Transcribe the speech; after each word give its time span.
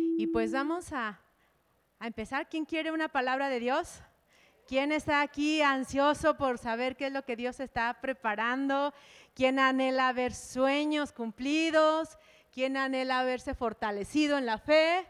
Y 0.00 0.26
pues 0.26 0.52
vamos 0.52 0.92
a, 0.92 1.20
a 1.98 2.06
empezar. 2.06 2.48
¿Quién 2.48 2.64
quiere 2.64 2.92
una 2.92 3.08
palabra 3.08 3.48
de 3.48 3.60
Dios? 3.60 4.02
¿Quién 4.66 4.92
está 4.92 5.20
aquí 5.20 5.62
ansioso 5.62 6.36
por 6.36 6.58
saber 6.58 6.96
qué 6.96 7.06
es 7.06 7.12
lo 7.12 7.24
que 7.24 7.36
Dios 7.36 7.58
está 7.58 8.00
preparando? 8.00 8.94
¿Quién 9.34 9.58
anhela 9.58 10.12
ver 10.12 10.32
sueños 10.32 11.12
cumplidos? 11.12 12.18
¿Quién 12.52 12.76
anhela 12.76 13.24
verse 13.24 13.54
fortalecido 13.54 14.38
en 14.38 14.46
la 14.46 14.58
fe? 14.58 15.06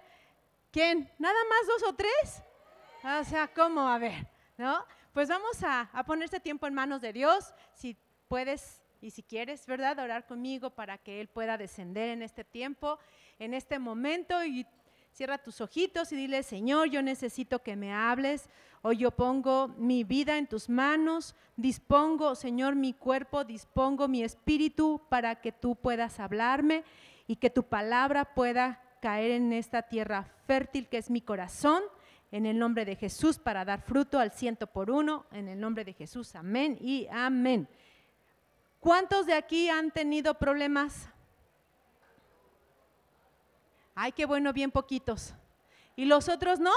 ¿Quién? 0.71 1.11
¿Nada 1.19 1.39
más 1.49 1.67
dos 1.67 1.91
o 1.91 1.95
tres? 1.95 2.43
O 3.21 3.25
sea, 3.25 3.49
¿cómo? 3.49 3.89
A 3.89 3.99
ver, 3.99 4.27
¿no? 4.57 4.85
Pues 5.13 5.29
vamos 5.29 5.63
a, 5.63 5.91
a 5.93 6.05
poner 6.05 6.25
este 6.25 6.41
tiempo 6.41 6.67
en 6.67 6.75
manos 6.75 7.03
de 7.03 7.13
Dios. 7.13 7.53
Si 7.75 7.97
puedes 8.29 8.81
y 9.01 9.11
si 9.11 9.23
quieres, 9.23 9.67
¿verdad? 9.67 9.99
Orar 9.99 10.27
conmigo 10.27 10.71
para 10.71 10.99
que 10.99 11.21
Él 11.21 11.29
pueda 11.29 11.59
descender 11.59 12.11
en 12.11 12.23
este 12.23 12.45
tiempo, 12.45 12.99
en 13.39 13.55
este 13.55 13.79
momento 13.79 14.45
y 14.45 14.67
cierra 15.13 15.39
tus 15.39 15.61
ojitos 15.61 16.13
y 16.13 16.17
dile, 16.17 16.43
Señor, 16.43 16.89
yo 16.89 17.03
necesito 17.03 17.63
que 17.63 17.77
me 17.77 17.93
hables. 17.93 18.49
Hoy 18.83 18.99
yo 18.99 19.11
pongo 19.11 19.69
mi 19.77 20.05
vida 20.05 20.39
en 20.39 20.47
tus 20.47 20.69
manos, 20.69 21.35
dispongo, 21.57 22.35
Señor, 22.35 22.77
mi 22.77 22.95
cuerpo, 22.95 23.45
dispongo 23.45 24.09
mi 24.09 24.23
espíritu 24.23 25.03
para 25.11 25.41
que 25.41 25.53
tú 25.53 25.77
puedas 25.77 26.19
hablarme 26.19 26.85
y 27.27 27.37
que 27.37 27.51
tu 27.51 27.65
palabra 27.65 28.35
pueda 28.35 28.83
caer 29.03 29.33
en 29.33 29.53
esta 29.53 29.83
tierra 29.83 30.33
fértil 30.47 30.89
que 30.89 30.99
es 30.99 31.11
mi 31.11 31.21
corazón. 31.21 31.83
En 32.33 32.47
el 32.47 32.59
nombre 32.59 32.85
de 32.85 32.95
Jesús, 32.95 33.39
para 33.39 33.65
dar 33.65 33.83
fruto 33.83 34.19
al 34.19 34.31
ciento 34.31 34.69
por 34.69 34.91
uno. 34.91 35.27
En 35.33 35.49
el 35.49 35.59
nombre 35.59 35.85
de 35.85 35.93
Jesús, 35.93 36.37
amén 36.37 36.79
y 36.81 37.09
amén. 37.11 37.69
¿Cuántos 38.79 39.27
de 39.27 39.35
aquí 39.35 39.69
han 39.69 39.91
tenido 39.91 40.35
problemas? 40.35 41.09
Ay, 43.95 44.13
qué 44.13 44.25
bueno, 44.25 44.53
bien 44.53 44.71
poquitos. 44.71 45.35
¿Y 45.97 46.05
los 46.05 46.29
otros 46.29 46.61
no? 46.61 46.73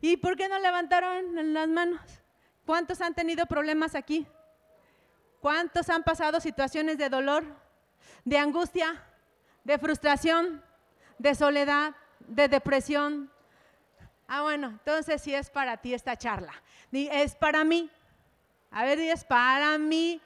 ¿Y 0.00 0.16
por 0.16 0.36
qué 0.36 0.48
no 0.48 0.58
levantaron 0.58 1.54
las 1.54 1.68
manos? 1.68 2.00
¿Cuántos 2.66 3.00
han 3.00 3.14
tenido 3.14 3.46
problemas 3.46 3.94
aquí? 3.94 4.26
¿Cuántos 5.40 5.88
han 5.90 6.02
pasado 6.02 6.40
situaciones 6.40 6.98
de 6.98 7.08
dolor, 7.08 7.44
de 8.24 8.38
angustia, 8.38 9.02
de 9.64 9.78
frustración, 9.78 10.62
de 11.18 11.34
soledad, 11.34 11.94
de 12.20 12.48
depresión? 12.48 13.30
Ah, 14.26 14.42
bueno, 14.42 14.68
entonces 14.68 15.20
sí 15.20 15.34
es 15.34 15.50
para 15.50 15.76
ti 15.78 15.92
esta 15.92 16.16
charla. 16.16 16.52
Es 16.92 17.34
para 17.34 17.64
mí. 17.64 17.90
A 18.70 18.84
ver, 18.84 18.98
es 18.98 19.24
para 19.24 19.76
mí. 19.78 20.20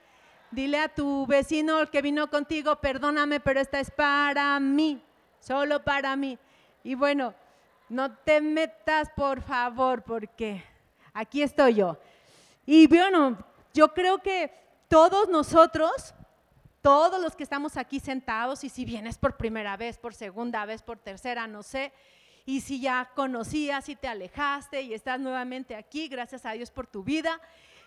Dile 0.50 0.78
a 0.78 0.88
tu 0.88 1.26
vecino 1.26 1.80
el 1.80 1.90
que 1.90 2.00
vino 2.00 2.30
contigo, 2.30 2.76
perdóname, 2.76 3.40
pero 3.40 3.60
esta 3.60 3.80
es 3.80 3.90
para 3.90 4.58
mí, 4.60 5.02
solo 5.40 5.82
para 5.82 6.16
mí. 6.16 6.38
Y 6.82 6.94
bueno, 6.94 7.34
no 7.88 8.14
te 8.14 8.40
metas, 8.40 9.08
por 9.16 9.40
favor, 9.42 10.02
porque 10.02 10.62
aquí 11.12 11.42
estoy 11.42 11.74
yo. 11.74 11.98
Y 12.66 12.86
bueno, 12.86 13.38
yo 13.72 13.92
creo 13.94 14.18
que 14.18 14.52
todos 14.88 15.28
nosotros, 15.28 16.14
todos 16.82 17.20
los 17.20 17.34
que 17.34 17.42
estamos 17.42 17.76
aquí 17.76 18.00
sentados, 18.00 18.64
y 18.64 18.68
si 18.68 18.84
vienes 18.84 19.18
por 19.18 19.36
primera 19.36 19.76
vez, 19.76 19.98
por 19.98 20.14
segunda 20.14 20.64
vez, 20.66 20.82
por 20.82 20.98
tercera, 20.98 21.46
no 21.46 21.62
sé, 21.62 21.92
y 22.44 22.62
si 22.62 22.80
ya 22.80 23.10
conocías 23.14 23.88
y 23.90 23.96
te 23.96 24.08
alejaste 24.08 24.80
y 24.80 24.94
estás 24.94 25.20
nuevamente 25.20 25.74
aquí, 25.74 26.08
gracias 26.08 26.46
a 26.46 26.52
Dios 26.52 26.70
por 26.70 26.86
tu 26.86 27.04
vida. 27.04 27.40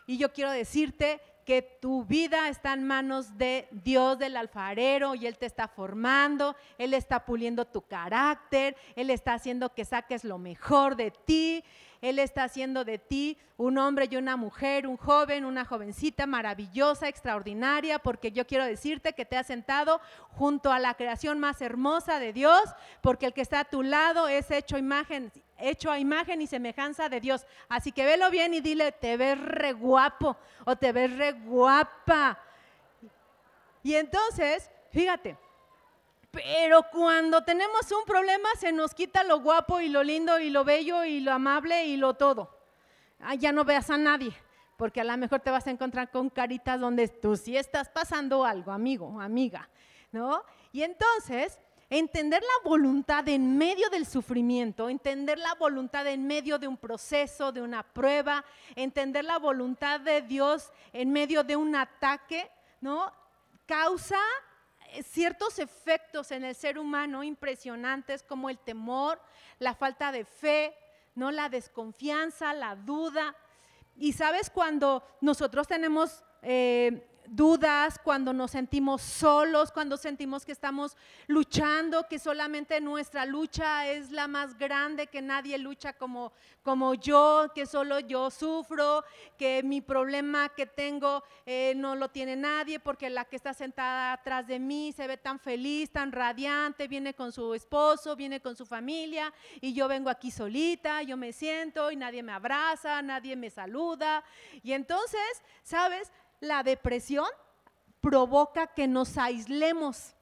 Y 0.05 0.19
yo 0.19 0.31
quiero 0.31 0.51
decirte 0.51 1.19
que 1.51 1.61
tu 1.81 2.05
vida 2.05 2.47
está 2.47 2.71
en 2.71 2.87
manos 2.87 3.37
de 3.37 3.67
Dios 3.71 4.17
del 4.17 4.37
alfarero 4.37 5.15
y 5.15 5.27
Él 5.27 5.37
te 5.37 5.45
está 5.45 5.67
formando, 5.67 6.55
Él 6.77 6.93
está 6.93 7.25
puliendo 7.25 7.65
tu 7.65 7.81
carácter, 7.81 8.77
Él 8.95 9.09
está 9.09 9.33
haciendo 9.33 9.73
que 9.73 9.83
saques 9.83 10.23
lo 10.23 10.37
mejor 10.37 10.95
de 10.95 11.11
ti, 11.11 11.61
Él 12.01 12.19
está 12.19 12.45
haciendo 12.45 12.85
de 12.85 12.99
ti 12.99 13.37
un 13.57 13.77
hombre 13.79 14.07
y 14.09 14.15
una 14.15 14.37
mujer, 14.37 14.87
un 14.87 14.95
joven, 14.95 15.43
una 15.43 15.65
jovencita 15.65 16.25
maravillosa, 16.25 17.09
extraordinaria, 17.09 17.99
porque 17.99 18.31
yo 18.31 18.47
quiero 18.47 18.63
decirte 18.63 19.11
que 19.11 19.25
te 19.25 19.35
has 19.35 19.47
sentado 19.47 19.99
junto 20.29 20.71
a 20.71 20.79
la 20.79 20.93
creación 20.93 21.37
más 21.37 21.61
hermosa 21.61 22.17
de 22.19 22.31
Dios, 22.31 22.63
porque 23.01 23.25
el 23.25 23.33
que 23.33 23.41
está 23.41 23.59
a 23.59 23.65
tu 23.65 23.83
lado 23.83 24.29
es 24.29 24.49
hecho 24.51 24.77
imagen 24.77 25.33
hecho 25.61 25.91
a 25.91 25.99
imagen 25.99 26.41
y 26.41 26.47
semejanza 26.47 27.09
de 27.09 27.19
Dios. 27.19 27.45
Así 27.69 27.91
que 27.91 28.05
velo 28.05 28.29
bien 28.29 28.53
y 28.53 28.61
dile, 28.61 28.91
te 28.91 29.17
ves 29.17 29.39
re 29.39 29.73
guapo 29.73 30.37
o 30.65 30.75
te 30.75 30.91
ves 30.91 31.15
re 31.17 31.31
guapa. 31.33 32.37
Y 33.83 33.95
entonces, 33.95 34.69
fíjate, 34.91 35.37
pero 36.31 36.83
cuando 36.91 37.43
tenemos 37.43 37.91
un 37.91 38.05
problema 38.05 38.47
se 38.57 38.71
nos 38.71 38.93
quita 38.93 39.23
lo 39.23 39.41
guapo 39.41 39.81
y 39.81 39.89
lo 39.89 40.03
lindo 40.03 40.39
y 40.39 40.49
lo 40.49 40.63
bello 40.63 41.03
y 41.03 41.19
lo 41.19 41.33
amable 41.33 41.85
y 41.85 41.97
lo 41.97 42.13
todo. 42.13 42.57
Ah, 43.19 43.35
ya 43.35 43.51
no 43.51 43.65
veas 43.65 43.89
a 43.89 43.97
nadie, 43.97 44.33
porque 44.77 45.01
a 45.01 45.03
lo 45.03 45.15
mejor 45.17 45.41
te 45.41 45.51
vas 45.51 45.67
a 45.67 45.71
encontrar 45.71 46.09
con 46.09 46.29
caritas 46.29 46.79
donde 46.79 47.07
tú 47.07 47.35
sí 47.35 47.57
estás 47.57 47.89
pasando 47.89 48.45
algo, 48.45 48.71
amigo, 48.71 49.19
amiga, 49.19 49.69
¿no? 50.11 50.43
Y 50.71 50.83
entonces 50.83 51.59
entender 51.91 52.41
la 52.41 52.69
voluntad 52.69 53.27
en 53.27 53.57
medio 53.57 53.89
del 53.89 54.05
sufrimiento, 54.05 54.89
entender 54.89 55.37
la 55.37 55.53
voluntad 55.55 56.07
en 56.07 56.25
medio 56.25 56.57
de 56.57 56.65
un 56.65 56.77
proceso, 56.77 57.51
de 57.51 57.61
una 57.61 57.83
prueba, 57.83 58.45
entender 58.75 59.25
la 59.25 59.37
voluntad 59.37 59.99
de 59.99 60.21
Dios 60.21 60.71
en 60.93 61.11
medio 61.11 61.43
de 61.43 61.57
un 61.57 61.75
ataque, 61.75 62.49
¿no? 62.79 63.11
Causa 63.65 64.21
eh, 64.87 65.03
ciertos 65.03 65.59
efectos 65.59 66.31
en 66.31 66.45
el 66.45 66.55
ser 66.55 66.79
humano 66.79 67.25
impresionantes 67.25 68.23
como 68.23 68.49
el 68.49 68.57
temor, 68.57 69.21
la 69.59 69.75
falta 69.75 70.13
de 70.13 70.23
fe, 70.23 70.73
¿no? 71.13 71.29
La 71.29 71.49
desconfianza, 71.49 72.53
la 72.53 72.77
duda. 72.77 73.35
Y 73.97 74.13
sabes 74.13 74.49
cuando 74.49 75.03
nosotros 75.19 75.67
tenemos 75.67 76.23
eh, 76.41 77.05
dudas, 77.31 77.97
cuando 78.03 78.33
nos 78.33 78.51
sentimos 78.51 79.01
solos, 79.01 79.71
cuando 79.71 79.95
sentimos 79.95 80.45
que 80.45 80.51
estamos 80.51 80.97
luchando, 81.27 82.05
que 82.09 82.19
solamente 82.19 82.81
nuestra 82.81 83.25
lucha 83.25 83.87
es 83.87 84.11
la 84.11 84.27
más 84.27 84.57
grande, 84.57 85.07
que 85.07 85.21
nadie 85.21 85.57
lucha 85.57 85.93
como, 85.93 86.33
como 86.61 86.93
yo, 86.93 87.49
que 87.55 87.65
solo 87.65 88.01
yo 88.01 88.29
sufro, 88.29 89.05
que 89.37 89.63
mi 89.63 89.79
problema 89.79 90.49
que 90.49 90.65
tengo 90.65 91.23
eh, 91.45 91.73
no 91.77 91.95
lo 91.95 92.09
tiene 92.09 92.35
nadie 92.35 92.81
porque 92.81 93.09
la 93.09 93.23
que 93.23 93.37
está 93.37 93.53
sentada 93.53 94.11
atrás 94.11 94.45
de 94.45 94.59
mí 94.59 94.91
se 94.91 95.07
ve 95.07 95.15
tan 95.15 95.39
feliz, 95.39 95.89
tan 95.89 96.11
radiante, 96.11 96.89
viene 96.89 97.13
con 97.13 97.31
su 97.31 97.53
esposo, 97.53 98.17
viene 98.17 98.41
con 98.41 98.57
su 98.57 98.65
familia 98.65 99.33
y 99.61 99.73
yo 99.73 99.87
vengo 99.87 100.09
aquí 100.09 100.31
solita, 100.31 101.01
yo 101.01 101.15
me 101.15 101.31
siento 101.31 101.91
y 101.91 101.95
nadie 101.95 102.23
me 102.23 102.33
abraza, 102.33 103.01
nadie 103.01 103.37
me 103.37 103.49
saluda. 103.49 104.21
Y 104.63 104.73
entonces, 104.73 105.41
¿sabes? 105.63 106.11
La 106.41 106.63
depresión 106.63 107.27
provoca 108.01 108.67
que 108.67 108.87
nos 108.87 109.17
aislemos, 109.17 110.15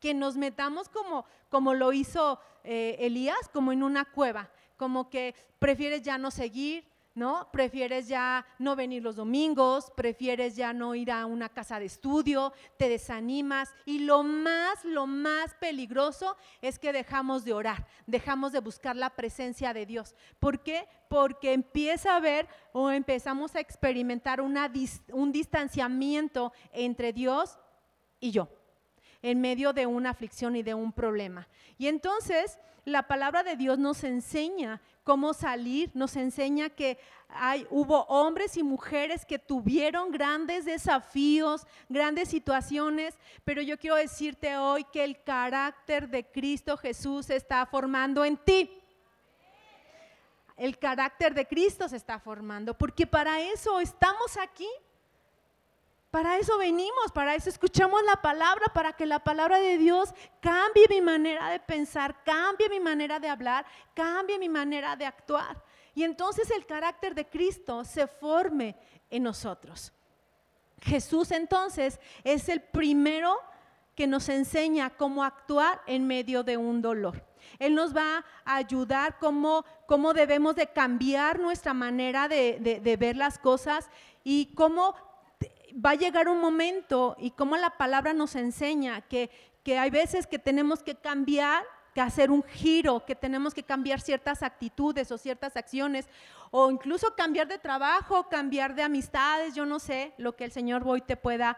que 0.00 0.14
nos 0.14 0.36
metamos 0.36 0.88
como, 0.88 1.26
como 1.50 1.74
lo 1.74 1.92
hizo 1.92 2.40
eh, 2.62 2.96
Elías, 3.00 3.50
como 3.52 3.72
en 3.72 3.82
una 3.82 4.06
cueva, 4.06 4.48
como 4.78 5.10
que 5.10 5.34
prefieres 5.58 6.02
ya 6.02 6.16
no 6.16 6.30
seguir, 6.30 6.86
¿no? 7.14 7.48
Prefieres 7.52 8.08
ya 8.08 8.44
no 8.58 8.74
venir 8.74 9.02
los 9.02 9.16
domingos, 9.16 9.92
prefieres 9.96 10.56
ya 10.56 10.72
no 10.72 10.94
ir 10.94 11.10
a 11.10 11.26
una 11.26 11.48
casa 11.48 11.78
de 11.78 11.86
estudio, 11.86 12.52
te 12.76 12.88
desanimas 12.88 13.74
y 13.84 14.00
lo 14.00 14.22
más, 14.22 14.84
lo 14.84 15.06
más 15.06 15.54
peligroso 15.54 16.36
es 16.60 16.78
que 16.78 16.92
dejamos 16.92 17.44
de 17.44 17.52
orar, 17.52 17.86
dejamos 18.06 18.52
de 18.52 18.60
buscar 18.60 18.96
la 18.96 19.10
presencia 19.10 19.72
de 19.72 19.86
Dios. 19.86 20.14
¿Por 20.40 20.62
qué? 20.62 20.88
Porque 21.08 21.52
empieza 21.52 22.12
a 22.12 22.16
haber 22.16 22.48
o 22.72 22.90
empezamos 22.90 23.54
a 23.54 23.60
experimentar 23.60 24.40
un 24.40 25.32
distanciamiento 25.32 26.52
entre 26.72 27.12
Dios 27.12 27.58
y 28.18 28.32
yo 28.32 28.48
en 29.22 29.40
medio 29.40 29.72
de 29.72 29.86
una 29.86 30.10
aflicción 30.10 30.54
y 30.54 30.62
de 30.62 30.74
un 30.74 30.92
problema. 30.92 31.48
Y 31.78 31.86
entonces 31.86 32.58
la 32.84 33.04
palabra 33.04 33.42
de 33.42 33.56
Dios 33.56 33.78
nos 33.78 34.04
enseña 34.04 34.82
cómo 35.04 35.34
salir, 35.34 35.90
nos 35.94 36.16
enseña 36.16 36.70
que 36.70 36.98
hay, 37.28 37.66
hubo 37.70 38.04
hombres 38.04 38.56
y 38.56 38.62
mujeres 38.62 39.24
que 39.24 39.38
tuvieron 39.38 40.10
grandes 40.10 40.64
desafíos, 40.64 41.66
grandes 41.88 42.28
situaciones, 42.28 43.16
pero 43.44 43.62
yo 43.62 43.78
quiero 43.78 43.96
decirte 43.96 44.56
hoy 44.56 44.84
que 44.84 45.04
el 45.04 45.22
carácter 45.22 46.08
de 46.08 46.24
Cristo 46.24 46.76
Jesús 46.76 47.26
se 47.26 47.36
está 47.36 47.64
formando 47.66 48.24
en 48.24 48.36
ti. 48.36 48.80
El 50.56 50.78
carácter 50.78 51.34
de 51.34 51.46
Cristo 51.46 51.88
se 51.88 51.96
está 51.96 52.18
formando, 52.18 52.74
porque 52.74 53.06
para 53.06 53.40
eso 53.40 53.80
estamos 53.80 54.36
aquí. 54.36 54.68
Para 56.14 56.38
eso 56.38 56.56
venimos, 56.58 57.10
para 57.12 57.34
eso 57.34 57.50
escuchamos 57.50 58.00
la 58.04 58.14
palabra, 58.14 58.66
para 58.72 58.92
que 58.92 59.04
la 59.04 59.18
palabra 59.18 59.58
de 59.58 59.78
Dios 59.78 60.14
cambie 60.40 60.86
mi 60.88 61.00
manera 61.00 61.50
de 61.50 61.58
pensar, 61.58 62.22
cambie 62.22 62.68
mi 62.68 62.78
manera 62.78 63.18
de 63.18 63.28
hablar, 63.28 63.66
cambie 63.94 64.38
mi 64.38 64.48
manera 64.48 64.94
de 64.94 65.06
actuar. 65.06 65.60
Y 65.92 66.04
entonces 66.04 66.52
el 66.52 66.66
carácter 66.66 67.16
de 67.16 67.28
Cristo 67.28 67.84
se 67.84 68.06
forme 68.06 68.76
en 69.10 69.24
nosotros. 69.24 69.92
Jesús 70.82 71.32
entonces 71.32 71.98
es 72.22 72.48
el 72.48 72.62
primero 72.62 73.36
que 73.96 74.06
nos 74.06 74.28
enseña 74.28 74.90
cómo 74.90 75.24
actuar 75.24 75.82
en 75.84 76.06
medio 76.06 76.44
de 76.44 76.56
un 76.56 76.80
dolor. 76.80 77.26
Él 77.58 77.74
nos 77.74 77.92
va 77.92 78.24
a 78.44 78.54
ayudar 78.54 79.18
cómo, 79.18 79.64
cómo 79.88 80.14
debemos 80.14 80.54
de 80.54 80.68
cambiar 80.68 81.40
nuestra 81.40 81.74
manera 81.74 82.28
de, 82.28 82.80
de 82.80 82.96
ver 82.96 83.16
las 83.16 83.36
cosas 83.36 83.90
y 84.22 84.54
cómo 84.54 84.94
va 85.74 85.90
a 85.90 85.94
llegar 85.94 86.28
un 86.28 86.40
momento 86.40 87.16
y 87.18 87.30
cómo 87.30 87.56
la 87.56 87.70
palabra 87.70 88.12
nos 88.12 88.34
enseña 88.36 89.00
que, 89.02 89.30
que 89.62 89.78
hay 89.78 89.90
veces 89.90 90.26
que 90.26 90.38
tenemos 90.38 90.82
que 90.82 90.94
cambiar 90.94 91.64
que 91.94 92.00
hacer 92.00 92.30
un 92.30 92.42
giro, 92.42 93.04
que 93.06 93.14
tenemos 93.14 93.54
que 93.54 93.62
cambiar 93.62 94.00
ciertas 94.00 94.42
actitudes 94.42 95.12
o 95.12 95.16
ciertas 95.16 95.56
acciones, 95.56 96.08
o 96.50 96.70
incluso 96.70 97.14
cambiar 97.14 97.46
de 97.46 97.56
trabajo, 97.56 98.28
cambiar 98.28 98.74
de 98.74 98.82
amistades, 98.82 99.54
yo 99.54 99.64
no 99.64 99.78
sé 99.78 100.12
lo 100.18 100.34
que 100.34 100.44
el 100.44 100.52
Señor 100.52 100.82
hoy 100.84 101.00
te 101.00 101.16
pueda 101.16 101.56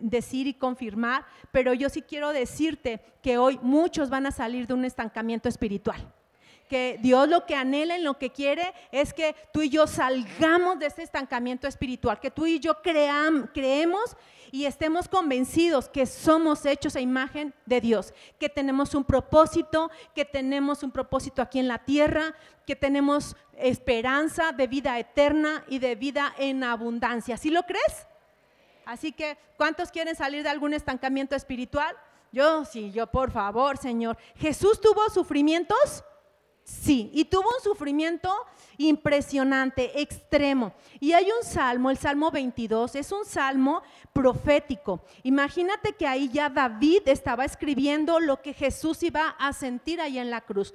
decir 0.00 0.46
y 0.46 0.54
confirmar, 0.54 1.26
pero 1.52 1.74
yo 1.74 1.90
sí 1.90 2.00
quiero 2.00 2.32
decirte 2.32 3.02
que 3.22 3.36
hoy 3.36 3.60
muchos 3.62 4.08
van 4.08 4.26
a 4.26 4.30
salir 4.30 4.66
de 4.66 4.74
un 4.74 4.86
estancamiento 4.86 5.48
espiritual 5.48 6.15
que 6.68 6.98
Dios 7.00 7.28
lo 7.28 7.46
que 7.46 7.54
anhela 7.54 7.98
y 7.98 8.02
lo 8.02 8.18
que 8.18 8.30
quiere 8.30 8.74
es 8.92 9.12
que 9.14 9.34
tú 9.52 9.62
y 9.62 9.68
yo 9.68 9.86
salgamos 9.86 10.78
de 10.78 10.86
ese 10.86 11.02
estancamiento 11.02 11.66
espiritual, 11.66 12.20
que 12.20 12.30
tú 12.30 12.46
y 12.46 12.60
yo 12.60 12.82
creemos 12.82 14.16
y 14.50 14.64
estemos 14.64 15.08
convencidos 15.08 15.88
que 15.88 16.06
somos 16.06 16.64
hechos 16.66 16.96
a 16.96 17.00
imagen 17.00 17.54
de 17.66 17.80
Dios, 17.80 18.14
que 18.38 18.48
tenemos 18.48 18.94
un 18.94 19.04
propósito, 19.04 19.90
que 20.14 20.24
tenemos 20.24 20.82
un 20.82 20.90
propósito 20.90 21.42
aquí 21.42 21.58
en 21.58 21.68
la 21.68 21.84
tierra, 21.84 22.34
que 22.66 22.76
tenemos 22.76 23.36
esperanza 23.56 24.52
de 24.52 24.66
vida 24.66 24.98
eterna 24.98 25.64
y 25.68 25.78
de 25.78 25.94
vida 25.94 26.34
en 26.38 26.64
abundancia. 26.64 27.36
¿Sí 27.36 27.50
lo 27.50 27.64
crees? 27.64 28.06
Así 28.84 29.12
que, 29.12 29.36
¿cuántos 29.56 29.90
quieren 29.90 30.14
salir 30.14 30.42
de 30.42 30.48
algún 30.48 30.72
estancamiento 30.72 31.34
espiritual? 31.34 31.96
Yo 32.32 32.64
sí, 32.64 32.92
yo 32.92 33.06
por 33.08 33.30
favor, 33.30 33.78
Señor. 33.78 34.16
Jesús 34.36 34.80
tuvo 34.80 35.08
sufrimientos 35.10 36.04
Sí, 36.66 37.12
y 37.14 37.26
tuvo 37.26 37.48
un 37.56 37.62
sufrimiento 37.62 38.34
impresionante, 38.76 40.02
extremo. 40.02 40.74
Y 40.98 41.12
hay 41.12 41.26
un 41.26 41.46
salmo, 41.46 41.92
el 41.92 41.96
Salmo 41.96 42.32
22, 42.32 42.96
es 42.96 43.12
un 43.12 43.24
salmo 43.24 43.82
profético. 44.12 45.00
Imagínate 45.22 45.92
que 45.92 46.08
ahí 46.08 46.28
ya 46.28 46.50
David 46.50 47.02
estaba 47.06 47.44
escribiendo 47.44 48.18
lo 48.18 48.42
que 48.42 48.52
Jesús 48.52 49.00
iba 49.04 49.28
a 49.38 49.52
sentir 49.52 50.00
ahí 50.00 50.18
en 50.18 50.28
la 50.28 50.40
cruz. 50.40 50.74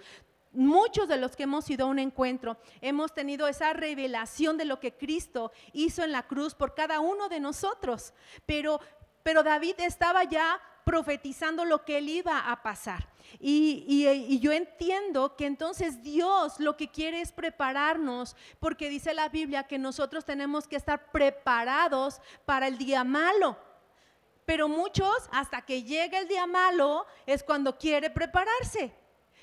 Muchos 0.53 1.09
de 1.09 1.17
los 1.17 1.35
que 1.35 1.43
hemos 1.43 1.69
ido 1.69 1.85
a 1.85 1.89
un 1.89 1.99
encuentro 1.99 2.55
hemos 2.79 3.13
tenido 3.13 3.49
esa 3.49 3.73
revelación 3.73 4.55
de 4.57 4.63
lo 4.63 4.79
que 4.79 4.95
Cristo 4.95 5.51
hizo 5.73 6.05
en 6.05 6.13
la 6.13 6.23
cruz 6.23 6.55
por 6.55 6.73
cada 6.73 7.01
uno 7.01 7.27
de 7.27 7.41
nosotros. 7.41 8.13
Pero, 8.45 8.79
pero 9.23 9.43
David 9.43 9.75
estaba 9.79 10.23
ya 10.23 10.57
profetizando 10.83 11.65
lo 11.65 11.83
que 11.85 11.97
él 11.97 12.09
iba 12.09 12.51
a 12.51 12.61
pasar. 12.63 13.07
Y, 13.39 14.39
yo 14.39 14.51
entiendo 14.51 15.35
que 15.35 15.45
entonces 15.45 16.03
Dios 16.03 16.59
lo 16.59 16.75
que 16.77 16.89
quiere 16.89 17.21
es 17.21 17.31
prepararnos, 17.31 18.35
porque 18.59 18.89
dice 18.89 19.13
la 19.13 19.29
Biblia 19.29 19.67
que 19.67 19.77
nosotros 19.77 20.25
tenemos 20.25 20.67
que 20.67 20.75
estar 20.75 21.11
preparados 21.11 22.21
para 22.45 22.67
el 22.67 22.77
día 22.77 23.03
malo. 23.03 23.57
Pero 24.45 24.67
muchos, 24.67 25.15
hasta 25.31 25.61
que 25.61 25.83
llegue 25.83 26.17
el 26.17 26.27
día 26.27 26.45
malo, 26.47 27.05
es 27.25 27.43
cuando 27.43 27.77
quiere 27.77 28.09
prepararse. 28.09 28.93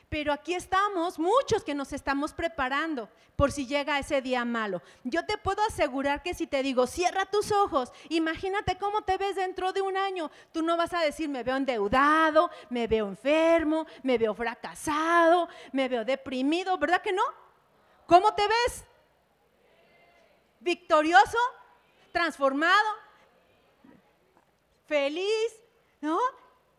Pero 0.08 0.32
aquí 0.32 0.54
estamos, 0.54 1.18
muchos 1.18 1.62
que 1.62 1.74
nos 1.74 1.92
estamos 1.92 2.32
preparando 2.32 3.10
por 3.36 3.52
si 3.52 3.66
llega 3.66 3.98
ese 3.98 4.22
día 4.22 4.44
malo. 4.44 4.80
Yo 5.04 5.26
te 5.26 5.36
puedo 5.36 5.62
asegurar 5.62 6.22
que 6.22 6.32
si 6.32 6.46
te 6.46 6.62
digo, 6.62 6.86
cierra 6.86 7.26
tus 7.26 7.52
ojos, 7.52 7.92
imagínate 8.08 8.78
cómo 8.78 9.02
te 9.02 9.18
ves 9.18 9.36
dentro 9.36 9.72
de 9.72 9.82
un 9.82 9.98
año. 9.98 10.30
Tú 10.50 10.62
no 10.62 10.78
vas 10.78 10.94
a 10.94 11.00
decir, 11.00 11.28
me 11.28 11.42
veo 11.42 11.56
endeudado, 11.56 12.50
me 12.70 12.86
veo 12.86 13.06
enfermo, 13.06 13.86
me 14.02 14.16
veo 14.16 14.34
fracasado, 14.34 15.48
me 15.72 15.88
veo 15.88 16.04
deprimido, 16.04 16.78
¿verdad 16.78 17.02
que 17.02 17.12
no? 17.12 17.22
¿Cómo 18.06 18.34
te 18.34 18.48
ves? 18.48 18.84
¿Victorioso? 20.60 21.38
¿Transformado? 22.12 22.88
¿Feliz? 24.86 25.60
¿No? 26.00 26.18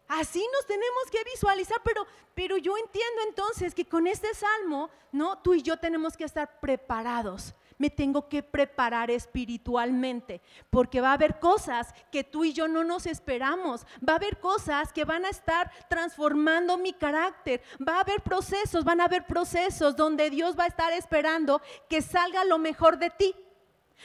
Así 0.09 0.43
nos 0.53 0.65
tenemos 0.65 1.03
que 1.11 1.23
visualizar, 1.23 1.79
pero, 1.83 2.03
pero 2.33 2.57
yo 2.57 2.75
entiendo 2.77 3.21
entonces 3.27 3.75
que 3.75 3.85
con 3.85 4.07
este 4.07 4.33
salmo, 4.33 4.89
¿no? 5.11 5.37
Tú 5.37 5.53
y 5.53 5.61
yo 5.61 5.77
tenemos 5.77 6.17
que 6.17 6.23
estar 6.23 6.59
preparados. 6.59 7.53
Me 7.77 7.91
tengo 7.91 8.27
que 8.27 8.41
preparar 8.41 9.11
espiritualmente, 9.11 10.41
porque 10.71 10.99
va 10.99 11.11
a 11.11 11.13
haber 11.13 11.39
cosas 11.39 11.93
que 12.11 12.23
tú 12.23 12.43
y 12.43 12.53
yo 12.53 12.67
no 12.67 12.83
nos 12.83 13.05
esperamos. 13.05 13.85
Va 13.97 14.13
a 14.13 14.15
haber 14.15 14.39
cosas 14.39 14.91
que 14.91 15.05
van 15.05 15.25
a 15.25 15.29
estar 15.29 15.71
transformando 15.87 16.75
mi 16.79 16.91
carácter. 16.91 17.61
Va 17.87 17.97
a 17.97 18.01
haber 18.01 18.21
procesos, 18.21 18.83
van 18.83 19.01
a 19.01 19.05
haber 19.05 19.27
procesos 19.27 19.95
donde 19.95 20.31
Dios 20.31 20.57
va 20.57 20.63
a 20.63 20.69
estar 20.69 20.91
esperando 20.91 21.61
que 21.87 22.01
salga 22.01 22.43
lo 22.45 22.57
mejor 22.57 22.97
de 22.97 23.11
ti, 23.11 23.35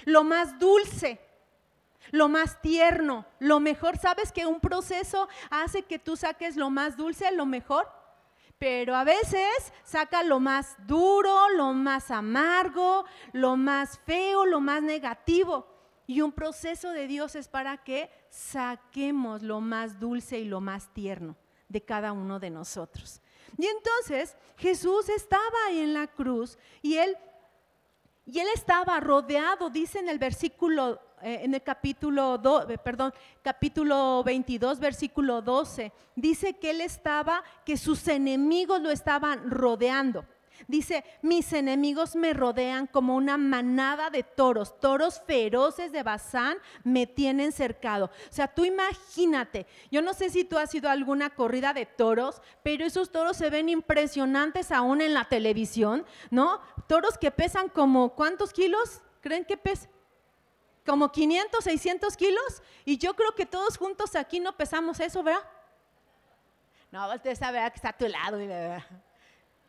lo 0.05 0.23
más 0.23 0.59
dulce, 0.59 1.19
lo 2.11 2.29
más 2.29 2.61
tierno, 2.61 3.27
lo 3.39 3.61
mejor. 3.61 3.99
¿Sabes 3.99 4.33
que 4.33 4.47
un 4.47 4.61
proceso 4.61 5.29
hace 5.51 5.83
que 5.83 5.99
tú 5.99 6.17
saques 6.17 6.57
lo 6.57 6.71
más 6.71 6.97
dulce, 6.97 7.31
lo 7.33 7.47
mejor? 7.47 7.89
Pero 8.59 8.95
a 8.95 9.05
veces 9.05 9.73
saca 9.83 10.23
lo 10.23 10.41
más 10.41 10.77
duro, 10.87 11.49
lo 11.51 11.73
más 11.73 12.11
amargo, 12.11 13.05
lo 13.33 13.57
más 13.57 13.99
feo, 14.07 14.47
lo 14.47 14.61
más 14.61 14.83
negativo. 14.83 15.67
Y 16.07 16.21
un 16.21 16.33
proceso 16.33 16.91
de 16.91 17.07
Dios 17.07 17.35
es 17.35 17.49
para 17.49 17.79
que 17.79 18.11
saquemos 18.31 19.43
lo 19.43 19.61
más 19.61 19.99
dulce 19.99 20.39
y 20.39 20.45
lo 20.45 20.61
más 20.61 20.93
tierno 20.93 21.37
de 21.69 21.83
cada 21.83 22.13
uno 22.13 22.39
de 22.39 22.51
nosotros. 22.51 23.21
Y 23.57 23.67
entonces 23.67 24.37
Jesús 24.57 25.09
estaba 25.09 25.71
en 25.71 25.95
la 25.95 26.07
cruz 26.07 26.59
y 26.83 26.97
él, 26.97 27.17
y 28.27 28.39
él 28.39 28.49
estaba 28.55 29.01
rodeado, 29.01 29.71
dice 29.71 29.99
en 29.99 30.09
el 30.09 30.19
versículo 30.19 31.01
en 31.25 31.55
el 31.55 31.63
capítulo, 31.63 32.41
eh, 32.69 32.79
perdón, 32.79 33.13
capítulo 33.43 34.23
22, 34.25 34.79
versículo 34.79 35.41
12, 35.41 35.93
dice 36.15 36.59
que 36.59 36.71
él 36.71 36.81
estaba, 36.81 37.43
que 37.65 37.77
sus 37.77 38.07
enemigos 38.09 38.81
lo 38.81 38.91
estaban 38.91 39.51
rodeando. 39.51 40.27
Dice, 40.69 41.05
mis 41.21 41.53
enemigos 41.53 42.15
me 42.17 42.33
rodean 42.33 42.87
como 42.87 43.17
una 43.17 43.37
manada 43.37 44.11
de 44.11 44.23
toros, 44.23 44.79
toros 44.81 45.21
feroces 45.27 45.93
de 45.93 46.03
Bazán 46.03 46.59
me 46.85 47.07
tienen 47.07 47.53
cercado. 47.53 48.07
O 48.07 48.33
sea, 48.33 48.49
tú 48.49 48.65
imagínate, 48.65 49.67
yo 49.91 50.01
no 50.01 50.15
sé 50.15 50.31
si 50.31 50.45
tú 50.45 50.57
has 50.57 50.75
ido 50.75 50.89
a 50.89 50.93
alguna 50.93 51.31
corrida 51.31 51.73
de 51.73 51.87
toros, 51.87 52.41
pero 52.63 52.85
esos 52.85 53.11
toros 53.11 53.37
se 53.37 53.51
ven 53.51 53.69
impresionantes 53.69 54.71
aún 54.71 55.01
en 55.01 55.15
la 55.15 55.25
televisión, 55.29 56.05
¿no? 56.31 56.61
Toros 56.87 57.19
que 57.19 57.31
pesan 57.31 57.69
como, 57.69 58.15
¿cuántos 58.15 58.53
kilos? 58.53 59.03
¿Creen 59.21 59.45
que 59.45 59.57
pesan? 59.57 59.94
Como 60.85 61.11
500, 61.11 61.65
600 61.65 62.17
kilos, 62.17 62.63
y 62.85 62.99
yo 62.99 63.15
creo 63.15 63.35
que 63.35 63.47
todos 63.47 63.77
juntos 63.77 64.15
aquí 64.17 64.41
no 64.41 64.57
pesamos 64.57 65.01
eso, 65.01 65.23
¿verdad? 65.23 65.43
No, 66.91 67.13
usted 67.13 67.35
sabe 67.37 67.59
que 67.71 67.77
está 67.77 67.89
a 67.89 67.97
tu 67.97 68.07
lado, 68.07 68.39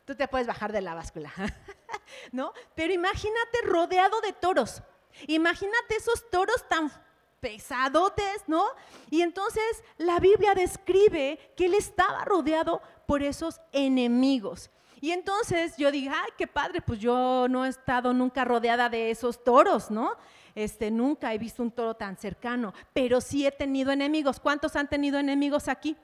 tú 0.05 0.15
te 0.15 0.27
puedes 0.27 0.45
bajar 0.45 0.71
de 0.71 0.81
la 0.81 0.93
báscula, 0.93 1.33
¿no? 2.31 2.53
Pero 2.75 2.93
imagínate 2.93 3.61
rodeado 3.63 4.21
de 4.21 4.33
toros, 4.33 4.83
imagínate 5.27 5.95
esos 5.95 6.29
toros 6.29 6.67
tan 6.67 6.91
pesadotes, 7.39 8.43
¿no? 8.47 8.65
Y 9.09 9.21
entonces 9.21 9.83
la 9.97 10.19
Biblia 10.19 10.53
describe 10.53 11.53
que 11.55 11.65
él 11.65 11.75
estaba 11.75 12.25
rodeado 12.25 12.81
por 13.05 13.23
esos 13.23 13.61
enemigos. 13.71 14.69
Y 14.99 15.11
entonces 15.11 15.77
yo 15.77 15.91
dije, 15.91 16.09
ay, 16.09 16.31
qué 16.37 16.47
padre, 16.47 16.81
pues 16.81 16.99
yo 16.99 17.47
no 17.47 17.65
he 17.65 17.69
estado 17.69 18.13
nunca 18.13 18.45
rodeada 18.45 18.89
de 18.89 19.11
esos 19.11 19.43
toros, 19.43 19.91
¿no? 19.91 20.17
Este, 20.55 20.89
nunca 20.89 21.33
he 21.33 21.37
visto 21.37 21.61
un 21.61 21.71
toro 21.71 21.95
tan 21.95 22.17
cercano, 22.17 22.73
pero 22.93 23.21
sí 23.21 23.45
he 23.45 23.51
tenido 23.51 23.91
enemigos. 23.91 24.39
¿Cuántos 24.39 24.75
han 24.75 24.89
tenido 24.89 25.19
enemigos 25.19 25.67
aquí? 25.67 25.95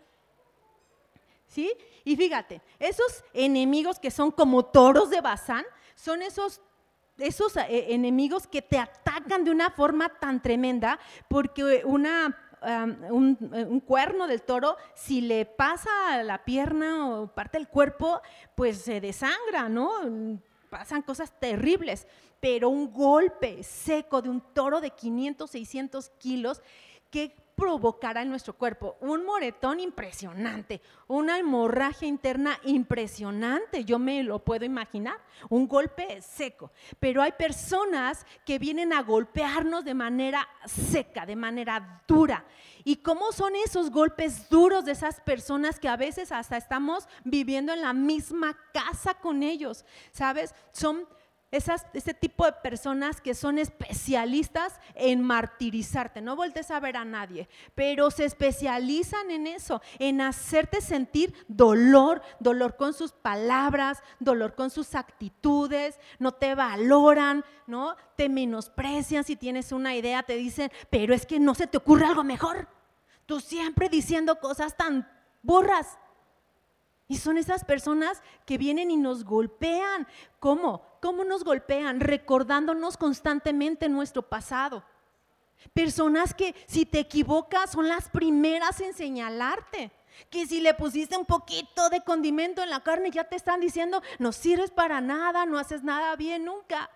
¿Sí? 1.47 1.73
Y 2.03 2.15
fíjate, 2.15 2.61
esos 2.77 3.23
enemigos 3.33 3.97
que 3.97 4.11
son 4.11 4.31
como 4.31 4.65
toros 4.65 5.09
de 5.09 5.21
Bazán, 5.21 5.65
son 5.95 6.21
esos 6.21 6.61
esos 7.17 7.55
eh, 7.55 7.87
enemigos 7.89 8.47
que 8.47 8.61
te 8.61 8.79
atacan 8.79 9.43
de 9.43 9.51
una 9.51 9.69
forma 9.69 10.09
tan 10.09 10.41
tremenda, 10.41 10.99
porque 11.27 11.83
una 11.85 12.35
un, 13.09 13.81
cuerno 13.85 14.27
del 14.27 14.43
toro, 14.43 14.77
si 14.93 15.21
le 15.21 15.45
pasa 15.45 16.23
la 16.23 16.43
pierna 16.45 17.09
o 17.09 17.27
parte 17.27 17.57
del 17.57 17.67
cuerpo, 17.67 18.21
pues 18.55 18.81
se 18.81 19.01
desangra, 19.01 19.67
¿no? 19.67 20.39
Pasan 20.69 21.01
cosas 21.01 21.37
terribles, 21.39 22.07
pero 22.41 22.67
un 22.69 22.91
golpe 22.91 23.63
seco 23.63 24.21
de 24.21 24.29
un 24.29 24.41
toro 24.53 24.81
de 24.81 24.89
500, 24.89 25.49
600 25.49 26.09
kilos, 26.17 26.61
que 27.11 27.35
provocará 27.55 28.23
en 28.23 28.29
nuestro 28.29 28.57
cuerpo? 28.57 28.97
Un 29.01 29.23
moretón 29.23 29.79
impresionante, 29.79 30.81
una 31.07 31.37
hemorragia 31.37 32.07
interna 32.07 32.57
impresionante, 32.63 33.85
yo 33.85 33.99
me 33.99 34.23
lo 34.23 34.39
puedo 34.39 34.65
imaginar, 34.65 35.17
un 35.49 35.67
golpe 35.67 36.21
seco. 36.23 36.71
Pero 36.99 37.21
hay 37.21 37.33
personas 37.33 38.25
que 38.45 38.57
vienen 38.57 38.91
a 38.93 39.03
golpearnos 39.03 39.85
de 39.85 39.93
manera 39.93 40.47
seca, 40.65 41.25
de 41.27 41.35
manera 41.35 42.01
dura. 42.07 42.43
¿Y 42.83 42.95
cómo 42.95 43.31
son 43.31 43.55
esos 43.55 43.91
golpes 43.91 44.49
duros 44.49 44.85
de 44.85 44.93
esas 44.93 45.21
personas 45.21 45.79
que 45.79 45.89
a 45.89 45.97
veces 45.97 46.31
hasta 46.31 46.57
estamos 46.57 47.07
viviendo 47.23 47.71
en 47.73 47.81
la 47.81 47.93
misma 47.93 48.57
casa 48.73 49.13
con 49.13 49.43
ellos? 49.43 49.85
¿Sabes? 50.11 50.55
Son 50.71 51.07
esas, 51.51 51.85
ese 51.93 52.13
tipo 52.13 52.45
de 52.45 52.53
personas 52.53 53.19
que 53.19 53.35
son 53.35 53.59
especialistas 53.59 54.79
en 54.95 55.21
martirizarte. 55.21 56.21
No 56.21 56.35
voltes 56.35 56.71
a 56.71 56.79
ver 56.79 56.95
a 56.95 57.05
nadie, 57.05 57.49
pero 57.75 58.09
se 58.09 58.25
especializan 58.25 59.29
en 59.31 59.47
eso, 59.47 59.81
en 59.99 60.21
hacerte 60.21 60.81
sentir 60.81 61.33
dolor, 61.47 62.21
dolor 62.39 62.77
con 62.77 62.93
sus 62.93 63.11
palabras, 63.11 64.01
dolor 64.19 64.55
con 64.55 64.69
sus 64.69 64.95
actitudes, 64.95 65.99
no 66.19 66.31
te 66.31 66.55
valoran, 66.55 67.43
¿no? 67.67 67.95
Te 68.15 68.29
menosprecian 68.29 69.23
si 69.23 69.35
tienes 69.35 69.71
una 69.71 69.95
idea, 69.95 70.23
te 70.23 70.35
dicen, 70.35 70.71
pero 70.89 71.13
es 71.13 71.25
que 71.25 71.39
no 71.39 71.53
se 71.53 71.67
te 71.67 71.77
ocurre 71.77 72.05
algo 72.05 72.23
mejor. 72.23 72.69
Tú 73.25 73.39
siempre 73.39 73.89
diciendo 73.89 74.39
cosas 74.39 74.75
tan 74.77 75.07
burras. 75.41 75.97
Y 77.07 77.17
son 77.17 77.37
esas 77.37 77.65
personas 77.65 78.21
que 78.45 78.57
vienen 78.57 78.89
y 78.89 78.95
nos 78.95 79.25
golpean. 79.25 80.07
¿Cómo? 80.39 80.90
¿Cómo 81.01 81.23
nos 81.23 81.43
golpean? 81.43 81.99
Recordándonos 81.99 82.95
constantemente 82.95 83.89
nuestro 83.89 84.21
pasado. 84.21 84.83
Personas 85.73 86.33
que 86.33 86.55
si 86.67 86.85
te 86.85 86.99
equivocas 86.99 87.71
son 87.71 87.87
las 87.87 88.07
primeras 88.09 88.79
en 88.81 88.93
señalarte. 88.93 89.91
Que 90.29 90.45
si 90.45 90.61
le 90.61 90.75
pusiste 90.75 91.17
un 91.17 91.25
poquito 91.25 91.89
de 91.89 92.03
condimento 92.03 92.61
en 92.61 92.69
la 92.69 92.81
carne 92.81 93.09
ya 93.09 93.23
te 93.23 93.35
están 93.35 93.59
diciendo, 93.59 94.03
no 94.19 94.31
sirves 94.31 94.69
para 94.69 95.01
nada, 95.01 95.45
no 95.47 95.57
haces 95.57 95.83
nada 95.83 96.15
bien 96.15 96.45
nunca. 96.45 96.89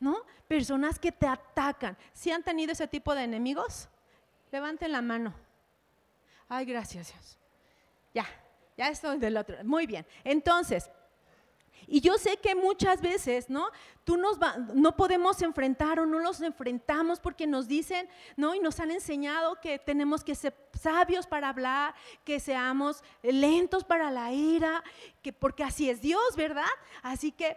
¿No? 0.00 0.16
Personas 0.48 0.98
que 0.98 1.12
te 1.12 1.26
atacan. 1.26 1.98
¿Si 2.14 2.30
han 2.30 2.42
tenido 2.42 2.72
ese 2.72 2.88
tipo 2.88 3.14
de 3.14 3.24
enemigos? 3.24 3.88
Levanten 4.52 4.90
la 4.90 5.02
mano. 5.02 5.34
Ay, 6.48 6.64
gracias 6.64 7.12
Dios. 7.12 7.38
Ya, 8.14 8.26
ya 8.76 8.88
estoy 8.88 9.18
del 9.18 9.36
otro. 9.36 9.56
Muy 9.64 9.86
bien. 9.86 10.06
Entonces, 10.22 10.90
y 11.86 12.00
yo 12.00 12.18
sé 12.18 12.36
que 12.36 12.54
muchas 12.54 13.00
veces, 13.00 13.50
¿no? 13.50 13.68
Tú 14.04 14.16
nos 14.18 14.38
no 14.74 14.96
podemos 14.96 15.40
enfrentar 15.40 15.98
o 15.98 16.06
no 16.06 16.18
los 16.18 16.40
enfrentamos 16.42 17.20
porque 17.20 17.46
nos 17.46 17.66
dicen, 17.66 18.08
¿no? 18.36 18.54
Y 18.54 18.60
nos 18.60 18.78
han 18.80 18.90
enseñado 18.90 19.60
que 19.60 19.78
tenemos 19.78 20.22
que 20.22 20.34
ser 20.34 20.54
sabios 20.78 21.26
para 21.26 21.48
hablar, 21.48 21.94
que 22.24 22.38
seamos 22.38 23.02
lentos 23.22 23.82
para 23.82 24.10
la 24.10 24.32
ira, 24.32 24.84
que 25.22 25.32
porque 25.32 25.64
así 25.64 25.88
es 25.88 26.02
Dios, 26.02 26.36
¿verdad? 26.36 26.64
Así 27.02 27.32
que 27.32 27.56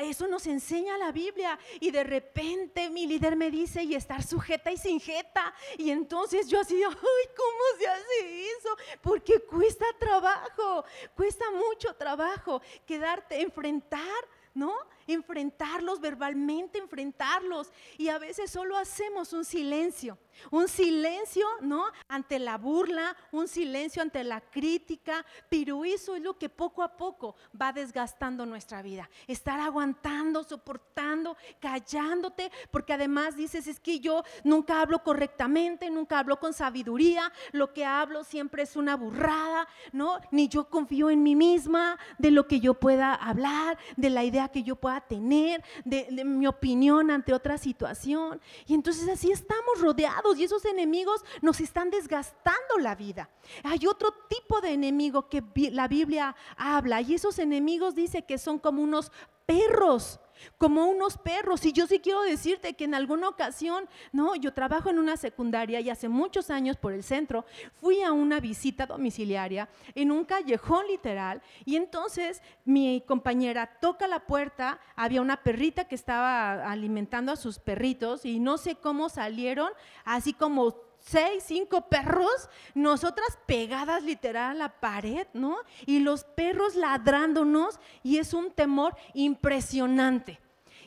eso 0.00 0.26
nos 0.28 0.46
enseña 0.46 0.98
la 0.98 1.12
Biblia 1.12 1.58
y 1.80 1.90
de 1.90 2.04
repente 2.04 2.90
mi 2.90 3.06
líder 3.06 3.36
me 3.36 3.50
dice 3.50 3.82
y 3.82 3.94
estar 3.94 4.22
sujeta 4.22 4.70
y 4.70 4.76
sin 4.76 5.00
jeta 5.00 5.54
y 5.76 5.90
entonces 5.90 6.48
yo 6.48 6.60
así, 6.60 6.76
ay, 6.82 6.92
¿cómo 6.92 7.78
se 7.78 7.86
hace 7.86 8.50
eso? 8.58 8.76
Porque 9.02 9.40
cuesta 9.40 9.86
trabajo, 9.98 10.84
cuesta 11.14 11.44
mucho 11.50 11.94
trabajo 11.94 12.60
quedarte, 12.86 13.40
enfrentar, 13.40 14.28
¿no? 14.54 14.74
Enfrentarlos 15.08 16.00
verbalmente, 16.00 16.78
enfrentarlos. 16.78 17.72
Y 17.96 18.08
a 18.08 18.18
veces 18.18 18.50
solo 18.50 18.76
hacemos 18.76 19.32
un 19.32 19.44
silencio, 19.44 20.18
un 20.50 20.68
silencio, 20.68 21.46
¿no? 21.62 21.84
Ante 22.06 22.38
la 22.38 22.58
burla, 22.58 23.16
un 23.32 23.48
silencio 23.48 24.02
ante 24.02 24.22
la 24.22 24.40
crítica, 24.40 25.24
pero 25.48 25.84
eso 25.84 26.14
es 26.14 26.22
lo 26.22 26.38
que 26.38 26.48
poco 26.48 26.82
a 26.82 26.96
poco 26.96 27.34
va 27.60 27.72
desgastando 27.72 28.46
nuestra 28.46 28.82
vida. 28.82 29.08
Estar 29.26 29.58
aguantando, 29.58 30.44
soportando, 30.44 31.36
callándote, 31.58 32.52
porque 32.70 32.92
además 32.92 33.34
dices, 33.34 33.66
es 33.66 33.80
que 33.80 33.98
yo 34.00 34.22
nunca 34.44 34.80
hablo 34.80 35.02
correctamente, 35.02 35.90
nunca 35.90 36.18
hablo 36.18 36.38
con 36.38 36.52
sabiduría, 36.52 37.32
lo 37.52 37.72
que 37.72 37.84
hablo 37.84 38.24
siempre 38.24 38.62
es 38.64 38.76
una 38.76 38.96
burrada, 38.96 39.66
¿no? 39.92 40.20
Ni 40.30 40.48
yo 40.48 40.68
confío 40.68 41.08
en 41.08 41.22
mí 41.22 41.34
misma, 41.34 41.98
de 42.18 42.30
lo 42.30 42.46
que 42.46 42.60
yo 42.60 42.74
pueda 42.74 43.14
hablar, 43.14 43.78
de 43.96 44.10
la 44.10 44.24
idea 44.24 44.48
que 44.48 44.62
yo 44.62 44.76
pueda 44.76 44.97
tener, 45.00 45.62
de, 45.84 46.08
mi 46.24 46.46
opinión 46.46 47.10
ante 47.10 47.32
otra 47.32 47.58
situación. 47.58 48.40
Y 48.66 48.74
entonces 48.74 49.08
así 49.08 49.30
estamos 49.30 49.80
rodeados 49.80 50.38
y 50.38 50.44
esos 50.44 50.64
enemigos 50.64 51.24
nos 51.42 51.60
están 51.60 51.90
desgastando 51.90 52.78
la 52.78 52.94
vida. 52.94 53.28
Hay 53.64 53.86
otro 53.86 54.12
tipo 54.28 54.60
de 54.60 54.72
enemigo 54.72 55.28
que 55.28 55.42
la 55.72 55.88
Biblia 55.88 56.34
habla 56.56 57.00
y 57.00 57.14
esos 57.14 57.38
enemigos 57.38 57.94
dice 57.94 58.22
que 58.22 58.38
son 58.38 58.58
como 58.58 58.82
unos 58.82 59.12
perros 59.46 60.20
como 60.56 60.86
unos 60.86 61.18
perros. 61.18 61.64
Y 61.64 61.72
yo 61.72 61.86
sí 61.86 62.00
quiero 62.00 62.22
decirte 62.22 62.74
que 62.74 62.84
en 62.84 62.94
alguna 62.94 63.28
ocasión, 63.28 63.88
no, 64.12 64.34
yo 64.34 64.52
trabajo 64.52 64.90
en 64.90 64.98
una 64.98 65.16
secundaria 65.16 65.80
y 65.80 65.90
hace 65.90 66.08
muchos 66.08 66.50
años 66.50 66.76
por 66.76 66.92
el 66.92 67.02
centro 67.02 67.44
fui 67.80 68.02
a 68.02 68.12
una 68.12 68.40
visita 68.40 68.86
domiciliaria 68.86 69.68
en 69.94 70.10
un 70.10 70.24
callejón 70.24 70.86
literal 70.86 71.42
y 71.64 71.76
entonces 71.76 72.42
mi 72.64 73.02
compañera 73.06 73.78
toca 73.80 74.06
la 74.06 74.20
puerta, 74.20 74.80
había 74.96 75.22
una 75.22 75.42
perrita 75.42 75.86
que 75.86 75.94
estaba 75.94 76.70
alimentando 76.70 77.32
a 77.32 77.36
sus 77.36 77.58
perritos 77.58 78.24
y 78.24 78.40
no 78.40 78.58
sé 78.58 78.76
cómo 78.76 79.08
salieron, 79.08 79.70
así 80.04 80.32
como 80.32 80.87
seis, 80.98 81.44
cinco 81.46 81.88
perros, 81.88 82.48
nosotras 82.74 83.38
pegadas 83.46 84.02
literal 84.02 84.50
a 84.50 84.54
la 84.54 84.80
pared, 84.80 85.26
¿no? 85.32 85.56
Y 85.86 86.00
los 86.00 86.24
perros 86.24 86.74
ladrándonos 86.74 87.80
y 88.02 88.18
es 88.18 88.34
un 88.34 88.50
temor 88.50 88.94
impresionante. 89.14 90.40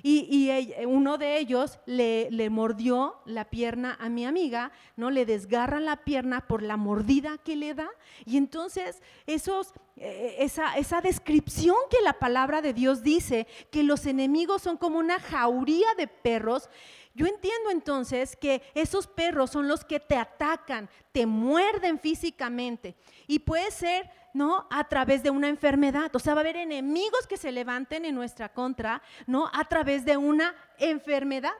Y, 0.04 0.50
uno 0.86 1.18
de 1.18 1.38
ellos 1.38 1.80
le, 1.86 2.30
le, 2.32 2.50
mordió 2.50 3.18
la 3.26 3.46
pierna 3.46 3.98
a 4.00 4.10
mi 4.10 4.26
amiga, 4.26 4.72
¿no? 4.96 5.12
Le 5.12 5.26
desgarran 5.26 5.86
la 5.86 5.98
pierna 5.98 6.48
por 6.48 6.64
la 6.64 6.76
mordida 6.76 7.38
que 7.38 7.56
le 7.56 7.76
da. 7.76 7.90
Y 8.26 8.38
entonces 8.38 9.02
esos, 9.28 9.74
eh, 9.98 10.38
esa, 10.40 10.76
esa 10.78 11.02
descripción 11.02 11.76
que 11.90 12.02
la 12.04 12.14
palabra 12.14 12.62
de 12.62 12.74
Dios 12.74 13.04
dice, 13.04 13.48
que 13.70 13.84
los 13.84 14.06
enemigos 14.08 14.64
son 14.64 14.78
como 14.78 14.98
una 14.98 15.20
jauría 15.20 15.88
de 15.98 16.08
perros, 16.08 16.70
yo 17.14 17.26
entiendo 17.26 17.72
entonces 17.72 18.36
que 18.36 18.62
esos 18.74 19.08
perros 19.08 19.52
son 19.52 19.68
los 19.68 19.84
que 19.84 20.00
te 20.00 20.16
atacan, 20.16 20.90
te 21.12 21.26
muerden 21.26 22.00
físicamente 22.00 22.96
y 23.28 23.40
puede 23.40 23.70
ser, 23.72 24.10
¿no? 24.34 24.68
A 24.70 24.88
través 24.88 25.22
de 25.22 25.30
una 25.30 25.50
enfermedad. 25.50 26.16
O 26.16 26.20
sea, 26.20 26.34
va 26.34 26.40
a 26.40 26.44
haber 26.44 26.56
enemigos 26.56 27.28
que 27.28 27.38
se 27.38 27.52
levanten 27.52 28.06
en 28.06 28.16
nuestra 28.16 28.50
contra, 28.50 29.02
¿no? 29.28 29.50
A 29.54 29.66
través 29.66 30.06
de 30.06 30.16
una 30.16 30.56
enfermedad. 30.78 31.54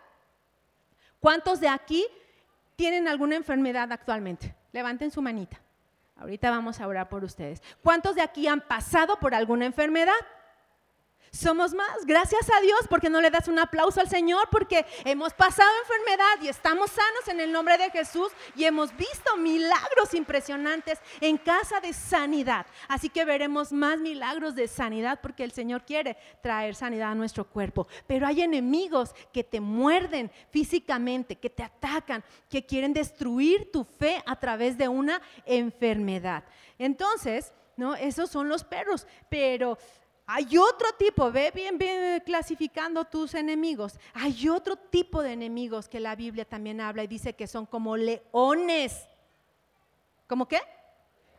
¿Cuántos 1.20 1.60
de 1.60 1.68
aquí 1.68 2.06
tienen 2.78 3.08
alguna 3.08 3.36
enfermedad 3.36 3.92
actualmente? 3.92 4.56
Levanten 4.72 5.12
su 5.12 5.22
manita. 5.22 5.62
Ahorita 6.16 6.50
vamos 6.50 6.80
a 6.80 6.88
orar 6.88 7.10
por 7.10 7.24
ustedes. 7.24 7.62
¿Cuántos 7.84 8.16
de 8.16 8.22
aquí 8.22 8.48
han 8.48 8.62
pasado 8.62 9.20
por 9.20 9.36
alguna 9.36 9.66
enfermedad? 9.66 10.14
Somos 11.32 11.74
más. 11.74 12.06
Gracias 12.06 12.50
a 12.50 12.62
Dios 12.62 12.82
porque 12.90 13.10
no 13.10 13.22
le 13.22 13.30
das 13.30 13.48
un 13.48 13.58
aplauso 13.58 14.02
al 14.02 14.10
Señor 14.10 14.50
porque 14.52 14.86
hemos 15.06 15.34
pasado 15.34 15.70
enfermedad 15.84 16.42
y 16.42 16.50
estamos 16.50 16.92
sanos 16.92 17.28
en 17.28 17.40
el 17.40 17.52
nombre 17.52 17.78
de 17.78 17.90
Jesús 17.90 18.32
y 18.56 18.66
hemos 18.66 18.96
visto 18.98 19.38
milagros 19.38 20.14
impresionantes 20.14 21.00
en 21.22 21.38
casa 21.38 21.80
de 21.80 21.94
sanidad. 21.94 22.66
Así 22.90 23.10
que 23.10 23.24
veremos 23.24 23.72
más 23.72 23.98
milagros 23.98 24.56
de 24.56 24.68
sanidad 24.68 25.20
porque 25.22 25.44
el 25.44 25.52
Señor 25.52 25.86
quiere 25.86 26.18
traer 26.42 26.76
sanidad 26.76 27.12
a 27.12 27.16
nuestro 27.16 27.46
cuerpo. 27.46 27.88
Pero 28.08 28.28
hay 28.28 28.42
enemigos 28.42 29.16
que 29.32 29.44
te 29.44 29.62
muerden 29.62 30.32
físicamente, 30.50 31.38
que 31.38 31.50
te 31.50 31.64
atacan, 31.64 32.24
que 32.50 32.66
quieren 32.66 32.94
destruir 32.94 33.72
tu 33.72 33.86
fe 33.86 34.22
a 34.26 34.38
través 34.38 34.78
de 34.78 34.90
una 34.90 35.22
enfermedad. 35.46 36.44
Entonces, 36.78 37.54
¿no? 37.78 37.96
Esos 37.96 38.30
son 38.30 38.50
los 38.50 38.64
perros, 38.64 39.08
pero 39.30 39.78
hay 40.34 40.58
otro 40.58 40.88
tipo, 40.98 41.30
ve 41.30 41.52
bien, 41.54 41.78
bien 41.78 42.24
clasificando 42.26 43.04
tus 43.04 43.34
enemigos. 43.34 44.00
Hay 44.14 44.48
otro 44.48 44.78
tipo 44.78 45.22
de 45.22 45.34
enemigos 45.34 45.90
que 45.90 46.00
la 46.00 46.16
Biblia 46.16 46.46
también 46.46 46.80
habla 46.80 47.04
y 47.04 47.08
dice 47.08 47.34
que 47.34 47.48
son 47.48 47.66
como 47.66 47.98
leones. 47.98 49.10
¿Cómo 50.28 50.48
qué? 50.48 50.62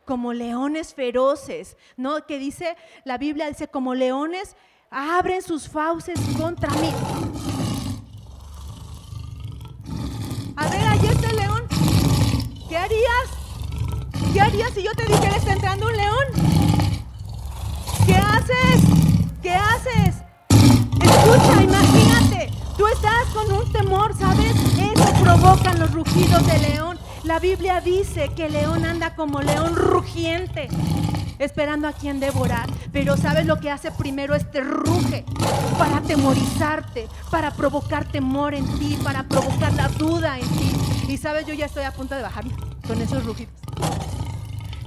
Como 0.05 0.31
leones 0.31 0.93
feroces, 0.93 1.75
¿no? 1.97 2.27
Que 2.27 2.37
dice, 2.37 2.77
la 3.03 3.17
Biblia 3.17 3.47
dice, 3.47 3.67
como 3.67 3.95
leones 3.95 4.55
abren 4.91 5.41
sus 5.41 5.67
fauces 5.67 6.19
contra 6.37 6.69
mí. 6.73 6.93
A 10.55 10.69
ver, 10.69 10.81
ahí 10.81 11.05
está 11.07 11.29
el 11.31 11.35
león. 11.37 11.67
¿Qué 12.69 12.77
harías? 12.77 14.33
¿Qué 14.33 14.39
harías 14.39 14.71
si 14.75 14.83
yo 14.83 14.91
te 14.93 15.05
dijera 15.05 15.35
está 15.35 15.53
entrando 15.53 15.87
un 15.87 15.97
león? 15.97 16.52
¿Qué 18.05 18.15
haces? 18.15 18.81
¿Qué 19.41 19.53
haces? 19.53 20.15
Escucha, 20.49 21.61
imagínate. 21.61 22.51
Tú 22.77 22.87
estás 22.87 23.25
con 23.33 23.51
un 23.51 23.71
temor, 23.71 24.17
¿sabes? 24.17 24.53
Eso 24.77 25.23
provocan 25.23 25.79
los 25.79 25.91
rugidos 25.93 26.45
de 26.45 26.59
león. 26.59 26.97
La 27.23 27.39
Biblia 27.39 27.79
dice 27.79 28.29
que 28.35 28.47
el 28.47 28.53
león 28.53 28.83
anda 28.85 29.15
como 29.15 29.41
león 29.41 29.75
rugiente, 29.75 30.67
esperando 31.39 31.87
a 31.87 31.93
quien 31.93 32.19
devorar. 32.19 32.69
Pero 32.91 33.15
¿sabes 33.15 33.45
lo 33.45 33.59
que 33.59 33.71
hace 33.71 33.91
primero 33.91 34.35
este 34.35 34.61
ruge? 34.61 35.23
Para 35.77 35.97
atemorizarte, 35.97 37.07
para 37.31 37.51
provocar 37.51 38.05
temor 38.05 38.53
en 38.53 38.65
ti, 38.79 38.97
para 39.03 39.23
provocar 39.23 39.73
la 39.73 39.87
duda 39.87 40.37
en 40.39 40.47
ti. 40.49 40.71
Y 41.07 41.17
sabes, 41.17 41.45
yo 41.45 41.53
ya 41.53 41.67
estoy 41.67 41.83
a 41.83 41.91
punto 41.91 42.15
de 42.15 42.21
bajar 42.21 42.43
con 42.85 43.01
esos 43.01 43.23
rugidos 43.23 43.53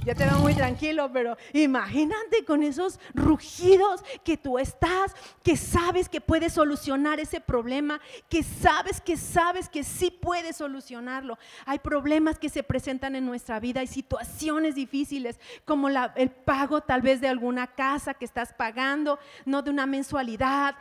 ya 0.06 0.14
te 0.14 0.24
veo 0.24 0.38
muy 0.38 0.54
tranquilo, 0.54 1.10
pero 1.12 1.36
imagínate 1.52 2.44
con 2.44 2.62
esos 2.62 3.00
rugidos 3.12 4.04
que 4.22 4.36
tú 4.36 4.56
estás, 4.56 5.12
que 5.42 5.56
sabes 5.56 6.08
que 6.08 6.20
puedes 6.20 6.52
solucionar 6.52 7.18
ese 7.18 7.40
problema, 7.40 8.00
que 8.28 8.44
sabes 8.44 9.00
que 9.00 9.16
sabes 9.16 9.68
que 9.68 9.82
sí 9.82 10.12
puedes 10.12 10.58
solucionarlo. 10.58 11.38
Hay 11.64 11.80
problemas 11.80 12.38
que 12.38 12.48
se 12.48 12.62
presentan 12.62 13.16
en 13.16 13.26
nuestra 13.26 13.58
vida, 13.58 13.80
hay 13.80 13.88
situaciones 13.88 14.76
difíciles, 14.76 15.40
como 15.64 15.88
el 15.88 16.30
pago 16.30 16.82
tal 16.82 17.02
vez 17.02 17.20
de 17.20 17.26
alguna 17.26 17.66
casa 17.66 18.14
que 18.14 18.26
estás 18.26 18.52
pagando, 18.52 19.18
no 19.44 19.62
de 19.62 19.70
una 19.70 19.86
mensualidad, 19.86 20.76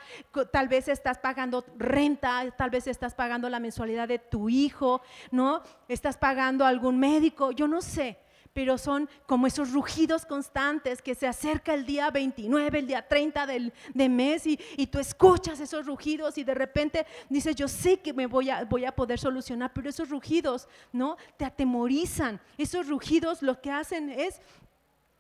tal 0.51 0.67
vez 0.67 0.87
estás 0.87 1.17
pagando 1.17 1.65
renta, 1.79 2.43
tal 2.55 2.69
vez 2.69 2.85
estás 2.85 3.15
pagando 3.15 3.49
la 3.49 3.59
mensualidad 3.59 4.07
de 4.07 4.19
tu 4.19 4.49
hijo, 4.49 5.01
¿no? 5.31 5.63
Estás 5.87 6.15
pagando 6.15 6.63
algún 6.63 6.99
médico, 6.99 7.51
yo 7.51 7.67
no 7.67 7.81
sé 7.81 8.19
pero 8.55 8.77
son 8.77 9.09
como 9.25 9.47
esos 9.47 9.73
rugidos 9.73 10.25
constantes 10.25 11.01
que 11.01 11.13
se 11.13 11.27
acerca 11.27 11.73
el 11.73 11.85
día 11.85 12.09
29, 12.09 12.79
el 12.79 12.87
día 12.87 13.05
30 13.05 13.45
del 13.45 13.73
de 13.93 14.07
mes 14.07 14.47
y, 14.47 14.87
tú 14.87 14.97
escuchas 14.97 15.59
esos 15.59 15.85
rugidos 15.85 16.37
y 16.37 16.45
de 16.45 16.53
repente 16.53 17.05
dices, 17.27 17.53
yo 17.53 17.67
sé 17.67 17.99
que 17.99 18.13
me 18.13 18.27
voy 18.27 18.49
a, 18.49 18.63
voy 18.63 18.85
a 18.85 18.95
poder 18.95 19.19
solucionar, 19.19 19.73
pero 19.73 19.89
esos 19.89 20.09
rugidos, 20.09 20.69
¿no? 20.93 21.17
Te 21.35 21.43
atemorizan. 21.43 22.39
Esos 22.57 22.87
rugidos 22.87 23.41
lo 23.41 23.59
que 23.59 23.71
hacen 23.71 24.09
es 24.09 24.39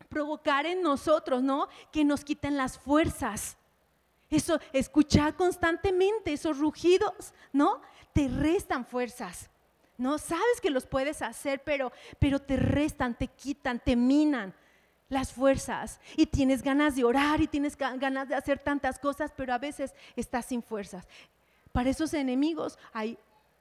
provocar 0.07 0.65
en 0.65 0.81
nosotros, 0.81 1.43
¿no? 1.43 1.67
Que 1.91 2.05
nos 2.05 2.23
quiten 2.23 2.55
las 2.55 2.79
fuerzas. 2.79 3.57
Eso, 4.29 4.61
escuchar 4.71 5.35
constantemente 5.35 6.31
esos 6.31 6.57
rugidos, 6.57 7.33
¿no? 7.51 7.81
Te 8.13 8.29
restan 8.29 8.85
fuerzas. 8.85 9.49
No 9.97 10.17
sabes 10.17 10.61
que 10.61 10.69
los 10.69 10.85
puedes 10.85 11.21
hacer, 11.21 11.61
pero, 11.63 11.91
pero 12.19 12.39
te 12.39 12.57
restan, 12.57 13.15
te 13.15 13.27
quitan, 13.27 13.79
te 13.79 13.95
minan 13.95 14.53
las 15.07 15.31
fuerzas 15.31 15.99
y 16.17 16.25
tienes 16.25 16.61
ganas 16.61 16.95
de 16.95 17.03
orar 17.03 17.39
y 17.41 17.47
tienes 17.47 17.77
ganas 17.77 18.27
de 18.27 18.35
hacer 18.35 18.59
tantas 18.59 18.99
cosas, 18.99 19.31
pero 19.35 19.53
a 19.53 19.57
veces 19.57 19.93
estás 20.15 20.45
sin 20.47 20.63
fuerzas. 20.63 21.07
Para 21.71 21.89
esos 21.89 22.13
enemigos 22.13 22.77
hay 22.93 23.17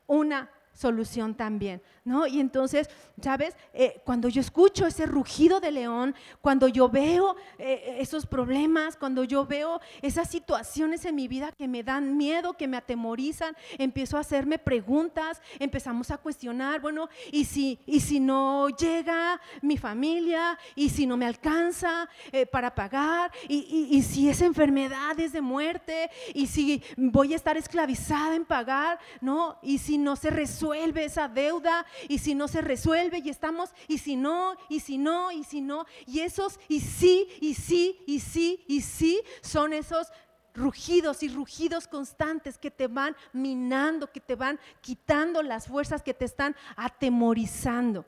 una 0.06 0.50
solución 0.74 1.34
también, 1.34 1.80
¿no? 2.04 2.26
Y 2.26 2.40
entonces, 2.40 2.90
¿sabes? 3.22 3.56
Eh, 3.72 4.00
cuando 4.04 4.28
yo 4.28 4.40
escucho 4.40 4.86
ese 4.86 5.06
rugido 5.06 5.60
de 5.60 5.70
león, 5.70 6.14
cuando 6.40 6.66
yo 6.66 6.88
veo 6.88 7.36
eh, 7.58 7.96
esos 8.00 8.26
problemas, 8.26 8.96
cuando 8.96 9.22
yo 9.22 9.46
veo 9.46 9.80
esas 10.02 10.28
situaciones 10.28 11.04
en 11.04 11.14
mi 11.14 11.28
vida 11.28 11.52
que 11.52 11.68
me 11.68 11.84
dan 11.84 12.16
miedo, 12.16 12.54
que 12.54 12.66
me 12.66 12.76
atemorizan, 12.76 13.56
empiezo 13.78 14.16
a 14.16 14.20
hacerme 14.20 14.58
preguntas, 14.58 15.40
empezamos 15.60 16.10
a 16.10 16.18
cuestionar, 16.18 16.80
bueno, 16.80 17.08
¿y 17.30 17.44
si, 17.44 17.78
y 17.86 18.00
si 18.00 18.18
no 18.18 18.68
llega 18.70 19.40
mi 19.62 19.78
familia? 19.78 20.58
¿Y 20.74 20.88
si 20.88 21.06
no 21.06 21.16
me 21.16 21.26
alcanza 21.26 22.08
eh, 22.32 22.46
para 22.46 22.74
pagar? 22.74 23.30
¿Y, 23.48 23.88
y 23.90 24.02
si 24.02 24.28
esa 24.28 24.44
enfermedad 24.44 25.18
es 25.20 25.32
de 25.32 25.40
muerte? 25.40 26.10
¿Y 26.34 26.48
si 26.48 26.82
voy 26.96 27.32
a 27.32 27.36
estar 27.36 27.56
esclavizada 27.56 28.34
en 28.34 28.44
pagar? 28.44 28.98
¿No? 29.20 29.56
¿Y 29.62 29.78
si 29.78 29.98
no 29.98 30.16
se 30.16 30.30
resuelve? 30.30 30.63
Resuelve 30.64 31.04
esa 31.04 31.28
deuda 31.28 31.84
y 32.08 32.18
si 32.18 32.34
no 32.34 32.48
se 32.48 32.62
resuelve 32.62 33.18
y 33.18 33.28
estamos 33.28 33.70
y 33.86 33.98
si 33.98 34.16
no, 34.16 34.56
y 34.70 34.80
si 34.80 34.96
no, 34.96 35.30
y 35.30 35.44
si 35.44 35.60
no. 35.60 35.84
Y 36.06 36.20
esos 36.20 36.58
y 36.68 36.80
sí, 36.80 37.28
y 37.40 37.52
sí, 37.52 38.02
y 38.06 38.20
sí, 38.20 38.64
y 38.66 38.80
sí 38.80 39.20
son 39.42 39.74
esos 39.74 40.08
rugidos 40.54 41.22
y 41.22 41.28
rugidos 41.28 41.86
constantes 41.86 42.56
que 42.56 42.70
te 42.70 42.86
van 42.86 43.14
minando, 43.34 44.10
que 44.10 44.20
te 44.20 44.36
van 44.36 44.58
quitando 44.80 45.42
las 45.42 45.66
fuerzas, 45.66 46.02
que 46.02 46.14
te 46.14 46.24
están 46.24 46.56
atemorizando. 46.76 48.06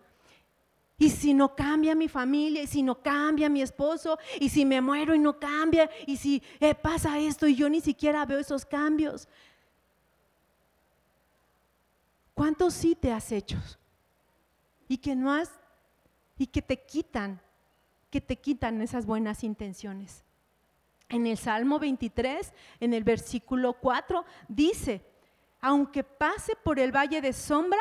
Y 0.96 1.10
si 1.10 1.34
no 1.34 1.54
cambia 1.54 1.94
mi 1.94 2.08
familia, 2.08 2.62
y 2.62 2.66
si 2.66 2.82
no 2.82 3.02
cambia 3.02 3.50
mi 3.50 3.60
esposo, 3.60 4.18
y 4.40 4.48
si 4.48 4.64
me 4.64 4.80
muero 4.80 5.14
y 5.14 5.18
no 5.18 5.38
cambia, 5.38 5.90
y 6.06 6.16
si 6.16 6.42
eh, 6.58 6.74
pasa 6.74 7.18
esto 7.18 7.46
y 7.46 7.54
yo 7.54 7.68
ni 7.68 7.82
siquiera 7.82 8.24
veo 8.24 8.38
esos 8.38 8.64
cambios, 8.64 9.28
¿Cuántos 12.36 12.74
sí 12.74 12.94
te 12.94 13.14
has 13.14 13.32
hecho? 13.32 13.56
Y 14.88 14.98
que 14.98 15.16
no 15.16 15.32
has, 15.32 15.50
y 16.36 16.46
que 16.46 16.60
te 16.60 16.82
quitan, 16.82 17.40
que 18.10 18.20
te 18.20 18.36
quitan 18.36 18.82
esas 18.82 19.06
buenas 19.06 19.42
intenciones. 19.42 20.22
En 21.08 21.26
el 21.26 21.38
Salmo 21.38 21.78
23, 21.78 22.52
en 22.80 22.92
el 22.92 23.04
versículo 23.04 23.72
4, 23.80 24.26
dice, 24.48 25.02
aunque 25.62 26.04
pase 26.04 26.52
por 26.62 26.78
el 26.78 26.94
valle 26.94 27.22
de 27.22 27.32
sombra 27.32 27.80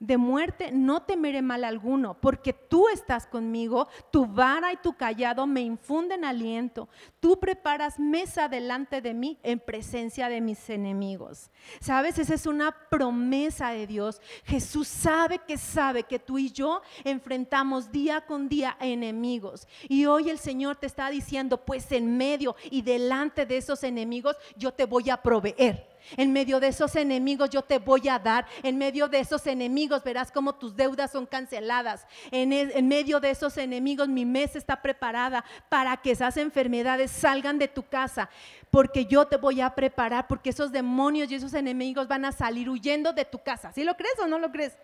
de 0.00 0.16
muerte, 0.18 0.70
no 0.72 1.02
temeré 1.02 1.40
mal 1.40 1.64
alguno, 1.64 2.20
porque 2.20 2.52
tú 2.52 2.88
estás 2.88 3.26
conmigo, 3.26 3.88
tu 4.10 4.26
vara 4.26 4.72
y 4.72 4.76
tu 4.76 4.94
callado 4.94 5.46
me 5.46 5.62
infunden 5.62 6.24
aliento. 6.24 6.88
Tú 7.20 7.38
preparas 7.38 7.98
mesa 7.98 8.48
delante 8.48 9.00
de 9.00 9.14
mí 9.14 9.38
en 9.42 9.60
presencia 9.60 10.28
de 10.28 10.40
mis 10.40 10.68
enemigos. 10.68 11.50
¿Sabes? 11.80 12.18
Esa 12.18 12.34
es 12.34 12.46
una 12.46 12.72
promesa 12.90 13.70
de 13.70 13.86
Dios. 13.86 14.20
Jesús 14.44 14.88
sabe 14.88 15.38
que 15.38 15.56
sabe 15.56 16.02
que 16.02 16.18
tú 16.18 16.38
y 16.38 16.50
yo 16.50 16.82
enfrentamos 17.04 17.90
día 17.90 18.22
con 18.26 18.48
día 18.48 18.76
enemigos. 18.80 19.66
Y 19.88 20.06
hoy 20.06 20.28
el 20.28 20.38
Señor 20.38 20.76
te 20.76 20.86
está 20.86 21.08
diciendo, 21.08 21.64
pues 21.64 21.90
en 21.92 22.16
medio 22.16 22.56
y 22.70 22.82
delante 22.82 23.46
de 23.46 23.56
esos 23.56 23.82
enemigos, 23.84 24.36
yo 24.56 24.72
te 24.72 24.84
voy 24.84 25.08
a 25.08 25.22
proveer. 25.22 25.93
En 26.16 26.32
medio 26.32 26.60
de 26.60 26.68
esos 26.68 26.94
enemigos 26.96 27.50
yo 27.50 27.62
te 27.62 27.78
voy 27.78 28.08
a 28.08 28.18
dar. 28.18 28.46
En 28.62 28.76
medio 28.78 29.08
de 29.08 29.20
esos 29.20 29.46
enemigos 29.46 30.04
verás 30.04 30.30
cómo 30.30 30.54
tus 30.54 30.76
deudas 30.76 31.10
son 31.10 31.26
canceladas. 31.26 32.06
En, 32.30 32.52
en, 32.52 32.88
medio 32.88 33.20
de 33.20 33.30
esos 33.30 33.56
enemigos 33.56 34.08
mi 34.08 34.24
mesa 34.24 34.58
está 34.58 34.80
preparada 34.80 35.44
para 35.68 35.96
que 35.96 36.12
esas 36.12 36.36
enfermedades 36.36 37.10
salgan 37.10 37.58
de 37.58 37.68
tu 37.68 37.82
casa. 37.82 38.28
Porque 38.70 39.06
yo 39.06 39.26
te 39.26 39.36
voy 39.36 39.60
a 39.60 39.74
preparar, 39.74 40.26
porque 40.28 40.50
esos 40.50 40.72
demonios 40.72 41.30
y 41.30 41.36
esos 41.36 41.54
enemigos 41.54 42.08
van 42.08 42.24
a 42.24 42.32
salir 42.32 42.68
huyendo 42.68 43.12
de 43.12 43.24
tu 43.24 43.42
casa. 43.42 43.72
¿Sí 43.72 43.84
lo 43.84 43.96
crees 43.96 44.18
o 44.18 44.26
no 44.26 44.38
lo 44.38 44.50
crees? 44.50 44.76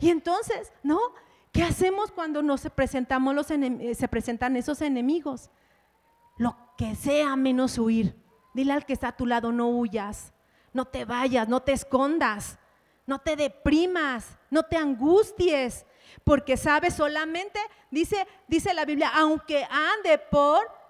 Y 0.00 0.10
entonces, 0.10 0.72
¿no? 0.82 0.98
¿Qué 1.52 1.62
hacemos 1.62 2.10
cuando 2.10 2.42
nos 2.42 2.62
presentamos 2.70 3.34
los 3.34 3.46
se 3.46 4.08
presentan 4.08 4.56
esos 4.56 4.80
enemigos? 4.80 5.50
Lo 6.38 6.56
que 6.76 6.94
sea 6.94 7.36
menos 7.36 7.78
huir. 7.78 8.16
Dile 8.54 8.72
al 8.72 8.84
que 8.84 8.94
está 8.94 9.08
a 9.08 9.16
tu 9.16 9.26
lado, 9.26 9.52
no 9.52 9.68
huyas 9.68 10.31
no 10.72 10.84
te 10.84 11.04
vayas, 11.04 11.48
no 11.48 11.60
te 11.60 11.72
escondas, 11.72 12.58
no 13.06 13.18
te 13.18 13.36
deprimas, 13.36 14.26
no 14.50 14.62
te 14.62 14.76
angusties, 14.76 15.84
porque 16.24 16.56
sabes 16.56 16.94
solamente, 16.94 17.58
dice, 17.90 18.26
dice 18.46 18.74
la 18.74 18.84
Biblia, 18.84 19.10
aunque 19.14 19.66
ande 19.70 20.18
por 20.18 20.82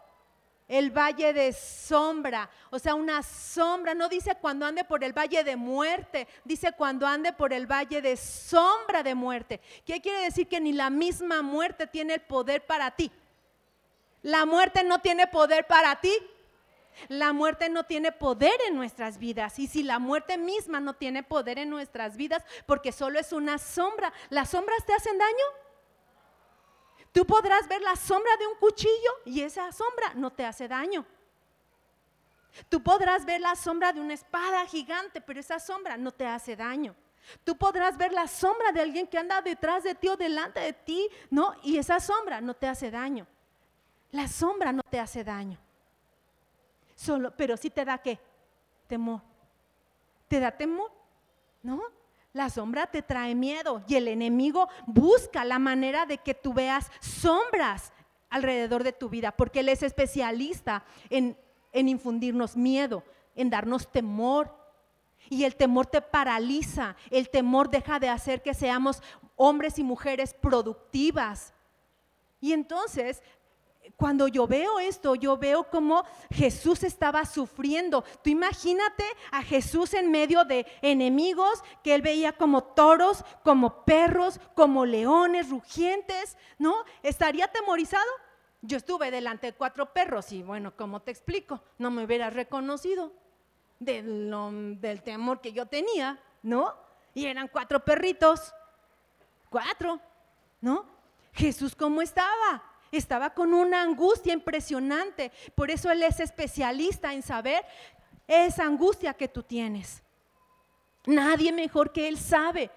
el 0.68 0.90
valle 0.90 1.32
de 1.32 1.52
sombra, 1.52 2.48
o 2.70 2.78
sea, 2.78 2.94
una 2.94 3.22
sombra, 3.22 3.94
no 3.94 4.08
dice 4.08 4.34
cuando 4.40 4.64
ande 4.64 4.84
por 4.84 5.04
el 5.04 5.12
valle 5.12 5.44
de 5.44 5.56
muerte, 5.56 6.26
dice 6.44 6.72
cuando 6.72 7.06
ande 7.06 7.32
por 7.32 7.52
el 7.52 7.66
valle 7.70 8.00
de 8.00 8.16
sombra 8.16 9.02
de 9.02 9.14
muerte. 9.14 9.60
¿Qué 9.84 10.00
quiere 10.00 10.24
decir? 10.24 10.48
Que 10.48 10.60
ni 10.60 10.72
la 10.72 10.88
misma 10.88 11.42
muerte 11.42 11.86
tiene 11.86 12.14
el 12.14 12.22
poder 12.22 12.64
para 12.64 12.90
ti. 12.92 13.10
La 14.22 14.46
muerte 14.46 14.84
no 14.84 15.00
tiene 15.00 15.26
poder 15.26 15.66
para 15.66 16.00
ti, 16.00 16.12
la 17.08 17.32
muerte 17.32 17.68
no 17.68 17.84
tiene 17.84 18.12
poder 18.12 18.54
en 18.68 18.74
nuestras 18.74 19.18
vidas. 19.18 19.58
Y 19.58 19.66
si 19.66 19.82
la 19.82 19.98
muerte 19.98 20.38
misma 20.38 20.80
no 20.80 20.94
tiene 20.94 21.22
poder 21.22 21.58
en 21.58 21.70
nuestras 21.70 22.16
vidas, 22.16 22.44
porque 22.66 22.92
solo 22.92 23.18
es 23.18 23.32
una 23.32 23.58
sombra, 23.58 24.12
¿las 24.30 24.50
sombras 24.50 24.84
te 24.84 24.94
hacen 24.94 25.18
daño? 25.18 25.44
Tú 27.12 27.26
podrás 27.26 27.68
ver 27.68 27.82
la 27.82 27.94
sombra 27.96 28.36
de 28.38 28.46
un 28.46 28.54
cuchillo 28.56 29.10
y 29.24 29.42
esa 29.42 29.70
sombra 29.72 30.14
no 30.14 30.32
te 30.32 30.44
hace 30.44 30.66
daño. 30.66 31.04
Tú 32.68 32.82
podrás 32.82 33.24
ver 33.24 33.40
la 33.40 33.54
sombra 33.56 33.92
de 33.92 34.00
una 34.00 34.14
espada 34.14 34.66
gigante, 34.66 35.20
pero 35.20 35.40
esa 35.40 35.58
sombra 35.58 35.96
no 35.96 36.12
te 36.12 36.26
hace 36.26 36.56
daño. 36.56 36.94
Tú 37.44 37.56
podrás 37.56 37.96
ver 37.96 38.12
la 38.12 38.26
sombra 38.26 38.72
de 38.72 38.80
alguien 38.80 39.06
que 39.06 39.18
anda 39.18 39.40
detrás 39.40 39.84
de 39.84 39.94
ti 39.94 40.08
o 40.08 40.16
delante 40.16 40.60
de 40.60 40.72
ti, 40.72 41.08
¿no? 41.30 41.54
Y 41.62 41.78
esa 41.78 42.00
sombra 42.00 42.40
no 42.40 42.54
te 42.54 42.66
hace 42.66 42.90
daño. 42.90 43.26
La 44.10 44.28
sombra 44.28 44.72
no 44.72 44.82
te 44.82 44.98
hace 44.98 45.24
daño. 45.24 45.58
Solo, 47.02 47.32
pero 47.36 47.56
sí 47.56 47.68
te 47.68 47.84
da 47.84 47.98
qué? 47.98 48.20
Temor. 48.86 49.22
¿Te 50.28 50.38
da 50.38 50.52
temor? 50.52 50.92
¿No? 51.60 51.82
La 52.32 52.48
sombra 52.48 52.86
te 52.86 53.02
trae 53.02 53.34
miedo 53.34 53.82
y 53.88 53.96
el 53.96 54.06
enemigo 54.06 54.68
busca 54.86 55.44
la 55.44 55.58
manera 55.58 56.06
de 56.06 56.18
que 56.18 56.32
tú 56.32 56.54
veas 56.54 56.92
sombras 57.00 57.92
alrededor 58.30 58.84
de 58.84 58.92
tu 58.92 59.08
vida, 59.08 59.32
porque 59.32 59.60
él 59.60 59.68
es 59.68 59.82
especialista 59.82 60.84
en, 61.10 61.36
en 61.72 61.88
infundirnos 61.88 62.56
miedo, 62.56 63.02
en 63.34 63.50
darnos 63.50 63.90
temor. 63.90 64.56
Y 65.28 65.42
el 65.42 65.56
temor 65.56 65.86
te 65.86 66.02
paraliza, 66.02 66.94
el 67.10 67.30
temor 67.30 67.68
deja 67.68 67.98
de 67.98 68.10
hacer 68.10 68.42
que 68.42 68.54
seamos 68.54 69.02
hombres 69.34 69.76
y 69.80 69.82
mujeres 69.82 70.34
productivas. 70.34 71.52
Y 72.40 72.52
entonces 72.52 73.22
cuando 74.02 74.26
yo 74.26 74.48
veo 74.48 74.80
esto, 74.80 75.14
yo 75.14 75.36
veo 75.36 75.62
como 75.70 76.04
Jesús 76.32 76.82
estaba 76.82 77.24
sufriendo. 77.24 78.02
Tú 78.24 78.30
imagínate 78.30 79.04
a 79.30 79.44
Jesús 79.44 79.94
en 79.94 80.10
medio 80.10 80.44
de 80.44 80.66
enemigos 80.82 81.62
que 81.84 81.94
él 81.94 82.02
veía 82.02 82.32
como 82.32 82.64
toros, 82.64 83.24
como 83.44 83.84
perros, 83.84 84.40
como 84.56 84.84
leones 84.86 85.50
rugientes, 85.50 86.36
¿no? 86.58 86.74
¿Estaría 87.04 87.44
atemorizado? 87.44 88.10
Yo 88.60 88.76
estuve 88.76 89.12
delante 89.12 89.46
de 89.46 89.52
cuatro 89.52 89.92
perros 89.92 90.32
y 90.32 90.42
bueno, 90.42 90.74
¿cómo 90.76 91.00
te 91.00 91.12
explico? 91.12 91.62
No 91.78 91.92
me 91.92 92.02
hubieras 92.02 92.34
reconocido 92.34 93.12
del, 93.78 94.28
del 94.80 95.02
temor 95.04 95.40
que 95.40 95.52
yo 95.52 95.66
tenía, 95.66 96.18
¿no? 96.42 96.74
Y 97.14 97.26
eran 97.26 97.46
cuatro 97.46 97.84
perritos, 97.84 98.52
cuatro, 99.48 100.00
¿no? 100.60 100.86
Jesús, 101.32 101.76
¿cómo 101.76 102.02
estaba? 102.02 102.71
Estaba 102.98 103.30
con 103.30 103.54
una 103.54 103.82
angustia 103.82 104.32
impresionante. 104.32 105.32
Por 105.54 105.70
eso 105.70 105.90
Él 105.90 106.02
es 106.02 106.20
especialista 106.20 107.12
en 107.12 107.22
saber 107.22 107.64
esa 108.26 108.64
angustia 108.64 109.14
que 109.14 109.28
tú 109.28 109.42
tienes. 109.42 110.02
Nadie 111.06 111.52
mejor 111.52 111.92
que 111.92 112.08
Él 112.08 112.18
sabe 112.18 112.70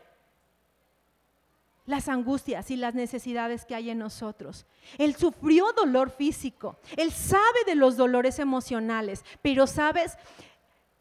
las 1.85 2.09
angustias 2.09 2.71
y 2.71 2.75
las 2.75 2.95
necesidades 2.95 3.65
que 3.65 3.75
hay 3.75 3.91
en 3.91 3.99
nosotros. 3.99 4.65
Él 4.97 5.15
sufrió 5.15 5.71
dolor 5.73 6.09
físico, 6.09 6.79
Él 6.97 7.11
sabe 7.11 7.63
de 7.67 7.75
los 7.75 7.95
dolores 7.95 8.39
emocionales, 8.39 9.23
pero 9.41 9.67
sabes, 9.67 10.17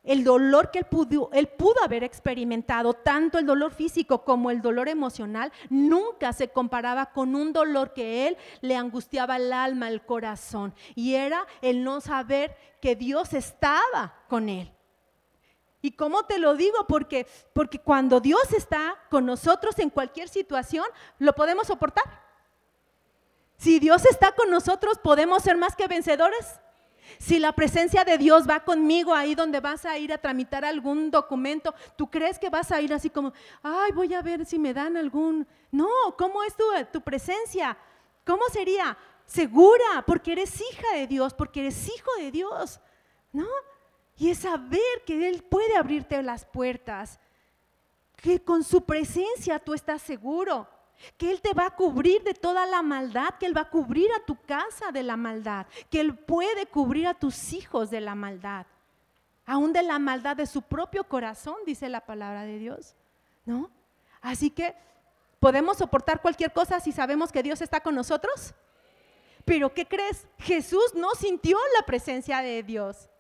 el 0.04 0.22
dolor 0.22 0.70
que 0.70 0.80
él 0.80 0.84
pudo, 0.84 1.30
él 1.32 1.48
pudo 1.48 1.82
haber 1.82 2.04
experimentado, 2.04 2.92
tanto 2.94 3.38
el 3.38 3.46
dolor 3.46 3.72
físico 3.72 4.22
como 4.22 4.50
el 4.50 4.60
dolor 4.60 4.88
emocional, 4.88 5.50
nunca 5.70 6.32
se 6.32 6.48
comparaba 6.48 7.06
con 7.06 7.34
un 7.34 7.52
dolor 7.52 7.94
que 7.94 8.28
él 8.28 8.36
le 8.60 8.76
angustiaba 8.76 9.36
el 9.36 9.52
alma, 9.52 9.88
el 9.88 10.04
corazón. 10.04 10.74
Y 10.94 11.14
era 11.14 11.46
el 11.62 11.82
no 11.82 12.00
saber 12.00 12.56
que 12.80 12.96
Dios 12.96 13.32
estaba 13.32 14.14
con 14.28 14.48
él. 14.48 14.70
¿Y 15.80 15.92
cómo 15.92 16.24
te 16.24 16.38
lo 16.38 16.54
digo? 16.54 16.86
Porque, 16.86 17.26
porque 17.52 17.78
cuando 17.78 18.20
Dios 18.20 18.52
está 18.52 18.96
con 19.10 19.26
nosotros 19.26 19.78
en 19.78 19.90
cualquier 19.90 20.28
situación, 20.28 20.86
lo 21.18 21.34
podemos 21.34 21.66
soportar. 21.66 22.04
Si 23.56 23.78
Dios 23.78 24.04
está 24.06 24.32
con 24.32 24.50
nosotros, 24.50 24.98
podemos 24.98 25.42
ser 25.42 25.56
más 25.56 25.76
que 25.76 25.86
vencedores. 25.86 26.60
Si 27.18 27.38
la 27.38 27.52
presencia 27.52 28.04
de 28.04 28.18
Dios 28.18 28.48
va 28.48 28.60
conmigo 28.60 29.14
ahí 29.14 29.34
donde 29.34 29.60
vas 29.60 29.84
a 29.84 29.98
ir 29.98 30.12
a 30.12 30.18
tramitar 30.18 30.64
algún 30.64 31.10
documento, 31.10 31.74
¿tú 31.96 32.10
crees 32.10 32.38
que 32.38 32.50
vas 32.50 32.70
a 32.72 32.80
ir 32.80 32.92
así 32.92 33.10
como, 33.10 33.32
ay, 33.62 33.92
voy 33.92 34.14
a 34.14 34.22
ver 34.22 34.44
si 34.46 34.58
me 34.58 34.74
dan 34.74 34.96
algún... 34.96 35.46
No, 35.70 35.88
¿cómo 36.16 36.42
es 36.42 36.54
tu, 36.56 36.64
tu 36.92 37.00
presencia? 37.00 37.76
¿Cómo 38.24 38.42
sería? 38.52 38.96
Segura, 39.26 40.04
porque 40.06 40.32
eres 40.32 40.60
hija 40.60 40.96
de 40.96 41.06
Dios, 41.06 41.34
porque 41.34 41.60
eres 41.60 41.88
hijo 41.88 42.10
de 42.18 42.30
Dios, 42.30 42.80
¿no? 43.32 43.46
Y 44.16 44.30
es 44.30 44.38
saber 44.38 45.02
que 45.06 45.28
Él 45.28 45.42
puede 45.42 45.76
abrirte 45.76 46.22
las 46.22 46.44
puertas, 46.44 47.18
que 48.16 48.42
con 48.42 48.62
su 48.62 48.84
presencia 48.84 49.58
tú 49.58 49.74
estás 49.74 50.02
seguro 50.02 50.68
que 51.16 51.30
Él 51.30 51.40
te 51.40 51.52
va 51.52 51.66
a 51.66 51.70
cubrir 51.76 52.22
de 52.22 52.34
toda 52.34 52.66
la 52.66 52.82
maldad, 52.82 53.34
que 53.38 53.46
Él 53.46 53.56
va 53.56 53.62
a 53.62 53.70
cubrir 53.70 54.10
a 54.12 54.24
tu 54.24 54.36
casa 54.36 54.90
de 54.92 55.02
la 55.02 55.16
maldad, 55.16 55.66
que 55.90 56.00
Él 56.00 56.14
puede 56.16 56.66
cubrir 56.66 57.06
a 57.06 57.14
tus 57.14 57.52
hijos 57.52 57.90
de 57.90 58.00
la 58.00 58.14
maldad, 58.14 58.66
aún 59.46 59.72
de 59.72 59.82
la 59.82 59.98
maldad 59.98 60.36
de 60.36 60.46
su 60.46 60.62
propio 60.62 61.04
corazón, 61.04 61.56
dice 61.66 61.88
la 61.88 62.00
palabra 62.00 62.42
de 62.42 62.58
Dios, 62.58 62.94
¿no? 63.44 63.70
Así 64.20 64.50
que 64.50 64.74
podemos 65.38 65.76
soportar 65.76 66.22
cualquier 66.22 66.52
cosa 66.52 66.80
si 66.80 66.92
sabemos 66.92 67.30
que 67.30 67.42
Dios 67.42 67.60
está 67.60 67.80
con 67.80 67.94
nosotros. 67.94 68.54
Pero 69.44 69.74
¿qué 69.74 69.86
crees? 69.86 70.26
Jesús 70.38 70.94
no 70.94 71.10
sintió 71.14 71.58
la 71.78 71.84
presencia 71.84 72.40
de 72.40 72.62
Dios. 72.62 73.10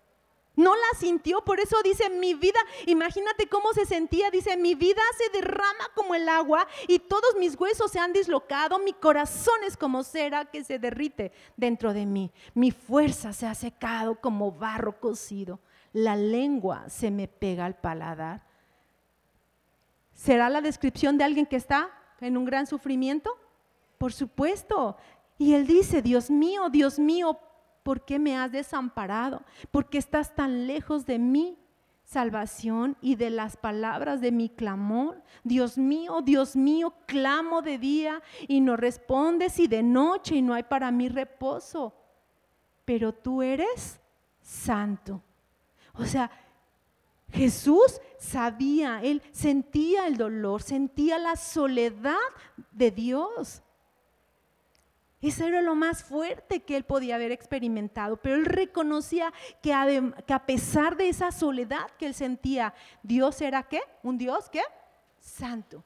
No 0.56 0.74
la 0.76 0.98
sintió, 0.98 1.40
por 1.42 1.58
eso 1.58 1.76
dice 1.82 2.08
mi 2.10 2.34
vida, 2.34 2.60
imagínate 2.86 3.48
cómo 3.48 3.72
se 3.72 3.86
sentía, 3.86 4.30
dice 4.30 4.56
mi 4.56 4.76
vida 4.76 5.02
se 5.18 5.36
derrama 5.36 5.90
como 5.96 6.14
el 6.14 6.28
agua 6.28 6.66
y 6.86 7.00
todos 7.00 7.34
mis 7.38 7.58
huesos 7.58 7.90
se 7.90 7.98
han 7.98 8.12
dislocado, 8.12 8.78
mi 8.78 8.92
corazón 8.92 9.56
es 9.66 9.76
como 9.76 10.04
cera 10.04 10.44
que 10.44 10.62
se 10.62 10.78
derrite 10.78 11.32
dentro 11.56 11.92
de 11.92 12.06
mí, 12.06 12.32
mi 12.54 12.70
fuerza 12.70 13.32
se 13.32 13.46
ha 13.46 13.54
secado 13.56 14.20
como 14.20 14.52
barro 14.52 15.00
cocido, 15.00 15.58
la 15.92 16.14
lengua 16.14 16.88
se 16.88 17.10
me 17.10 17.26
pega 17.26 17.64
al 17.64 17.74
paladar. 17.74 18.42
¿Será 20.12 20.48
la 20.48 20.60
descripción 20.60 21.18
de 21.18 21.24
alguien 21.24 21.46
que 21.46 21.56
está 21.56 21.90
en 22.20 22.36
un 22.36 22.44
gran 22.44 22.66
sufrimiento? 22.68 23.36
Por 23.98 24.12
supuesto. 24.12 24.96
Y 25.36 25.54
él 25.54 25.66
dice, 25.66 26.02
Dios 26.02 26.30
mío, 26.30 26.68
Dios 26.70 26.98
mío, 27.00 27.38
¿por 27.84 28.04
qué 28.04 28.18
me 28.18 28.36
has 28.36 28.50
desamparado? 28.50 29.44
¿Por 29.70 29.88
qué 29.88 29.98
estás 29.98 30.34
tan 30.34 30.66
lejos 30.66 31.06
de 31.06 31.20
mi 31.20 31.56
salvación 32.02 32.96
y 33.00 33.14
de 33.14 33.30
las 33.30 33.56
palabras 33.56 34.20
de 34.20 34.32
mi 34.32 34.48
clamor? 34.48 35.22
Dios 35.44 35.78
mío, 35.78 36.22
Dios 36.22 36.56
mío, 36.56 36.94
clamo 37.06 37.62
de 37.62 37.78
día 37.78 38.22
y 38.48 38.60
no 38.60 38.76
respondes 38.76 39.60
y 39.60 39.68
de 39.68 39.82
noche 39.82 40.34
y 40.34 40.42
no 40.42 40.54
hay 40.54 40.64
para 40.64 40.90
mí 40.90 41.08
reposo. 41.08 41.94
Pero 42.84 43.12
tú 43.12 43.42
eres 43.42 44.00
santo. 44.40 45.22
O 45.94 46.06
sea, 46.06 46.30
Jesús 47.30 48.00
sabía, 48.18 49.02
él 49.02 49.22
sentía 49.30 50.06
el 50.06 50.16
dolor, 50.16 50.62
sentía 50.62 51.18
la 51.18 51.36
soledad 51.36 52.16
de 52.70 52.90
Dios. 52.90 53.62
Eso 55.24 55.46
era 55.46 55.62
lo 55.62 55.74
más 55.74 56.04
fuerte 56.04 56.60
que 56.60 56.76
él 56.76 56.84
podía 56.84 57.14
haber 57.14 57.32
experimentado, 57.32 58.18
pero 58.18 58.34
él 58.34 58.44
reconocía 58.44 59.32
que 59.62 59.72
a, 59.72 59.86
pesar 60.44 60.98
de 60.98 61.08
esa 61.08 61.32
soledad 61.32 61.90
que 61.98 62.04
él 62.04 62.12
sentía, 62.12 62.74
Dios 63.02 63.40
era 63.40 63.62
qué? 63.62 63.80
Un 64.02 64.18
Dios 64.18 64.50
qué? 64.50 64.60
Santo. 65.18 65.82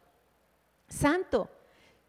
Santo. 0.88 1.48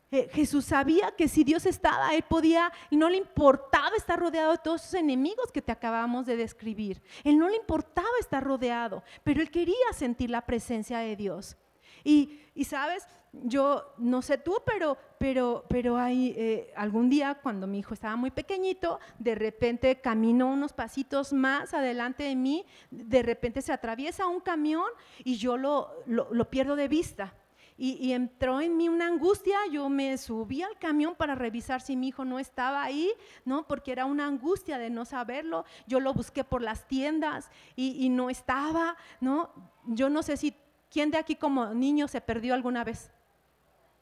Eh, 0.09 0.27
Jesús 0.33 0.65
sabía 0.65 1.11
que 1.15 1.27
si 1.27 1.43
Dios 1.43 1.67
estaba, 1.67 2.15
él 2.15 2.23
podía, 2.23 2.71
y 2.89 2.97
no 2.97 3.11
le 3.11 3.17
importaba 3.17 3.95
estar 3.95 4.19
rodeado 4.19 4.53
de 4.53 4.57
todos 4.57 4.81
esos 4.81 4.95
enemigos 4.95 5.51
que 5.51 5.61
te 5.61 5.71
acabamos 5.71 6.25
de 6.25 6.35
describir. 6.35 6.99
Él 7.23 7.37
no 7.37 7.47
le 7.47 7.57
importaba 7.57 8.07
estar 8.19 8.43
rodeado, 8.43 9.03
pero 9.23 9.39
él 9.39 9.51
quería 9.51 9.93
sentir 9.93 10.31
la 10.31 10.47
presencia 10.47 10.97
de 10.97 11.15
Dios. 11.15 11.57
Y, 12.03 12.39
sabes, 12.65 13.07
yo 13.31 13.93
no 13.97 14.21
sé 14.21 14.37
tú, 14.37 14.57
pero, 14.65 14.97
pero, 15.17 15.65
pero 15.69 15.97
hay 15.97 16.33
eh, 16.35 16.73
algún 16.75 17.09
día 17.09 17.35
cuando 17.35 17.67
mi 17.67 17.79
hijo 17.79 17.93
estaba 17.93 18.15
muy 18.15 18.31
pequeñito, 18.31 18.99
de 19.17 19.35
repente 19.35 20.01
camino 20.01 20.47
unos 20.47 20.73
pasitos 20.73 21.31
más 21.31 21.73
adelante 21.73 22.23
de 22.23 22.35
mí, 22.35 22.65
de 22.89 23.21
repente 23.23 23.61
se 23.61 23.71
atraviesa 23.71 24.27
un 24.27 24.41
camión 24.41 24.89
y 25.23 25.37
yo 25.37 25.57
lo, 25.57 25.89
lo, 26.07 26.49
pierdo 26.49 26.75
de 26.75 26.87
vista. 26.87 27.33
Y, 27.77 27.93
y, 27.93 28.11
entró 28.11 28.59
en 28.59 28.75
mí 28.75 28.89
una 28.89 29.07
angustia, 29.07 29.57
yo 29.71 29.87
me 29.87 30.17
subí 30.17 30.61
al 30.61 30.77
camión 30.79 31.15
para 31.15 31.33
revisar 31.33 31.79
si 31.79 31.95
mi 31.95 32.09
hijo 32.09 32.25
no 32.25 32.37
estaba 32.37 32.83
ahí, 32.83 33.09
¿no? 33.45 33.65
Porque 33.67 33.93
era 33.93 34.03
una 34.03 34.27
angustia 34.27 34.77
de 34.77 34.89
no 34.89 35.05
saberlo. 35.05 35.63
Yo 35.87 36.01
lo 36.01 36.13
busqué 36.13 36.43
por 36.43 36.61
las 36.61 36.89
tiendas 36.89 37.49
y, 37.77 38.05
y 38.05 38.09
no 38.09 38.29
estaba, 38.29 38.97
¿no? 39.21 39.53
Yo 39.85 40.09
no 40.09 40.23
sé 40.23 40.35
si, 40.35 40.53
¿quién 40.89 41.11
de 41.11 41.17
aquí 41.17 41.35
como 41.35 41.73
niño 41.73 42.07
se 42.07 42.21
perdió 42.21 42.53
alguna 42.53 42.83
vez? 42.83 43.11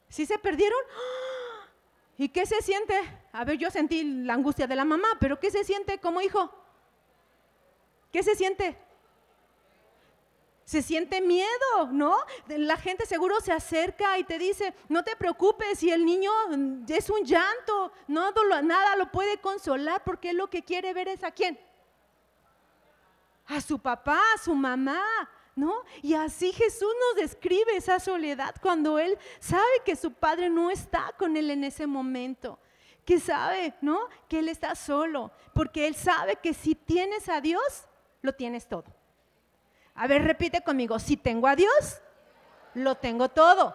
¿Sí 0.08 0.26
se 0.26 0.38
perdieron? 0.38 0.80
¿Y 2.18 2.30
qué 2.30 2.46
se 2.46 2.60
siente? 2.62 2.94
A 3.32 3.44
ver, 3.44 3.58
yo 3.58 3.70
sentí 3.70 4.02
la 4.02 4.34
angustia 4.34 4.66
de 4.66 4.76
la 4.76 4.84
mamá, 4.84 5.08
pero 5.20 5.38
¿qué 5.38 5.50
se 5.50 5.64
siente 5.64 5.98
como 5.98 6.20
hijo? 6.20 6.52
¿Qué 8.12 8.22
se 8.22 8.34
siente? 8.34 8.76
Se 10.64 10.82
siente 10.82 11.20
miedo, 11.20 11.86
¿no? 11.92 12.16
La 12.48 12.76
gente 12.76 13.06
seguro 13.06 13.40
se 13.40 13.52
acerca 13.52 14.18
y 14.18 14.24
te 14.24 14.38
dice, 14.38 14.74
no 14.88 15.02
te 15.02 15.16
preocupes, 15.16 15.78
si 15.78 15.90
el 15.90 16.04
niño 16.04 16.30
es 16.88 17.08
un 17.08 17.24
llanto, 17.24 17.92
no, 18.06 18.32
nada 18.62 18.96
lo 18.96 19.10
puede 19.10 19.38
consolar 19.38 20.02
porque 20.04 20.32
lo 20.32 20.50
que 20.50 20.62
quiere 20.62 20.92
ver 20.92 21.08
es 21.08 21.22
a 21.24 21.30
quién. 21.30 21.58
A 23.46 23.62
su 23.62 23.78
papá, 23.78 24.20
a 24.34 24.38
su 24.38 24.54
mamá, 24.54 25.02
Y 26.02 26.14
así 26.14 26.52
Jesús 26.52 26.88
nos 27.08 27.22
describe 27.22 27.76
esa 27.76 27.98
soledad 28.00 28.54
cuando 28.60 28.98
Él 28.98 29.18
sabe 29.40 29.62
que 29.84 29.96
su 29.96 30.12
Padre 30.12 30.48
no 30.48 30.70
está 30.70 31.12
con 31.18 31.36
Él 31.36 31.50
en 31.50 31.64
ese 31.64 31.86
momento, 31.86 32.58
que 33.04 33.20
sabe, 33.20 33.74
¿no? 33.80 34.08
Que 34.28 34.40
Él 34.40 34.48
está 34.48 34.74
solo, 34.74 35.32
porque 35.54 35.86
Él 35.86 35.94
sabe 35.94 36.36
que 36.36 36.54
si 36.54 36.74
tienes 36.74 37.28
a 37.28 37.40
Dios, 37.40 37.86
lo 38.22 38.34
tienes 38.34 38.66
todo. 38.68 38.84
A 39.94 40.06
ver, 40.06 40.22
repite 40.22 40.62
conmigo, 40.62 40.98
si 40.98 41.16
tengo 41.16 41.48
a 41.48 41.56
Dios, 41.56 42.00
lo 42.74 42.94
tengo 42.96 43.28
todo, 43.28 43.74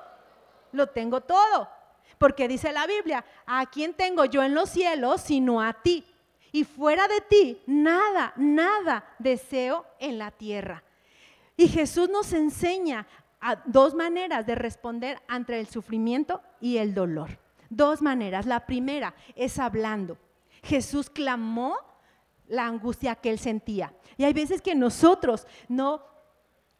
lo 0.71 0.87
tengo 0.87 1.21
todo. 1.21 1.69
Porque 2.17 2.47
dice 2.47 2.71
la 2.71 2.87
Biblia, 2.87 3.25
¿a 3.45 3.65
quién 3.65 3.93
tengo 3.93 4.23
yo 4.25 4.43
en 4.43 4.53
los 4.53 4.69
cielos 4.69 5.21
sino 5.21 5.61
a 5.61 5.73
ti? 5.73 6.05
Y 6.51 6.63
fuera 6.63 7.07
de 7.07 7.19
ti, 7.21 7.61
nada, 7.65 8.31
nada 8.37 9.15
deseo 9.17 9.85
en 9.99 10.19
la 10.19 10.31
tierra. 10.31 10.83
Y 11.55 11.67
Jesús 11.67 12.09
nos 12.09 12.33
enseña 12.33 13.07
a 13.39 13.57
dos 13.65 13.93
maneras 13.93 14.45
de 14.45 14.55
responder 14.55 15.21
ante 15.27 15.59
el 15.59 15.67
sufrimiento 15.67 16.41
y 16.59 16.77
el 16.77 16.93
dolor. 16.93 17.39
Dos 17.69 18.01
maneras. 18.01 18.45
La 18.45 18.65
primera 18.65 19.13
es 19.35 19.59
hablando. 19.59 20.17
Jesús 20.63 21.09
clamó 21.09 21.75
la 22.47 22.65
angustia 22.65 23.15
que 23.15 23.29
él 23.29 23.39
sentía. 23.39 23.93
Y 24.17 24.23
hay 24.23 24.33
veces 24.33 24.61
que 24.61 24.75
nosotros 24.75 25.47
no, 25.67 26.01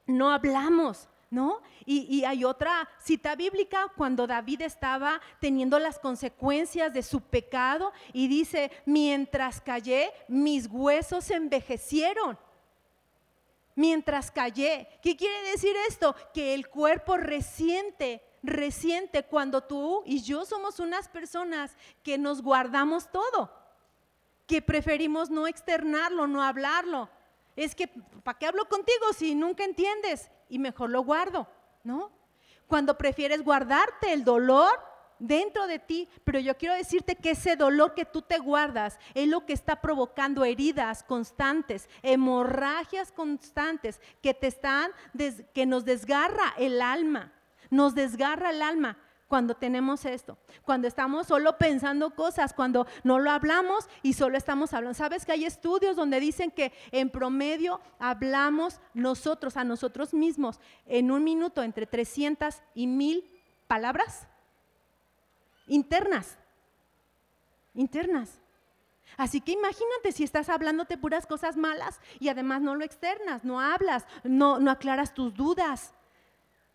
no 0.05 0.31
hablamos, 0.31 1.09
¿no? 1.29 1.62
Y, 1.86 2.23
hay 2.23 2.45
otra 2.45 2.88
cita 2.99 3.36
bíblica 3.36 3.91
cuando 3.97 4.27
David 4.27 4.62
estaba 4.62 5.19
teniendo 5.39 5.79
las 5.79 5.99
consecuencias 5.99 6.93
de 6.93 7.03
su 7.03 7.21
pecado 7.21 7.91
y 8.13 8.27
dice, 8.27 8.71
mientras 8.86 9.59
callé, 9.59 10.12
mis 10.27 10.67
huesos 10.67 11.29
envejecieron. 11.31 12.38
Mientras 13.75 14.31
callé. 14.31 14.88
¿Qué 15.01 15.15
quiere 15.17 15.51
decir 15.51 15.75
esto? 15.88 16.15
Que 16.33 16.53
el 16.53 16.69
cuerpo 16.69 17.17
resiente, 17.17 18.23
resiente 18.43 19.23
cuando 19.23 19.62
tú 19.62 20.03
y 20.05 20.21
yo 20.21 20.45
somos 20.45 20.79
unas 20.79 21.07
personas 21.07 21.75
que 22.03 22.17
nos 22.17 22.41
guardamos 22.41 23.09
todo, 23.12 23.51
que 24.45 24.62
preferimos 24.62 25.29
no 25.29 25.47
externarlo, 25.47 26.27
no 26.27 26.43
hablarlo. 26.43 27.09
Es 27.55 27.75
que, 27.75 27.88
¿para 28.23 28.38
qué 28.38 28.47
hablo 28.47 28.67
contigo 28.67 29.13
si 29.13 29.36
nunca 29.36 29.63
entiendes? 29.63 30.29
y 30.53 30.59
mejor 30.59 30.91
lo 30.91 31.01
guardo, 31.01 31.47
¿no? 31.83 32.12
Cuando 32.67 32.95
prefieres 32.95 33.43
guardarte 33.43 34.13
el 34.13 34.23
dolor 34.23 34.79
dentro 35.23 35.67
de 35.67 35.79
ti, 35.79 36.09
pero 36.25 36.38
yo 36.38 36.57
quiero 36.57 36.75
decirte 36.75 37.15
que 37.15 37.31
ese 37.31 37.55
dolor 37.55 37.93
que 37.93 38.03
tú 38.03 38.21
te 38.21 38.39
guardas 38.39 38.99
es 39.13 39.27
lo 39.27 39.45
que 39.45 39.53
está 39.53 39.79
provocando 39.79 40.43
heridas 40.43 41.01
constantes, 41.03 41.88
hemorragias 42.01 43.12
constantes 43.12 44.01
que 44.21 44.33
te 44.33 44.47
están 44.47 44.91
que 45.53 45.65
nos 45.65 45.86
desgarra 45.86 46.53
el 46.57 46.81
alma, 46.81 47.31
nos 47.69 47.95
desgarra 47.95 48.49
el 48.49 48.62
alma 48.62 48.97
cuando 49.29 49.55
tenemos 49.55 50.03
esto, 50.05 50.38
cuando 50.63 50.89
estamos 50.89 51.27
solo 51.27 51.57
pensando 51.57 52.13
cosas, 52.13 52.53
cuando 52.53 52.86
no 53.03 53.17
lo 53.17 53.31
hablamos 53.31 53.88
y 54.01 54.13
solo 54.13 54.38
estamos 54.38 54.73
hablando. 54.73 54.93
¿Sabes 54.93 55.25
que 55.25 55.31
hay 55.31 55.45
estudios 55.45 55.95
donde 55.95 56.19
dicen 56.19 56.51
que 56.51 56.73
en 56.91 57.09
promedio 57.09 57.79
hablamos 57.97 58.81
nosotros 58.93 59.55
a 59.55 59.63
nosotros 59.63 60.13
mismos 60.13 60.59
en 60.86 61.12
un 61.12 61.23
minuto 61.23 61.63
entre 61.63 61.88
300 61.88 62.62
y 62.75 62.88
1000 62.88 63.31
palabras 63.67 64.27
internas? 65.67 66.38
Internas. 67.73 68.39
Así 69.17 69.41
que 69.41 69.52
imagínate 69.52 70.12
si 70.12 70.23
estás 70.23 70.49
hablándote 70.49 70.97
puras 70.97 71.28
cosas 71.28 71.56
malas 71.56 71.99
y 72.19 72.30
además 72.30 72.62
no 72.62 72.76
lo 72.76 72.84
externas, 72.84 73.43
no 73.43 73.60
hablas, 73.60 74.06
no, 74.23 74.60
no 74.60 74.71
aclaras 74.71 75.13
tus 75.13 75.34
dudas, 75.34 75.93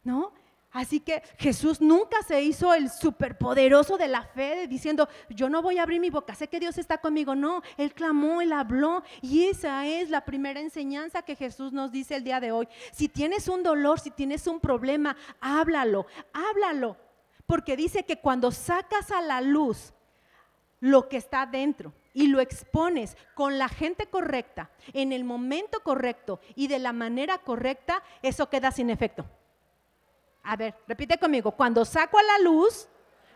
¿no? 0.04 0.32
Así 0.70 1.00
que 1.00 1.22
Jesús 1.38 1.80
nunca 1.80 2.22
se 2.22 2.42
hizo 2.42 2.74
el 2.74 2.90
superpoderoso 2.90 3.96
de 3.96 4.06
la 4.06 4.22
fe, 4.22 4.66
diciendo, 4.68 5.08
yo 5.30 5.48
no 5.48 5.62
voy 5.62 5.78
a 5.78 5.82
abrir 5.82 5.98
mi 5.98 6.10
boca, 6.10 6.34
sé 6.34 6.48
que 6.48 6.60
Dios 6.60 6.76
está 6.76 6.98
conmigo. 6.98 7.34
No, 7.34 7.62
Él 7.78 7.94
clamó, 7.94 8.42
Él 8.42 8.52
habló. 8.52 9.02
Y 9.22 9.44
esa 9.44 9.86
es 9.86 10.10
la 10.10 10.26
primera 10.26 10.60
enseñanza 10.60 11.22
que 11.22 11.36
Jesús 11.36 11.72
nos 11.72 11.90
dice 11.90 12.16
el 12.16 12.24
día 12.24 12.38
de 12.38 12.52
hoy. 12.52 12.68
Si 12.92 13.08
tienes 13.08 13.48
un 13.48 13.62
dolor, 13.62 13.98
si 13.98 14.10
tienes 14.10 14.46
un 14.46 14.60
problema, 14.60 15.16
háblalo, 15.40 16.06
háblalo. 16.34 16.96
Porque 17.48 17.78
dice 17.78 18.04
que 18.04 18.20
cuando 18.20 18.52
sacas 18.52 19.10
a 19.10 19.22
la 19.22 19.40
luz 19.40 19.94
lo 20.80 21.08
que 21.08 21.16
está 21.16 21.46
dentro 21.46 21.94
y 22.12 22.26
lo 22.26 22.40
expones 22.40 23.16
con 23.34 23.56
la 23.56 23.70
gente 23.70 24.06
correcta, 24.06 24.70
en 24.92 25.12
el 25.12 25.24
momento 25.24 25.80
correcto 25.80 26.40
y 26.54 26.68
de 26.68 26.78
la 26.78 26.92
manera 26.92 27.38
correcta, 27.38 28.02
eso 28.20 28.50
queda 28.50 28.70
sin 28.70 28.90
efecto. 28.90 29.24
A 30.42 30.56
ver, 30.56 30.74
repite 30.86 31.16
conmigo, 31.16 31.52
cuando 31.52 31.86
saco 31.86 32.18
a 32.18 32.22
la 32.22 32.38
luz 32.40 32.86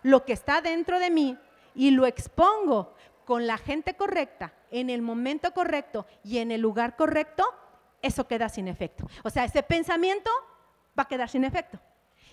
lo 0.02 0.26
que 0.26 0.34
está 0.34 0.60
dentro 0.60 0.98
de 0.98 1.08
mí 1.08 1.38
y 1.74 1.90
lo 1.90 2.04
expongo 2.04 2.94
con 3.24 3.46
la 3.46 3.56
gente 3.56 3.94
correcta, 3.94 4.52
en 4.70 4.90
el 4.90 5.00
momento 5.00 5.54
correcto 5.54 6.04
y 6.22 6.36
en 6.36 6.50
el 6.50 6.60
lugar 6.60 6.96
correcto, 6.96 7.46
eso 8.02 8.28
queda 8.28 8.50
sin 8.50 8.68
efecto. 8.68 9.08
O 9.24 9.30
sea, 9.30 9.46
ese 9.46 9.62
pensamiento 9.62 10.30
va 10.98 11.04
a 11.04 11.08
quedar 11.08 11.30
sin 11.30 11.44
efecto. 11.44 11.80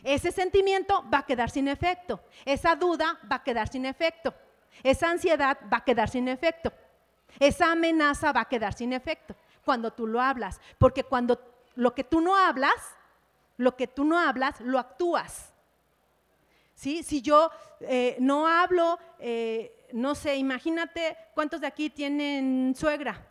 Ese 0.04 0.32
sentimiento 0.32 1.04
va 1.12 1.20
a 1.20 1.26
quedar 1.26 1.50
sin 1.50 1.68
efecto. 1.68 2.22
Esa 2.46 2.76
duda 2.76 3.20
va 3.30 3.38
a 3.38 3.44
quedar 3.44 3.68
sin 3.68 3.86
efecto. 3.86 4.34
Esa 4.84 5.10
ansiedad 5.10 5.58
va 5.72 5.78
a 5.78 5.84
quedar 5.84 6.10
sin 6.10 6.28
efecto. 6.28 6.72
Esa 7.40 7.72
amenaza 7.72 8.32
va 8.32 8.42
a 8.42 8.50
quedar 8.50 8.74
sin 8.74 8.94
efecto 8.94 9.36
cuando 9.66 9.92
tú 9.92 10.08
lo 10.08 10.22
hablas. 10.22 10.60
Porque 10.78 11.04
cuando 11.04 11.40
lo 11.76 11.94
que 11.94 12.04
tú 12.04 12.22
no 12.22 12.36
hablas, 12.36 12.74
lo 13.58 13.76
que 13.76 13.88
tú 13.88 14.04
no 14.04 14.18
hablas, 14.18 14.60
lo 14.62 14.80
actúas. 14.80 15.54
¿Sí? 16.76 17.04
Si 17.04 17.22
yo 17.22 17.52
eh, 17.82 18.16
no 18.20 18.48
hablo, 18.48 18.98
eh, 19.20 19.88
no 19.92 20.16
sé, 20.16 20.38
imagínate 20.38 21.18
cuántos 21.34 21.60
de 21.60 21.68
aquí 21.68 21.90
tienen 21.90 22.74
suegra. 22.76 23.26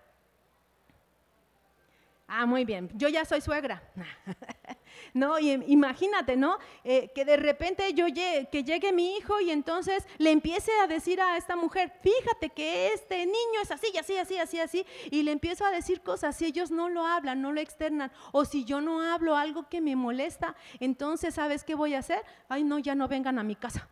Ah, 2.26 2.44
muy 2.44 2.66
bien, 2.66 2.90
yo 2.92 3.09
ya 3.09 3.24
soy 3.24 3.40
suegra. 3.40 3.83
¿no? 5.14 5.38
Y 5.38 5.50
imagínate, 5.66 6.37
¿no? 6.37 6.58
Eh, 6.84 7.11
que 7.14 7.24
de 7.24 7.37
repente 7.37 7.92
yo 7.94 8.08
llegue, 8.08 8.48
que 8.50 8.64
llegue 8.64 8.92
mi 8.92 9.16
hijo 9.16 9.40
y 9.40 9.50
entonces 9.50 10.06
le 10.18 10.30
empiece 10.30 10.72
a 10.82 10.87
decir 10.87 11.20
a 11.20 11.37
esta 11.37 11.56
mujer, 11.56 11.92
fíjate 12.02 12.50
que 12.50 12.92
este 12.92 13.26
niño 13.26 13.61
es 13.62 13.70
así, 13.70 13.96
así, 13.98 14.16
así, 14.16 14.38
así, 14.38 14.61
así, 14.61 14.87
y 15.11 15.22
le 15.22 15.32
empiezo 15.32 15.64
a 15.64 15.70
decir 15.70 16.00
cosas, 16.00 16.37
si 16.37 16.46
ellos 16.46 16.70
no 16.70 16.88
lo 16.88 17.06
hablan, 17.06 17.42
no 17.42 17.52
lo 17.52 17.61
externan, 17.61 18.12
o 18.32 18.44
si 18.44 18.64
yo 18.64 18.80
no 18.80 19.00
hablo 19.00 19.37
algo 19.37 19.68
que 19.68 19.80
me 19.80 19.96
molesta, 19.96 20.54
entonces, 20.80 21.34
¿sabes 21.34 21.64
qué 21.64 21.74
voy 21.74 21.94
a 21.94 22.00
hacer? 22.00 22.22
Ay, 22.48 22.64
no, 22.64 22.78
ya 22.78 22.94
no 22.94 23.08
vengan 23.08 23.38
a 23.38 23.42
mi 23.42 23.56
casa. 23.56 23.88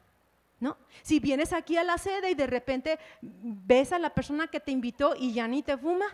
¿No? 0.58 0.78
Si 1.02 1.20
vienes 1.20 1.52
aquí 1.52 1.76
a 1.76 1.84
la 1.84 1.98
sede 1.98 2.30
y 2.30 2.34
de 2.34 2.46
repente 2.46 2.98
ves 3.20 3.92
a 3.92 3.98
la 3.98 4.14
persona 4.14 4.46
que 4.46 4.58
te 4.58 4.72
invitó 4.72 5.14
y 5.14 5.34
ya 5.34 5.46
ni 5.46 5.62
te 5.62 5.76
fuma, 5.76 6.06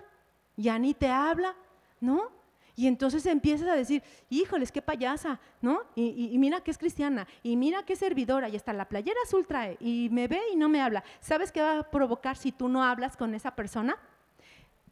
ya 0.57 0.81
ni 0.81 0.95
te 0.95 1.09
habla, 1.09 1.55
¿no? 2.01 2.42
Y 2.75 2.87
entonces 2.87 3.27
empiezas 3.27 3.69
a 3.69 3.75
decir, 3.75 4.03
híjoles, 4.31 4.73
qué 4.73 4.81
payasa, 4.81 5.39
¿no? 5.61 5.83
Y, 5.95 6.37
mira 6.39 6.63
que 6.63 6.71
es 6.71 6.79
cristiana, 6.79 7.27
y 7.43 7.57
mira 7.57 7.85
que 7.85 7.93
es 7.93 7.99
servidora, 7.99 8.49
y 8.49 8.57
hasta 8.57 8.73
la 8.73 8.89
playera 8.89 9.19
azul 9.25 9.47
trae, 9.47 9.77
y 9.79 10.09
me 10.11 10.27
ve 10.27 10.41
y 10.53 10.57
no 10.57 10.69
me 10.69 10.81
habla. 10.81 11.05
¿Sabes 11.21 11.53
qué 11.53 11.61
va 11.61 11.81
a 11.81 11.91
provocar 11.91 12.37
si 12.37 12.51
tú 12.51 12.69
no 12.69 12.83
hablas 12.83 13.17
con 13.17 13.35
esa 13.35 13.55
persona? 13.55 13.97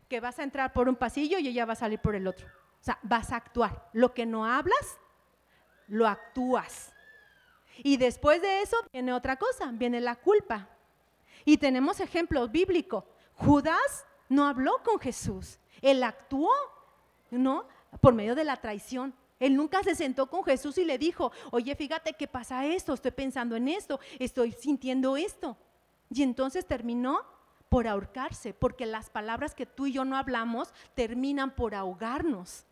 Que 0.08 0.20
vas 0.20 0.38
a 0.38 0.42
entrar 0.42 0.72
por 0.72 0.88
un 0.88 0.96
pasillo 0.96 1.38
y 1.38 1.48
ella 1.48 1.64
va 1.64 1.72
a 1.72 1.76
salir 1.76 2.00
por 2.00 2.14
el 2.14 2.26
otro. 2.26 2.46
O 2.46 2.84
sea, 2.84 2.98
vas 3.02 3.32
a 3.32 3.36
actuar. 3.36 3.88
Lo 3.92 4.12
que 4.12 4.26
no 4.26 4.44
hablas, 4.44 4.98
lo 5.88 6.06
actúas. 6.06 6.92
Y 7.78 7.96
después 7.96 8.42
de 8.42 8.60
eso 8.60 8.76
viene 8.92 9.14
otra 9.14 9.36
cosa, 9.36 9.70
viene 9.72 10.00
la 10.00 10.16
culpa. 10.16 10.68
Y 11.46 11.56
tenemos 11.56 12.00
ejemplos 12.00 12.50
bíblicos. 12.50 13.04
Judas 13.34 14.06
no 14.28 14.46
habló 14.46 14.82
con 14.84 14.98
Jesús, 15.00 15.58
él 15.80 16.02
actuó 16.04 16.50
¿no? 17.30 17.66
Por 18.00 18.14
medio 18.14 18.34
de 18.34 18.44
la 18.44 18.56
traición. 18.56 19.14
Él 19.38 19.56
nunca 19.56 19.82
se 19.82 19.94
sentó 19.94 20.28
con 20.28 20.44
Jesús 20.44 20.76
y 20.78 20.84
le 20.84 20.98
dijo, 20.98 21.32
oye, 21.50 21.74
fíjate 21.74 22.12
que 22.12 22.28
pasa 22.28 22.66
esto, 22.66 22.92
estoy 22.92 23.10
pensando 23.10 23.56
en 23.56 23.68
esto, 23.68 23.98
estoy 24.18 24.52
sintiendo 24.52 25.16
esto. 25.16 25.56
Y 26.10 26.22
entonces 26.22 26.66
terminó 26.66 27.22
por 27.70 27.86
ahorcarse, 27.86 28.52
porque 28.52 28.84
las 28.84 29.10
palabras 29.10 29.54
que 29.54 29.64
tú 29.64 29.86
y 29.86 29.92
yo 29.92 30.04
no 30.04 30.16
hablamos 30.16 30.74
terminan 30.94 31.54
por 31.54 31.74
ahogarnos, 31.74 32.64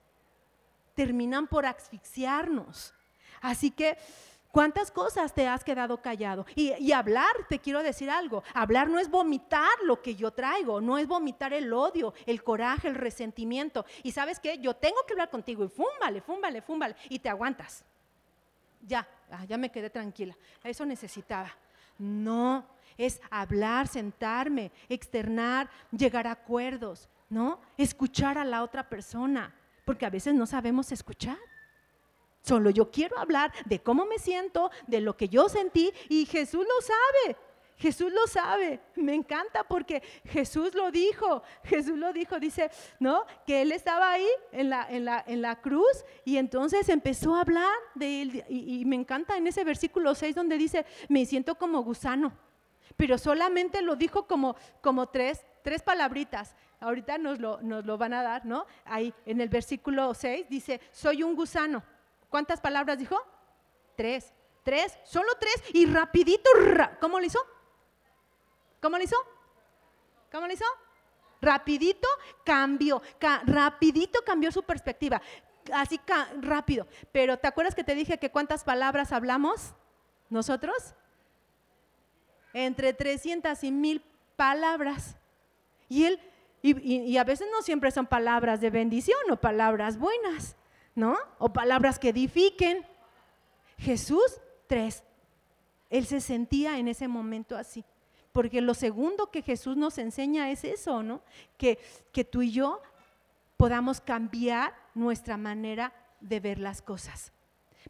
terminan 0.94 1.47
por 1.47 1.64
asfixiarnos. 1.64 2.92
Así 3.40 3.71
que 3.71 3.97
¿Cuántas 4.51 4.91
cosas 4.91 5.35
te 5.35 5.47
has 5.47 5.63
quedado 5.63 6.01
callado? 6.01 6.47
Y, 6.55 6.93
hablar, 6.93 7.33
te 7.49 7.59
quiero 7.59 7.83
decir 7.83 8.11
algo, 8.11 8.43
hablar 8.55 8.89
no 8.89 8.99
es 8.99 9.11
vomitar 9.11 9.71
lo 9.85 10.01
que 10.01 10.15
yo 10.15 10.31
traigo, 10.31 10.81
no 10.81 10.97
es 10.97 11.07
vomitar 11.07 11.53
el 11.53 11.73
odio, 11.73 12.15
el 12.25 12.43
coraje, 12.43 12.89
el 12.89 12.95
resentimiento. 12.95 13.85
Y 14.03 14.13
sabes 14.13 14.41
qué, 14.41 14.59
yo 14.59 14.75
tengo 14.75 15.05
que 15.07 15.13
hablar 15.13 15.29
contigo 15.29 15.65
y 15.65 15.69
fúmbale, 15.69 16.23
fúmbale, 16.23 16.63
fúmbale, 16.63 16.97
y 17.11 17.19
te 17.19 17.29
aguantas. 17.29 17.85
Ya, 18.81 19.07
ah, 19.31 19.45
ya 19.45 19.59
me 19.59 19.71
quedé 19.71 19.91
tranquila, 19.91 20.37
eso 20.65 20.87
necesitaba. 20.87 21.55
No, 21.99 22.65
es 22.97 23.21
hablar, 23.31 23.87
sentarme, 23.87 24.73
externar, 24.89 25.69
llegar 25.91 26.27
a 26.27 26.33
acuerdos, 26.33 27.09
¿no? 27.29 27.61
Escuchar 27.77 28.39
a 28.39 28.45
la 28.45 28.63
otra 28.63 28.89
persona, 28.89 29.55
porque 29.85 30.07
a 30.07 30.11
veces 30.11 30.33
no 30.33 30.47
sabemos 30.47 30.91
escuchar. 30.91 31.39
Solo 32.42 32.70
yo 32.70 32.90
quiero 32.90 33.18
hablar 33.18 33.53
de 33.66 33.81
cómo 33.81 34.07
me 34.07 34.18
siento, 34.18 34.70
de 34.87 35.01
lo 35.01 35.16
que 35.16 35.29
yo 35.29 35.48
sentí 35.48 35.92
y 36.09 36.27
Jesús 36.27 36.64
lo 36.66 36.81
sabe. 36.81 37.37
Jesús 37.79 38.12
lo 38.12 38.27
sabe, 38.27 38.81
me 38.96 39.14
encanta 39.14 39.62
porque 39.62 40.03
Jesús 40.24 40.74
lo 40.74 40.90
dijo, 40.90 41.42
Jesús 41.62 41.96
lo 41.96 42.12
dijo, 42.12 42.40
dice, 42.40 42.70
¿no? 42.98 43.24
Que 43.46 43.62
él 43.62 43.70
estaba 43.70 44.11
ahí 44.11 44.27
en 44.51 44.68
la, 44.68 44.87
en 44.90 45.05
la, 45.05 45.24
en 45.27 45.40
la 45.40 45.61
cruz 45.61 46.05
y 46.24 46.38
entonces 46.38 46.88
empezó 46.88 47.37
a 47.37 47.42
hablar 47.42 47.72
de 47.94 48.22
él 48.22 48.44
y, 48.48 48.85
me 48.85 48.96
encanta 48.96 49.37
en 49.37 49.46
ese 49.46 49.62
versículo 49.62 50.16
6 50.16 50.35
donde 50.35 50.59
dice, 50.59 50.87
me 51.09 51.24
siento 51.24 51.55
como 51.55 51.83
gusano, 51.85 52.33
pero 52.96 53.16
solamente 53.16 53.81
lo 53.81 53.94
dijo 53.94 54.27
como, 54.27 54.57
como 54.81 55.09
tres, 55.09 55.46
tres 55.62 55.81
palabritas, 55.83 56.57
ahorita 56.81 57.16
nos 57.16 57.38
lo, 57.38 57.61
nos 57.62 57.85
lo 57.87 57.96
van 57.96 58.12
a 58.12 58.24
dar, 58.24 58.44
¿no? 58.44 58.66
Ahí 58.87 59.14
en 59.24 59.40
el 59.40 59.48
versículo 59.48 60.14
6 60.14 60.46
dice, 60.48 60.81
soy 60.90 61.22
un 61.22 61.37
gusano. 61.37 61.85
¿Cuántas 62.31 62.61
palabras 62.61 62.99
dijo? 62.99 63.17
Tres. 63.97 64.33
Tres, 64.62 64.99
solo 65.05 65.29
tres. 65.41 65.55
Y 65.73 65.87
rapidito, 65.87 66.51
¿cómo 67.01 67.19
lo 67.21 67.27
hizo? 67.27 67.38
¿Cómo 68.81 68.99
lo 68.99 69.05
hizo? 69.05 69.17
¿Cómo 70.31 70.47
lo 70.47 70.53
hizo? 70.53 70.64
Rapidito 71.41 72.09
cambió, 72.45 73.01
rapidito 73.47 74.21
cambió 74.25 74.51
su 74.51 74.62
perspectiva. 74.62 75.23
Así 75.73 76.01
rápido. 76.41 76.87
Pero 77.12 77.38
¿te 77.38 77.47
acuerdas 77.47 77.75
que 77.75 77.85
te 77.85 77.95
dije 77.95 78.19
que 78.19 78.31
cuántas 78.31 78.64
palabras 78.64 79.12
hablamos 79.12 79.75
nosotros? 80.29 80.95
Entre 82.53 82.93
300 82.93 83.62
y 83.64 83.71
mil 83.71 84.03
palabras. 84.37 85.17
Y 85.88 86.05
él, 86.05 86.21
y, 86.62 87.17
a 87.17 87.25
veces 87.25 87.49
no 87.51 87.62
siempre 87.62 87.91
son 87.91 88.07
palabras 88.07 88.61
de 88.61 88.71
bendición 88.71 89.19
o 89.31 89.37
palabras 89.37 89.99
buenas, 89.99 90.57
¿no? 90.99 91.17
O 91.39 91.53
palabras 91.53 91.99
que 91.99 92.09
edifiquen. 92.09 92.85
Jesús, 93.79 94.41
tres. 94.67 95.05
Él 95.89 96.05
se 96.07 96.21
sentía 96.21 96.79
en 96.79 96.89
ese 96.89 97.07
momento 97.07 97.57
así. 97.57 97.85
Porque 98.33 98.61
lo 98.61 98.75
segundo 98.75 99.31
que 99.31 99.43
Jesús 99.43 99.77
nos 99.77 99.97
enseña 99.97 100.51
es 100.51 100.65
eso, 100.65 101.03
¿no? 101.05 101.23
Que, 101.57 101.79
que 102.13 102.25
tú 102.25 102.43
y 102.43 102.51
yo 102.51 102.83
podamos 103.57 104.01
cambiar 104.01 104.75
nuestra 104.95 105.37
manera 105.37 105.93
de 106.21 106.41
ver 106.41 106.59
las 106.59 106.83
cosas. 106.83 107.33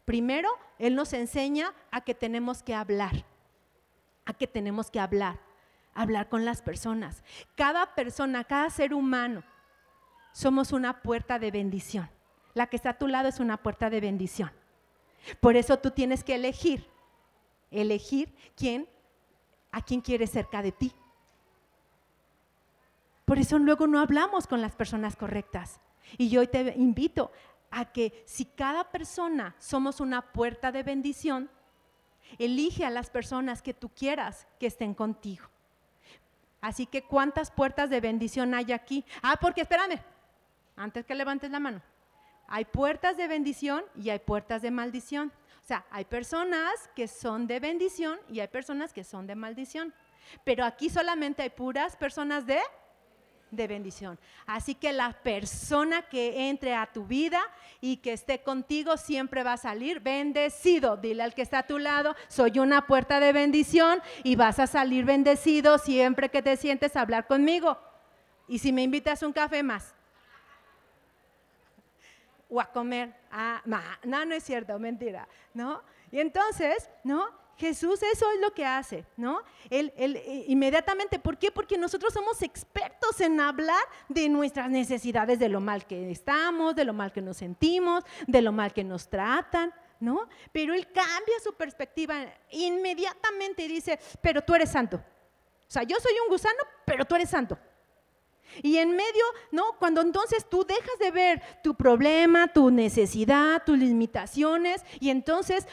Primero, 0.05 0.49
Él 0.77 0.93
nos 0.93 1.13
enseña 1.13 1.73
a 1.89 2.01
que 2.01 2.13
tenemos 2.13 2.61
que 2.61 2.75
hablar, 2.75 3.25
a 4.25 4.33
que 4.33 4.45
tenemos 4.45 4.91
que 4.91 4.99
hablar 4.99 5.39
hablar 5.95 6.29
con 6.29 6.45
las 6.45 6.61
personas. 6.61 7.23
Cada 7.55 7.93
persona, 7.95 8.43
cada 8.43 8.69
ser 8.69 8.93
humano, 8.93 9.43
somos 10.31 10.71
una 10.71 11.01
puerta 11.01 11.39
de 11.39 11.51
bendición. 11.51 12.09
La 12.53 12.67
que 12.67 12.75
está 12.75 12.91
a 12.91 12.97
tu 12.97 13.07
lado 13.07 13.29
es 13.29 13.39
una 13.39 13.57
puerta 13.57 13.89
de 13.89 14.01
bendición. 14.01 14.51
Por 15.39 15.55
eso 15.55 15.77
tú 15.79 15.91
tienes 15.91 16.23
que 16.23 16.35
elegir, 16.35 16.87
elegir 17.71 18.33
quién, 18.55 18.87
a 19.71 19.81
quién 19.81 20.01
quieres 20.01 20.31
cerca 20.31 20.61
de 20.61 20.71
ti. 20.71 20.93
Por 23.25 23.37
eso 23.37 23.59
luego 23.59 23.85
no 23.85 23.99
hablamos 23.99 24.47
con 24.47 24.61
las 24.61 24.75
personas 24.75 25.15
correctas. 25.15 25.79
Y 26.17 26.29
yo 26.29 26.41
hoy 26.41 26.47
te 26.47 26.73
invito 26.75 27.31
a 27.69 27.85
que 27.85 28.23
si 28.25 28.45
cada 28.45 28.89
persona 28.89 29.55
somos 29.59 29.99
una 29.99 30.33
puerta 30.33 30.71
de 30.71 30.81
bendición, 30.81 31.49
elige 32.39 32.85
a 32.85 32.89
las 32.89 33.09
personas 33.09 33.61
que 33.61 33.73
tú 33.73 33.89
quieras 33.89 34.47
que 34.59 34.67
estén 34.67 34.93
contigo. 34.93 35.45
Así 36.61 36.85
que 36.85 37.03
¿cuántas 37.03 37.51
puertas 37.51 37.89
de 37.89 38.01
bendición 38.01 38.53
hay 38.53 38.71
aquí? 38.71 39.05
Ah, 39.21 39.37
porque 39.39 39.61
espérame, 39.61 39.99
antes 40.75 41.05
que 41.05 41.15
levantes 41.15 41.51
la 41.51 41.59
mano. 41.59 41.81
Hay 42.49 42.65
puertas 42.65 43.15
de 43.15 43.27
bendición 43.27 43.83
y 43.95 44.09
hay 44.09 44.19
puertas 44.19 44.61
de 44.61 44.71
maldición. 44.71 45.31
O 45.63 45.67
sea, 45.69 45.85
hay 45.91 46.05
personas 46.05 46.89
que 46.95 47.07
son 47.07 47.47
de 47.47 47.59
bendición 47.59 48.19
y 48.27 48.39
hay 48.39 48.47
personas 48.47 48.91
que 48.91 49.03
son 49.03 49.27
de 49.27 49.35
maldición. 49.35 49.93
Pero 50.43 50.65
aquí 50.65 50.89
solamente 50.89 51.43
hay 51.43 51.51
puras 51.51 51.95
personas 51.95 52.45
de 52.45 52.59
de 53.51 53.67
bendición. 53.67 54.19
Así 54.45 54.75
que 54.75 54.93
la 54.93 55.13
persona 55.13 56.03
que 56.03 56.49
entre 56.49 56.75
a 56.75 56.91
tu 56.91 57.05
vida 57.05 57.41
y 57.81 57.97
que 57.97 58.13
esté 58.13 58.41
contigo 58.41 58.97
siempre 58.97 59.43
va 59.43 59.53
a 59.53 59.57
salir 59.57 59.99
bendecido. 59.99 60.97
Dile 60.97 61.23
al 61.23 61.33
que 61.33 61.41
está 61.41 61.59
a 61.59 61.67
tu 61.67 61.79
lado, 61.79 62.15
soy 62.27 62.59
una 62.59 62.85
puerta 62.85 63.19
de 63.19 63.33
bendición 63.33 64.01
y 64.23 64.35
vas 64.35 64.59
a 64.59 64.67
salir 64.67 65.05
bendecido 65.05 65.77
siempre 65.77 66.29
que 66.29 66.41
te 66.41 66.57
sientes 66.57 66.95
a 66.95 67.01
hablar 67.01 67.27
conmigo. 67.27 67.77
Y 68.47 68.59
si 68.59 68.71
me 68.71 68.83
invitas 68.83 69.23
un 69.23 69.33
café 69.33 69.63
más. 69.63 69.95
O 72.49 72.59
a 72.59 72.71
comer. 72.71 73.13
Ah, 73.31 73.61
no, 74.03 74.25
no 74.25 74.35
es 74.35 74.43
cierto, 74.43 74.77
mentira. 74.79 75.27
¿No? 75.53 75.83
Y 76.11 76.19
entonces, 76.19 76.89
¿no? 77.03 77.27
Jesús 77.59 78.01
eso 78.01 78.25
es 78.31 78.39
lo 78.39 78.53
que 78.53 78.65
hace, 78.65 79.05
¿no? 79.17 79.41
Él, 79.69 79.91
eh, 79.97 80.45
inmediatamente, 80.47 81.19
¿por 81.19 81.37
qué? 81.37 81.51
Porque 81.51 81.77
nosotros 81.77 82.13
somos 82.13 82.41
expertos 82.41 83.19
en 83.19 83.41
hablar 83.41 83.83
de 84.07 84.29
nuestras 84.29 84.69
necesidades, 84.69 85.39
de 85.39 85.49
lo 85.49 85.59
mal 85.59 85.85
que 85.85 86.09
estamos, 86.09 86.73
de 86.73 86.85
lo 86.85 86.93
mal 86.93 87.11
que 87.11 87.21
nos 87.21 87.35
sentimos, 87.35 88.05
de 88.27 88.41
lo 88.41 88.53
mal 88.53 88.71
que 88.71 88.85
nos 88.85 89.09
tratan, 89.09 89.73
¿no? 89.99 90.29
Pero 90.53 90.73
Él 90.73 90.85
cambia 90.85 91.35
su 91.43 91.53
perspectiva 91.53 92.15
inmediatamente 92.49 93.63
y 93.63 93.67
dice, 93.67 93.99
pero 94.21 94.41
tú 94.41 94.55
eres 94.55 94.71
santo. 94.71 94.95
O 94.95 95.71
sea, 95.71 95.83
yo 95.83 95.97
soy 95.99 96.13
un 96.23 96.29
gusano, 96.29 96.59
pero 96.85 97.03
tú 97.03 97.15
eres 97.15 97.29
santo. 97.29 97.59
Y 98.61 98.77
en 98.77 98.91
medio, 98.91 99.23
¿no? 99.51 99.73
Cuando 99.79 100.01
entonces 100.01 100.47
tú 100.49 100.65
dejas 100.65 100.99
de 100.99 101.11
ver 101.11 101.41
tu 101.63 101.75
problema, 101.75 102.47
tu 102.47 102.71
necesidad, 102.71 103.63
tus 103.65 103.77
limitaciones, 103.77 104.83
y 104.99 105.09
entonces 105.09 105.67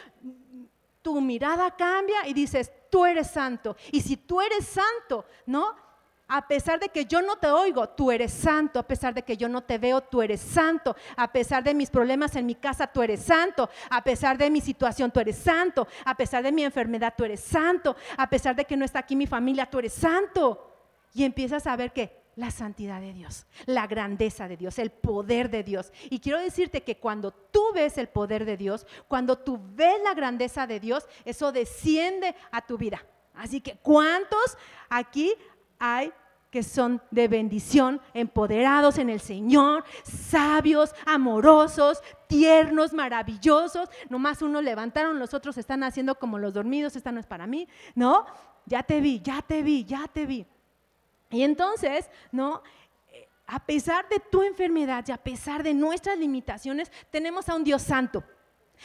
tu 1.02 1.20
mirada 1.20 1.70
cambia 1.76 2.26
y 2.26 2.34
dices, 2.34 2.72
tú 2.90 3.04
eres 3.06 3.30
santo. 3.30 3.76
Y 3.92 4.00
si 4.00 4.16
tú 4.16 4.40
eres 4.40 4.66
santo, 4.66 5.24
¿no? 5.46 5.74
A 6.28 6.48
pesar 6.48 6.80
de 6.80 6.88
que 6.88 7.04
yo 7.04 7.22
no 7.22 7.36
te 7.36 7.48
oigo, 7.48 7.88
tú 7.90 8.10
eres 8.10 8.32
santo. 8.32 8.80
A 8.80 8.82
pesar 8.82 9.14
de 9.14 9.22
que 9.22 9.36
yo 9.36 9.48
no 9.48 9.62
te 9.62 9.78
veo, 9.78 10.00
tú 10.00 10.22
eres 10.22 10.40
santo. 10.40 10.96
A 11.16 11.30
pesar 11.30 11.62
de 11.62 11.74
mis 11.74 11.90
problemas 11.90 12.34
en 12.34 12.46
mi 12.46 12.56
casa, 12.56 12.88
tú 12.88 13.02
eres 13.02 13.22
santo. 13.22 13.70
A 13.88 14.02
pesar 14.02 14.36
de 14.36 14.50
mi 14.50 14.60
situación, 14.60 15.12
tú 15.12 15.20
eres 15.20 15.38
santo. 15.38 15.86
A 16.04 16.16
pesar 16.16 16.42
de 16.42 16.50
mi 16.50 16.64
enfermedad, 16.64 17.14
tú 17.16 17.24
eres 17.24 17.40
santo. 17.40 17.94
A 18.16 18.28
pesar 18.28 18.56
de 18.56 18.64
que 18.64 18.76
no 18.76 18.84
está 18.84 18.98
aquí 18.98 19.14
mi 19.14 19.28
familia, 19.28 19.66
tú 19.66 19.78
eres 19.78 19.92
santo. 19.92 20.72
Y 21.14 21.22
empiezas 21.22 21.68
a 21.68 21.76
ver 21.76 21.92
que 21.92 22.25
la 22.36 22.50
santidad 22.50 23.00
de 23.00 23.14
Dios, 23.14 23.46
la 23.64 23.86
grandeza 23.86 24.46
de 24.46 24.56
Dios, 24.56 24.78
el 24.78 24.90
poder 24.90 25.50
de 25.50 25.64
Dios. 25.64 25.90
Y 26.10 26.20
quiero 26.20 26.38
decirte 26.38 26.82
que 26.84 26.98
cuando 26.98 27.32
tú 27.32 27.62
ves 27.74 27.98
el 27.98 28.08
poder 28.08 28.44
de 28.44 28.56
Dios, 28.56 28.86
cuando 29.08 29.38
tú 29.38 29.58
ves 29.74 29.96
la 30.04 30.14
grandeza 30.14 30.66
de 30.66 30.78
Dios, 30.78 31.08
eso 31.24 31.50
desciende 31.50 32.36
a 32.52 32.64
tu 32.64 32.76
vida. 32.76 33.04
Así 33.34 33.60
que, 33.60 33.76
¿cuántos 33.78 34.56
aquí 34.88 35.34
hay 35.78 36.12
que 36.50 36.62
son 36.62 37.02
de 37.10 37.26
bendición, 37.26 38.00
empoderados 38.14 38.98
en 38.98 39.10
el 39.10 39.20
Señor, 39.20 39.84
sabios, 40.04 40.94
amorosos, 41.06 42.02
tiernos, 42.28 42.92
maravillosos? 42.92 43.88
Nomás 44.10 44.42
unos 44.42 44.62
levantaron, 44.62 45.18
los 45.18 45.32
otros 45.32 45.56
están 45.56 45.82
haciendo 45.84 46.14
como 46.16 46.38
los 46.38 46.52
dormidos, 46.52 46.96
esta 46.96 47.12
no 47.12 47.20
es 47.20 47.26
para 47.26 47.46
mí, 47.46 47.66
¿no? 47.94 48.26
Ya 48.66 48.82
te 48.82 49.00
vi, 49.00 49.20
ya 49.20 49.40
te 49.40 49.62
vi, 49.62 49.84
ya 49.84 50.06
te 50.12 50.26
vi. 50.26 50.46
Y 51.36 51.42
entonces, 51.42 52.08
¿no? 52.32 52.62
Eh, 53.12 53.28
a 53.46 53.64
pesar 53.66 54.08
de 54.08 54.20
tu 54.20 54.42
enfermedad 54.42 55.04
y 55.06 55.12
a 55.12 55.18
pesar 55.18 55.62
de 55.62 55.74
nuestras 55.74 56.16
limitaciones, 56.18 56.90
tenemos 57.10 57.46
a 57.50 57.54
un 57.54 57.62
Dios 57.62 57.82
santo, 57.82 58.24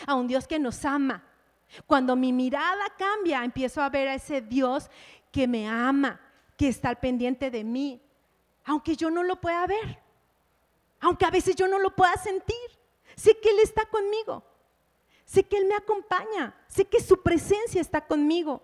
a 0.06 0.16
un 0.16 0.28
Dios 0.28 0.50
que 0.50 0.60
nos 0.60 0.84
ama. 0.84 1.24
Cuando 1.88 2.18
mi 2.18 2.34
mirada 2.34 2.94
cambia, 2.98 3.46
empiezo 3.46 3.82
a 3.82 3.88
ver 3.88 4.10
a 4.10 4.16
ese 4.16 4.42
Dios 4.42 4.90
que 5.32 5.48
me 5.48 5.66
ama, 5.70 6.20
que 6.58 6.68
está 6.68 6.90
al 6.90 7.00
pendiente 7.00 7.50
de 7.50 7.64
mí, 7.64 8.02
aunque 8.66 8.98
yo 8.98 9.10
no 9.10 9.24
lo 9.24 9.40
pueda 9.40 9.66
ver, 9.66 10.00
aunque 11.00 11.26
a 11.26 11.32
veces 11.32 11.56
yo 11.56 11.70
no 11.70 11.80
lo 11.80 11.96
pueda 11.96 12.16
sentir. 12.18 12.58
Sé 13.16 13.40
que 13.40 13.50
Él 13.50 13.60
está 13.60 13.86
conmigo, 13.86 14.44
sé 15.24 15.44
que 15.44 15.56
Él 15.56 15.68
me 15.68 15.76
acompaña, 15.76 16.54
sé 16.68 16.84
que 16.84 17.00
su 17.00 17.22
presencia 17.22 17.80
está 17.80 18.06
conmigo, 18.06 18.62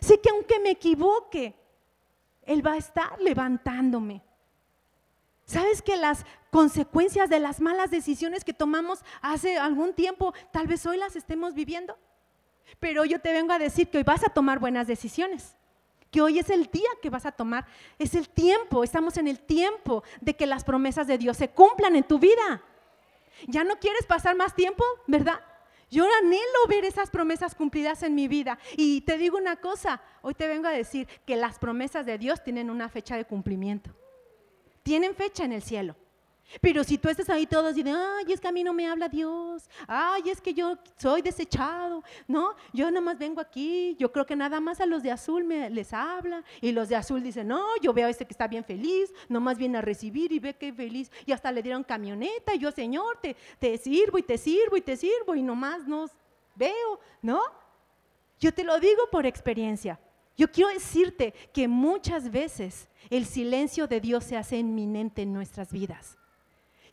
sé 0.00 0.20
que 0.20 0.30
aunque 0.30 0.60
me 0.60 0.70
equivoque, 0.70 1.59
él 2.44 2.66
va 2.66 2.72
a 2.72 2.78
estar 2.78 3.20
levantándome. 3.20 4.22
¿Sabes 5.44 5.82
que 5.82 5.96
las 5.96 6.24
consecuencias 6.50 7.28
de 7.28 7.40
las 7.40 7.60
malas 7.60 7.90
decisiones 7.90 8.44
que 8.44 8.52
tomamos 8.52 9.00
hace 9.20 9.58
algún 9.58 9.94
tiempo, 9.94 10.32
tal 10.52 10.68
vez 10.68 10.86
hoy 10.86 10.96
las 10.96 11.16
estemos 11.16 11.54
viviendo? 11.54 11.98
Pero 12.78 13.04
yo 13.04 13.20
te 13.20 13.32
vengo 13.32 13.52
a 13.52 13.58
decir 13.58 13.90
que 13.90 13.98
hoy 13.98 14.04
vas 14.04 14.24
a 14.24 14.28
tomar 14.28 14.60
buenas 14.60 14.86
decisiones, 14.86 15.56
que 16.12 16.22
hoy 16.22 16.38
es 16.38 16.50
el 16.50 16.66
día 16.66 16.88
que 17.02 17.10
vas 17.10 17.26
a 17.26 17.32
tomar, 17.32 17.66
es 17.98 18.14
el 18.14 18.28
tiempo, 18.28 18.84
estamos 18.84 19.16
en 19.16 19.26
el 19.26 19.40
tiempo 19.40 20.04
de 20.20 20.36
que 20.36 20.46
las 20.46 20.62
promesas 20.62 21.08
de 21.08 21.18
Dios 21.18 21.36
se 21.36 21.48
cumplan 21.48 21.96
en 21.96 22.04
tu 22.04 22.20
vida. 22.20 22.62
Ya 23.48 23.64
no 23.64 23.78
quieres 23.78 24.06
pasar 24.06 24.36
más 24.36 24.54
tiempo, 24.54 24.84
¿verdad? 25.08 25.40
Yo 25.90 26.06
anhelo 26.22 26.66
ver 26.68 26.84
esas 26.84 27.10
promesas 27.10 27.54
cumplidas 27.54 28.02
en 28.02 28.14
mi 28.14 28.28
vida. 28.28 28.58
Y 28.76 29.00
te 29.02 29.18
digo 29.18 29.36
una 29.36 29.56
cosa, 29.56 30.00
hoy 30.22 30.34
te 30.34 30.46
vengo 30.46 30.68
a 30.68 30.72
decir 30.72 31.08
que 31.26 31.36
las 31.36 31.58
promesas 31.58 32.06
de 32.06 32.16
Dios 32.16 32.42
tienen 32.44 32.70
una 32.70 32.88
fecha 32.88 33.16
de 33.16 33.24
cumplimiento. 33.24 33.90
Tienen 34.82 35.14
fecha 35.14 35.44
en 35.44 35.52
el 35.52 35.62
cielo. 35.62 35.96
Pero 36.60 36.82
si 36.82 36.98
tú 36.98 37.08
estás 37.08 37.28
ahí 37.30 37.46
todos 37.46 37.76
y 37.76 37.84
ay, 37.88 38.32
es 38.32 38.40
que 38.40 38.48
a 38.48 38.52
mí 38.52 38.64
no 38.64 38.72
me 38.72 38.88
habla 38.88 39.08
Dios, 39.08 39.68
ay, 39.86 40.30
es 40.30 40.40
que 40.40 40.52
yo 40.52 40.76
soy 40.96 41.22
desechado, 41.22 42.02
¿no? 42.26 42.54
Yo 42.72 42.90
nada 42.90 43.00
más 43.00 43.18
vengo 43.18 43.40
aquí, 43.40 43.96
yo 43.98 44.10
creo 44.10 44.26
que 44.26 44.34
nada 44.34 44.58
más 44.60 44.80
a 44.80 44.86
los 44.86 45.02
de 45.02 45.12
azul 45.12 45.44
me, 45.44 45.70
les 45.70 45.92
habla, 45.92 46.42
y 46.60 46.72
los 46.72 46.88
de 46.88 46.96
azul 46.96 47.22
dicen, 47.22 47.48
no, 47.48 47.64
yo 47.80 47.92
veo 47.92 48.08
a 48.08 48.10
este 48.10 48.24
que 48.24 48.32
está 48.32 48.48
bien 48.48 48.64
feliz, 48.64 49.12
nomás 49.28 49.58
viene 49.58 49.78
a 49.78 49.82
recibir 49.82 50.32
y 50.32 50.40
ve 50.40 50.54
que 50.54 50.72
feliz, 50.72 51.10
y 51.24 51.32
hasta 51.32 51.52
le 51.52 51.62
dieron 51.62 51.84
camioneta, 51.84 52.54
y 52.54 52.58
yo, 52.58 52.72
Señor, 52.72 53.18
te, 53.22 53.36
te 53.58 53.78
sirvo 53.78 54.18
y 54.18 54.22
te 54.22 54.36
sirvo 54.36 54.76
y 54.76 54.80
te 54.80 54.96
sirvo, 54.96 55.34
y 55.34 55.42
nomás 55.42 55.86
nos 55.86 56.10
veo, 56.56 57.00
¿no? 57.22 57.40
Yo 58.40 58.52
te 58.52 58.64
lo 58.64 58.80
digo 58.80 59.02
por 59.10 59.26
experiencia. 59.26 60.00
Yo 60.36 60.50
quiero 60.50 60.70
decirte 60.70 61.34
que 61.52 61.68
muchas 61.68 62.30
veces 62.30 62.88
el 63.10 63.26
silencio 63.26 63.86
de 63.86 64.00
Dios 64.00 64.24
se 64.24 64.38
hace 64.38 64.56
inminente 64.56 65.22
en 65.22 65.34
nuestras 65.34 65.70
vidas. 65.70 66.19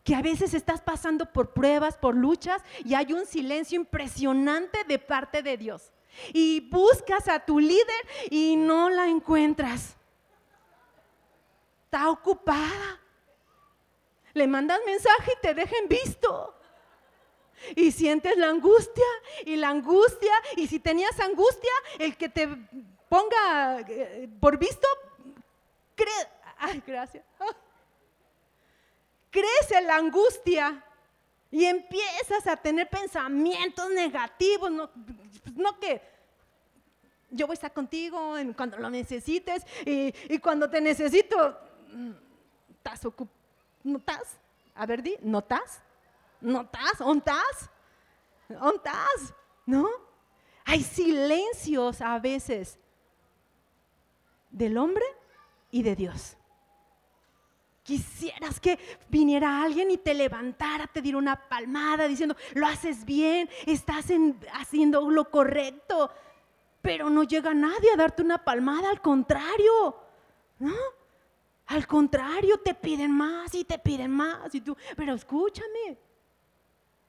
Que 0.08 0.14
a 0.14 0.22
veces 0.22 0.54
estás 0.54 0.80
pasando 0.80 1.30
por 1.30 1.52
pruebas, 1.52 1.98
por 1.98 2.14
luchas 2.14 2.62
y 2.82 2.94
hay 2.94 3.12
un 3.12 3.26
silencio 3.26 3.76
impresionante 3.76 4.82
de 4.84 4.98
parte 4.98 5.42
de 5.42 5.58
Dios. 5.58 5.92
Y 6.32 6.60
buscas 6.70 7.28
a 7.28 7.44
tu 7.44 7.60
líder 7.60 8.08
y 8.30 8.56
no 8.56 8.88
la 8.88 9.06
encuentras. 9.06 9.98
Está 11.84 12.08
ocupada. 12.08 13.02
Le 14.32 14.46
mandas 14.46 14.80
mensaje 14.86 15.32
y 15.36 15.40
te 15.42 15.52
dejen 15.52 15.88
visto. 15.90 16.58
Y 17.76 17.92
sientes 17.92 18.34
la 18.38 18.48
angustia 18.48 19.04
y 19.44 19.56
la 19.56 19.68
angustia. 19.68 20.32
Y 20.56 20.68
si 20.68 20.80
tenías 20.80 21.20
angustia, 21.20 21.72
el 21.98 22.16
que 22.16 22.30
te 22.30 22.48
ponga 23.10 23.80
eh, 23.80 24.26
por 24.40 24.56
visto, 24.56 24.88
cree, 25.94 26.28
ay, 26.56 26.82
gracias. 26.86 27.26
Crece 29.30 29.80
la 29.82 29.96
angustia 29.96 30.84
y 31.50 31.64
empiezas 31.64 32.46
a 32.46 32.56
tener 32.56 32.88
pensamientos 32.88 33.90
negativos, 33.90 34.70
no, 34.70 34.90
no 35.54 35.78
que 35.78 36.00
yo 37.30 37.46
voy 37.46 37.54
a 37.54 37.54
estar 37.54 37.72
contigo 37.72 38.34
cuando 38.56 38.78
lo 38.78 38.90
necesites 38.90 39.64
y, 39.84 40.38
cuando 40.38 40.68
te 40.68 40.80
necesito, 40.80 41.58
¿estás 42.70 43.04
ocupado? 43.04 43.36
¿No 43.84 43.98
estás? 43.98 44.38
A 44.74 44.86
ver, 44.86 45.02
di, 45.02 45.16
¿no 45.22 45.38
estás? 45.38 45.80
¿No 46.40 46.62
estás? 46.62 47.00
¿On 47.00 47.18
estás? 47.18 47.70
¿On 48.60 48.74
estás? 48.74 49.34
¿No? 49.66 49.88
Hay 50.64 50.82
silencios 50.82 52.00
a 52.00 52.18
veces 52.18 52.78
del 54.50 54.76
hombre 54.76 55.04
y 55.70 55.82
de 55.82 55.96
Dios. 55.96 56.37
Quisieras 57.88 58.60
que 58.60 58.78
viniera 59.08 59.62
alguien 59.62 59.90
y 59.90 59.96
te 59.96 60.12
levantara, 60.12 60.86
te 60.86 61.00
diera 61.00 61.16
una 61.16 61.48
palmada 61.48 62.06
diciendo, 62.06 62.36
lo 62.52 62.66
haces 62.66 63.02
bien, 63.02 63.48
estás 63.64 64.08
haciendo 64.52 65.10
lo 65.10 65.30
correcto, 65.30 66.10
pero 66.82 67.08
no 67.08 67.22
llega 67.22 67.54
nadie 67.54 67.90
a 67.90 67.96
darte 67.96 68.20
una 68.22 68.44
palmada, 68.44 68.90
al 68.90 69.00
contrario, 69.00 69.96
¿no? 70.58 70.74
Al 71.68 71.86
contrario, 71.86 72.58
te 72.58 72.74
piden 72.74 73.10
más 73.10 73.54
y 73.54 73.64
te 73.64 73.78
piden 73.78 74.10
más 74.10 74.54
y 74.54 74.60
tú, 74.60 74.76
pero 74.94 75.14
escúchame, 75.14 75.96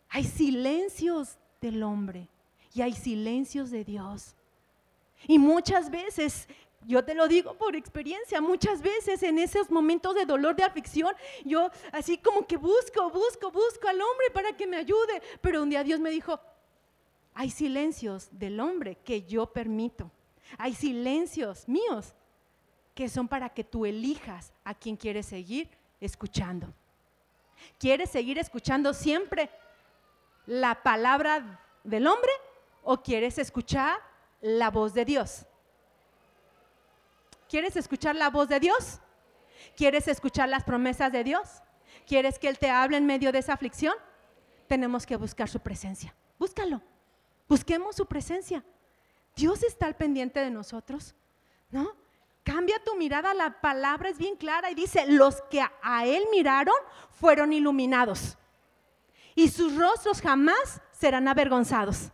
hay 0.08 0.24
silencios 0.24 1.38
del 1.60 1.84
hombre 1.84 2.30
y 2.74 2.84
hay 2.84 2.94
silencios 2.94 3.70
de 3.70 3.84
Dios. 3.84 4.34
Y 5.28 5.40
muchas 5.40 5.90
veces 5.90 6.48
yo 6.86 7.04
te 7.04 7.14
lo 7.14 7.28
digo 7.28 7.56
por 7.56 7.76
experiencia, 7.76 8.42
muchas 8.42 8.82
veces 8.82 9.22
en 9.24 9.38
esos 9.38 9.70
momentos 9.70 10.16
de 10.16 10.26
dolor, 10.26 10.56
de 10.56 10.64
aflicción, 10.64 11.14
yo 11.46 11.70
así 11.92 12.18
como 12.18 12.48
que 12.48 12.58
busco, 12.58 13.10
busco, 13.10 13.52
busco 13.52 13.88
al 13.88 14.02
hombre 14.02 14.30
para 14.34 14.56
que 14.56 14.66
me 14.66 14.78
ayude. 14.78 15.22
Pero 15.42 15.62
un 15.62 15.70
día 15.70 15.84
Dios 15.84 16.00
me 16.00 16.10
dijo, 16.10 16.40
hay 17.34 17.50
silencios 17.50 18.30
del 18.32 18.60
hombre 18.60 18.98
que 19.04 19.24
yo 19.24 19.48
permito. 19.48 20.12
Hay 20.58 20.74
silencios 20.74 21.68
míos 21.68 22.14
que 22.96 23.08
son 23.08 23.28
para 23.28 23.50
que 23.50 23.64
tú 23.64 23.86
elijas 23.86 24.52
a 24.64 24.74
quien 24.74 24.96
quieres 24.96 25.26
seguir 25.26 25.70
escuchando. 26.02 26.74
¿Quieres 27.78 28.10
seguir 28.10 28.38
escuchando 28.38 28.94
siempre 28.94 29.50
la 30.46 30.82
palabra 30.82 31.62
del 31.84 32.08
hombre 32.08 32.32
o 32.84 33.02
quieres 33.02 33.38
escuchar 33.38 34.00
la 34.42 34.72
voz 34.72 34.94
de 34.94 35.06
Dios? 35.06 35.46
¿Quieres 37.50 37.76
escuchar 37.76 38.16
la 38.16 38.30
voz 38.30 38.48
de 38.48 38.60
Dios? 38.60 39.00
¿Quieres 39.76 40.08
escuchar 40.08 40.48
las 40.48 40.64
promesas 40.64 41.12
de 41.12 41.24
Dios? 41.24 41.62
¿Quieres 42.08 42.40
que 42.40 42.48
Él 42.48 42.58
te 42.58 42.70
hable 42.70 42.98
en 42.98 43.06
medio 43.06 43.32
de 43.32 43.40
esa 43.40 43.54
aflicción? 43.54 43.96
Tenemos 44.68 45.06
que 45.06 45.18
buscar 45.18 45.50
su 45.50 45.60
presencia. 45.60 46.16
Búscalo. 46.38 46.82
Busquemos 47.48 47.96
su 47.96 48.06
presencia. 48.06 48.64
Dios 49.36 49.64
está 49.64 49.88
al 49.88 49.96
pendiente 49.96 50.40
de 50.40 50.52
nosotros, 50.52 51.16
¿no? 51.72 51.96
Cambia 52.44 52.82
tu 52.84 52.96
mirada, 52.96 53.34
la 53.34 53.60
palabra 53.60 54.10
es 54.10 54.18
bien 54.18 54.36
clara 54.36 54.72
y 54.72 54.76
dice, 54.76 55.06
los 55.08 55.42
que 55.50 55.62
a 55.82 56.06
Él 56.06 56.24
miraron 56.32 56.76
fueron 57.12 57.52
iluminados 57.54 58.38
y 59.40 59.48
sus 59.48 59.76
rostros 59.78 60.22
jamás 60.22 60.82
serán 60.92 61.28
avergonzados. 61.28 62.12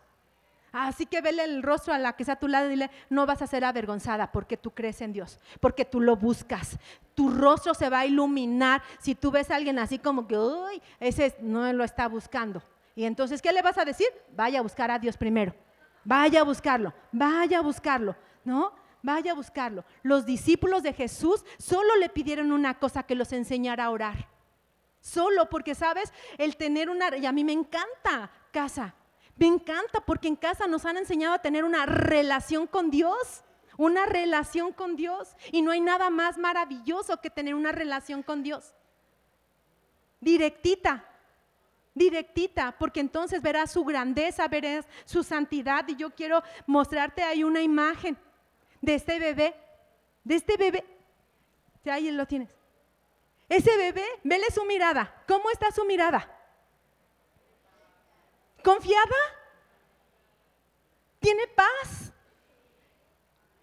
Así 0.78 1.06
que 1.06 1.22
vele 1.22 1.42
el 1.42 1.62
rostro 1.62 1.94
a 1.94 1.98
la 1.98 2.12
que 2.12 2.22
está 2.22 2.34
a 2.34 2.38
tu 2.38 2.48
lado 2.48 2.66
y 2.66 2.70
dile, 2.70 2.90
no 3.08 3.24
vas 3.24 3.40
a 3.40 3.46
ser 3.46 3.64
avergonzada 3.64 4.30
porque 4.30 4.58
tú 4.58 4.72
crees 4.72 5.00
en 5.00 5.14
Dios, 5.14 5.40
porque 5.58 5.86
tú 5.86 6.00
lo 6.02 6.16
buscas. 6.16 6.78
Tu 7.14 7.30
rostro 7.30 7.72
se 7.72 7.88
va 7.88 8.00
a 8.00 8.06
iluminar 8.06 8.82
si 8.98 9.14
tú 9.14 9.30
ves 9.30 9.50
a 9.50 9.56
alguien 9.56 9.78
así 9.78 9.98
como 9.98 10.28
que, 10.28 10.36
uy, 10.36 10.82
ese 11.00 11.34
no 11.40 11.72
lo 11.72 11.82
está 11.82 12.08
buscando. 12.08 12.62
Y 12.94 13.04
entonces, 13.04 13.40
¿qué 13.40 13.54
le 13.54 13.62
vas 13.62 13.78
a 13.78 13.86
decir? 13.86 14.06
Vaya 14.34 14.58
a 14.58 14.62
buscar 14.62 14.90
a 14.90 14.98
Dios 14.98 15.16
primero. 15.16 15.54
Vaya 16.04 16.40
a 16.40 16.44
buscarlo, 16.44 16.92
vaya 17.10 17.58
a 17.58 17.62
buscarlo, 17.62 18.14
¿no? 18.44 18.72
Vaya 19.02 19.32
a 19.32 19.34
buscarlo. 19.34 19.82
Los 20.02 20.26
discípulos 20.26 20.82
de 20.82 20.92
Jesús 20.92 21.42
solo 21.58 21.96
le 21.96 22.10
pidieron 22.10 22.52
una 22.52 22.78
cosa, 22.78 23.02
que 23.02 23.14
los 23.14 23.32
enseñara 23.32 23.86
a 23.86 23.90
orar. 23.90 24.28
Solo 25.00 25.48
porque, 25.48 25.74
¿sabes? 25.74 26.12
El 26.36 26.56
tener 26.56 26.90
una, 26.90 27.16
y 27.16 27.24
a 27.24 27.32
mí 27.32 27.44
me 27.44 27.52
encanta 27.52 28.30
casa, 28.52 28.94
me 29.36 29.46
encanta 29.46 30.00
porque 30.00 30.28
en 30.28 30.36
casa 30.36 30.66
nos 30.66 30.84
han 30.84 30.96
enseñado 30.96 31.34
a 31.34 31.40
tener 31.40 31.64
una 31.64 31.84
relación 31.86 32.66
con 32.66 32.90
Dios, 32.90 33.44
una 33.76 34.06
relación 34.06 34.72
con 34.72 34.96
Dios. 34.96 35.36
Y 35.52 35.62
no 35.62 35.70
hay 35.70 35.80
nada 35.80 36.08
más 36.10 36.38
maravilloso 36.38 37.20
que 37.20 37.30
tener 37.30 37.54
una 37.54 37.72
relación 37.72 38.22
con 38.22 38.42
Dios. 38.42 38.72
Directita, 40.20 41.04
directita, 41.94 42.74
porque 42.78 43.00
entonces 43.00 43.42
verás 43.42 43.72
su 43.72 43.84
grandeza, 43.84 44.48
verás 44.48 44.86
su 45.04 45.22
santidad. 45.22 45.86
Y 45.88 45.96
yo 45.96 46.10
quiero 46.10 46.42
mostrarte 46.66 47.22
ahí 47.22 47.44
una 47.44 47.60
imagen 47.60 48.16
de 48.80 48.94
este 48.94 49.18
bebé, 49.18 49.54
de 50.24 50.34
este 50.34 50.56
bebé. 50.56 50.84
Ahí 51.84 52.10
lo 52.10 52.26
tienes. 52.26 52.50
Ese 53.48 53.76
bebé, 53.76 54.04
vele 54.24 54.50
su 54.50 54.64
mirada. 54.64 55.22
¿Cómo 55.28 55.50
está 55.50 55.70
su 55.70 55.84
mirada? 55.84 56.35
¿Confiada? 58.66 59.20
¿Tiene 61.20 61.46
paz? 61.46 62.12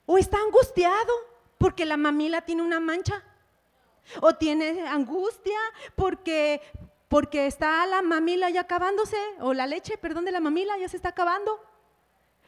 ¿O 0.06 0.18
está 0.18 0.38
angustiado 0.38 1.12
porque 1.58 1.86
la 1.86 1.98
mamila 1.98 2.44
tiene 2.44 2.62
una 2.62 2.80
mancha? 2.80 3.22
¿O 4.22 4.36
tiene 4.36 4.88
angustia 4.88 5.60
porque, 5.96 6.62
porque 7.10 7.48
está 7.48 7.86
la 7.86 8.02
mamila 8.02 8.50
ya 8.50 8.62
acabándose? 8.62 9.18
¿O 9.42 9.54
la 9.54 9.68
leche, 9.68 9.98
perdón, 9.98 10.24
de 10.24 10.32
la 10.32 10.40
mamila 10.40 10.78
ya 10.78 10.88
se 10.88 10.96
está 10.96 11.10
acabando? 11.10 11.60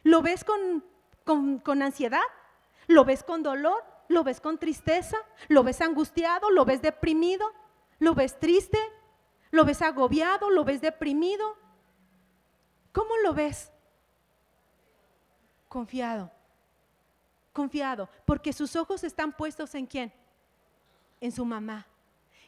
¿Lo 0.02 0.22
ves 0.22 0.42
con, 0.42 0.82
con, 1.24 1.58
con 1.58 1.82
ansiedad? 1.82 2.24
¿Lo 2.86 3.04
ves 3.04 3.22
con 3.22 3.42
dolor? 3.42 3.84
¿Lo 4.08 4.24
ves 4.24 4.40
con 4.40 4.56
tristeza? 4.56 5.18
¿Lo 5.48 5.62
ves 5.62 5.82
angustiado? 5.82 6.50
¿Lo 6.50 6.64
ves 6.64 6.80
deprimido? 6.80 7.52
¿Lo 7.98 8.14
ves 8.14 8.40
triste? 8.40 8.78
¿Lo 9.50 9.66
ves 9.66 9.82
agobiado? 9.82 10.48
¿Lo 10.48 10.64
ves 10.64 10.80
deprimido? 10.80 11.65
¿Cómo 12.96 13.14
lo 13.22 13.34
ves? 13.34 13.70
Confiado. 15.68 16.32
Confiado, 17.52 18.08
porque 18.24 18.54
sus 18.54 18.74
ojos 18.74 19.04
están 19.04 19.36
puestos 19.36 19.74
en 19.74 19.84
quién? 19.84 20.14
En 21.20 21.30
su 21.30 21.44
mamá. 21.44 21.86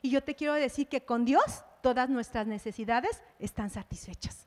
Y 0.01 0.09
yo 0.09 0.25
te 0.25 0.35
quiero 0.35 0.55
decir 0.55 0.89
que 0.89 1.05
con 1.05 1.27
Dios 1.27 1.63
todas 1.83 2.09
nuestras 2.09 2.47
necesidades 2.47 3.23
están 3.39 3.69
satisfechas. 3.69 4.47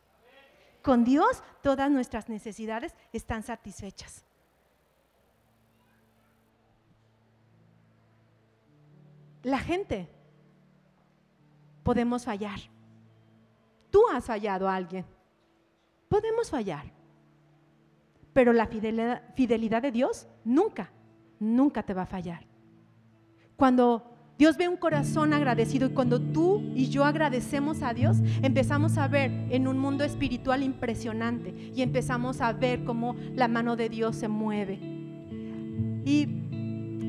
Con 0.82 1.04
Dios 1.04 1.44
todas 1.62 1.92
nuestras 1.92 2.30
necesidades 2.30 2.96
están 3.14 3.44
satisfechas. 3.44 4.26
La 9.44 9.60
gente 9.60 10.10
podemos 11.84 12.26
fallar. 12.26 12.60
Tú 13.92 14.02
has 14.12 14.26
fallado 14.26 14.68
a 14.68 14.76
alguien. 14.76 15.21
Podemos 16.12 16.50
fallar, 16.50 16.92
pero 18.34 18.52
la 18.52 18.68
fidelidad, 18.68 19.82
de 19.82 19.92
Dios 19.94 20.28
nunca, 20.44 20.92
nunca 21.40 21.84
te 21.84 21.94
va 21.94 22.02
a 22.02 22.06
fallar. 22.06 22.46
Cuando 23.56 24.04
Dios 24.38 24.58
ve 24.58 24.68
un 24.68 24.76
corazón 24.76 25.32
agradecido 25.32 25.88
y 25.88 25.94
cuando 25.94 26.20
tú 26.20 26.70
y 26.76 26.90
yo 26.90 27.06
agradecemos 27.06 27.82
a 27.82 27.94
Dios, 27.94 28.18
empezamos 28.42 28.98
a 28.98 29.08
ver 29.08 29.32
en 29.52 29.70
un 29.70 29.80
mundo 29.80 30.04
espiritual 30.04 30.64
impresionante 30.64 31.72
y 31.74 31.82
empezamos 31.82 32.42
a 32.42 32.52
ver 32.52 32.84
cómo 32.84 33.16
la 33.34 33.48
mano 33.48 33.78
de 33.78 33.88
Dios 33.88 34.18
se 34.18 34.28
mueve. 34.28 34.80
Y 36.04 36.26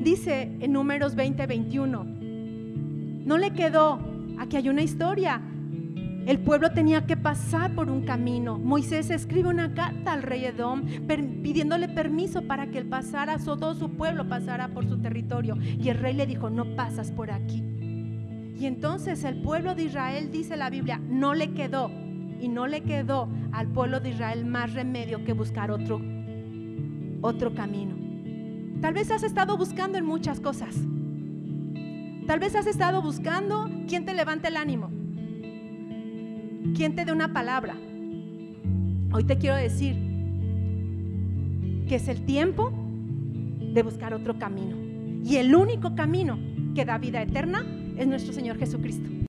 dice 0.01 0.43
en 0.61 0.71
números 0.71 1.13
20, 1.15 1.45
21, 1.45 2.05
no 3.25 3.37
le 3.37 3.51
quedó, 3.51 3.99
aquí 4.39 4.55
hay 4.55 4.69
una 4.69 4.81
historia, 4.81 5.41
El 6.25 6.39
pueblo 6.39 6.71
tenía 6.71 7.05
que 7.05 7.17
pasar 7.17 7.75
por 7.75 7.89
un 7.89 8.03
camino. 8.05 8.57
Moisés 8.57 9.09
escribe 9.09 9.49
una 9.49 9.73
carta 9.73 10.13
al 10.13 10.23
rey 10.23 10.45
Edom 10.45 10.83
pidiéndole 11.05 11.89
permiso 11.89 12.43
para 12.43 12.67
que 12.67 12.77
él 12.77 12.85
pasara, 12.85 13.37
todo 13.37 13.73
su 13.73 13.89
pueblo 13.97 14.29
pasara 14.29 14.69
por 14.69 14.87
su 14.87 15.01
territorio. 15.01 15.57
Y 15.61 15.89
el 15.89 15.97
rey 15.97 16.13
le 16.13 16.25
dijo, 16.25 16.49
no 16.49 16.75
pasas 16.77 17.11
por 17.11 17.29
aquí. 17.29 17.61
Y 18.57 18.65
entonces 18.65 19.25
el 19.25 19.41
pueblo 19.41 19.75
de 19.75 19.83
Israel, 19.83 20.31
dice 20.31 20.55
la 20.55 20.69
Biblia, 20.69 21.01
no 21.05 21.33
le 21.33 21.51
quedó 21.51 21.91
y 22.39 22.47
no 22.47 22.67
le 22.67 22.83
quedó 22.83 23.27
al 23.51 23.67
pueblo 23.67 23.99
de 23.99 24.11
Israel 24.11 24.45
más 24.45 24.73
remedio 24.73 25.25
que 25.25 25.33
buscar 25.33 25.71
otro, 25.71 25.99
otro 27.19 27.53
camino. 27.53 27.95
Tal 28.79 28.93
vez 28.93 29.11
has 29.11 29.23
estado 29.23 29.57
buscando 29.57 29.97
en 29.97 30.05
muchas 30.05 30.39
cosas. 30.39 30.73
Tal 32.27 32.39
vez 32.39 32.55
has 32.55 32.67
estado 32.67 33.01
buscando 33.01 33.69
quien 33.89 34.05
te 34.05 34.13
levante 34.13 34.47
el 34.47 34.55
ánimo 34.55 35.02
quien 36.75 36.95
te 36.95 37.05
dé 37.05 37.11
una 37.11 37.33
palabra. 37.33 37.75
Hoy 39.11 39.23
te 39.25 39.37
quiero 39.37 39.55
decir 39.55 39.95
que 41.87 41.95
es 41.95 42.07
el 42.07 42.25
tiempo 42.25 42.71
de 43.59 43.83
buscar 43.83 44.13
otro 44.13 44.39
camino. 44.39 44.77
Y 45.23 45.37
el 45.37 45.55
único 45.55 45.95
camino 45.95 46.37
que 46.75 46.85
da 46.85 46.97
vida 46.97 47.21
eterna 47.21 47.65
es 47.97 48.07
nuestro 48.07 48.33
Señor 48.33 48.57
Jesucristo. 48.57 49.13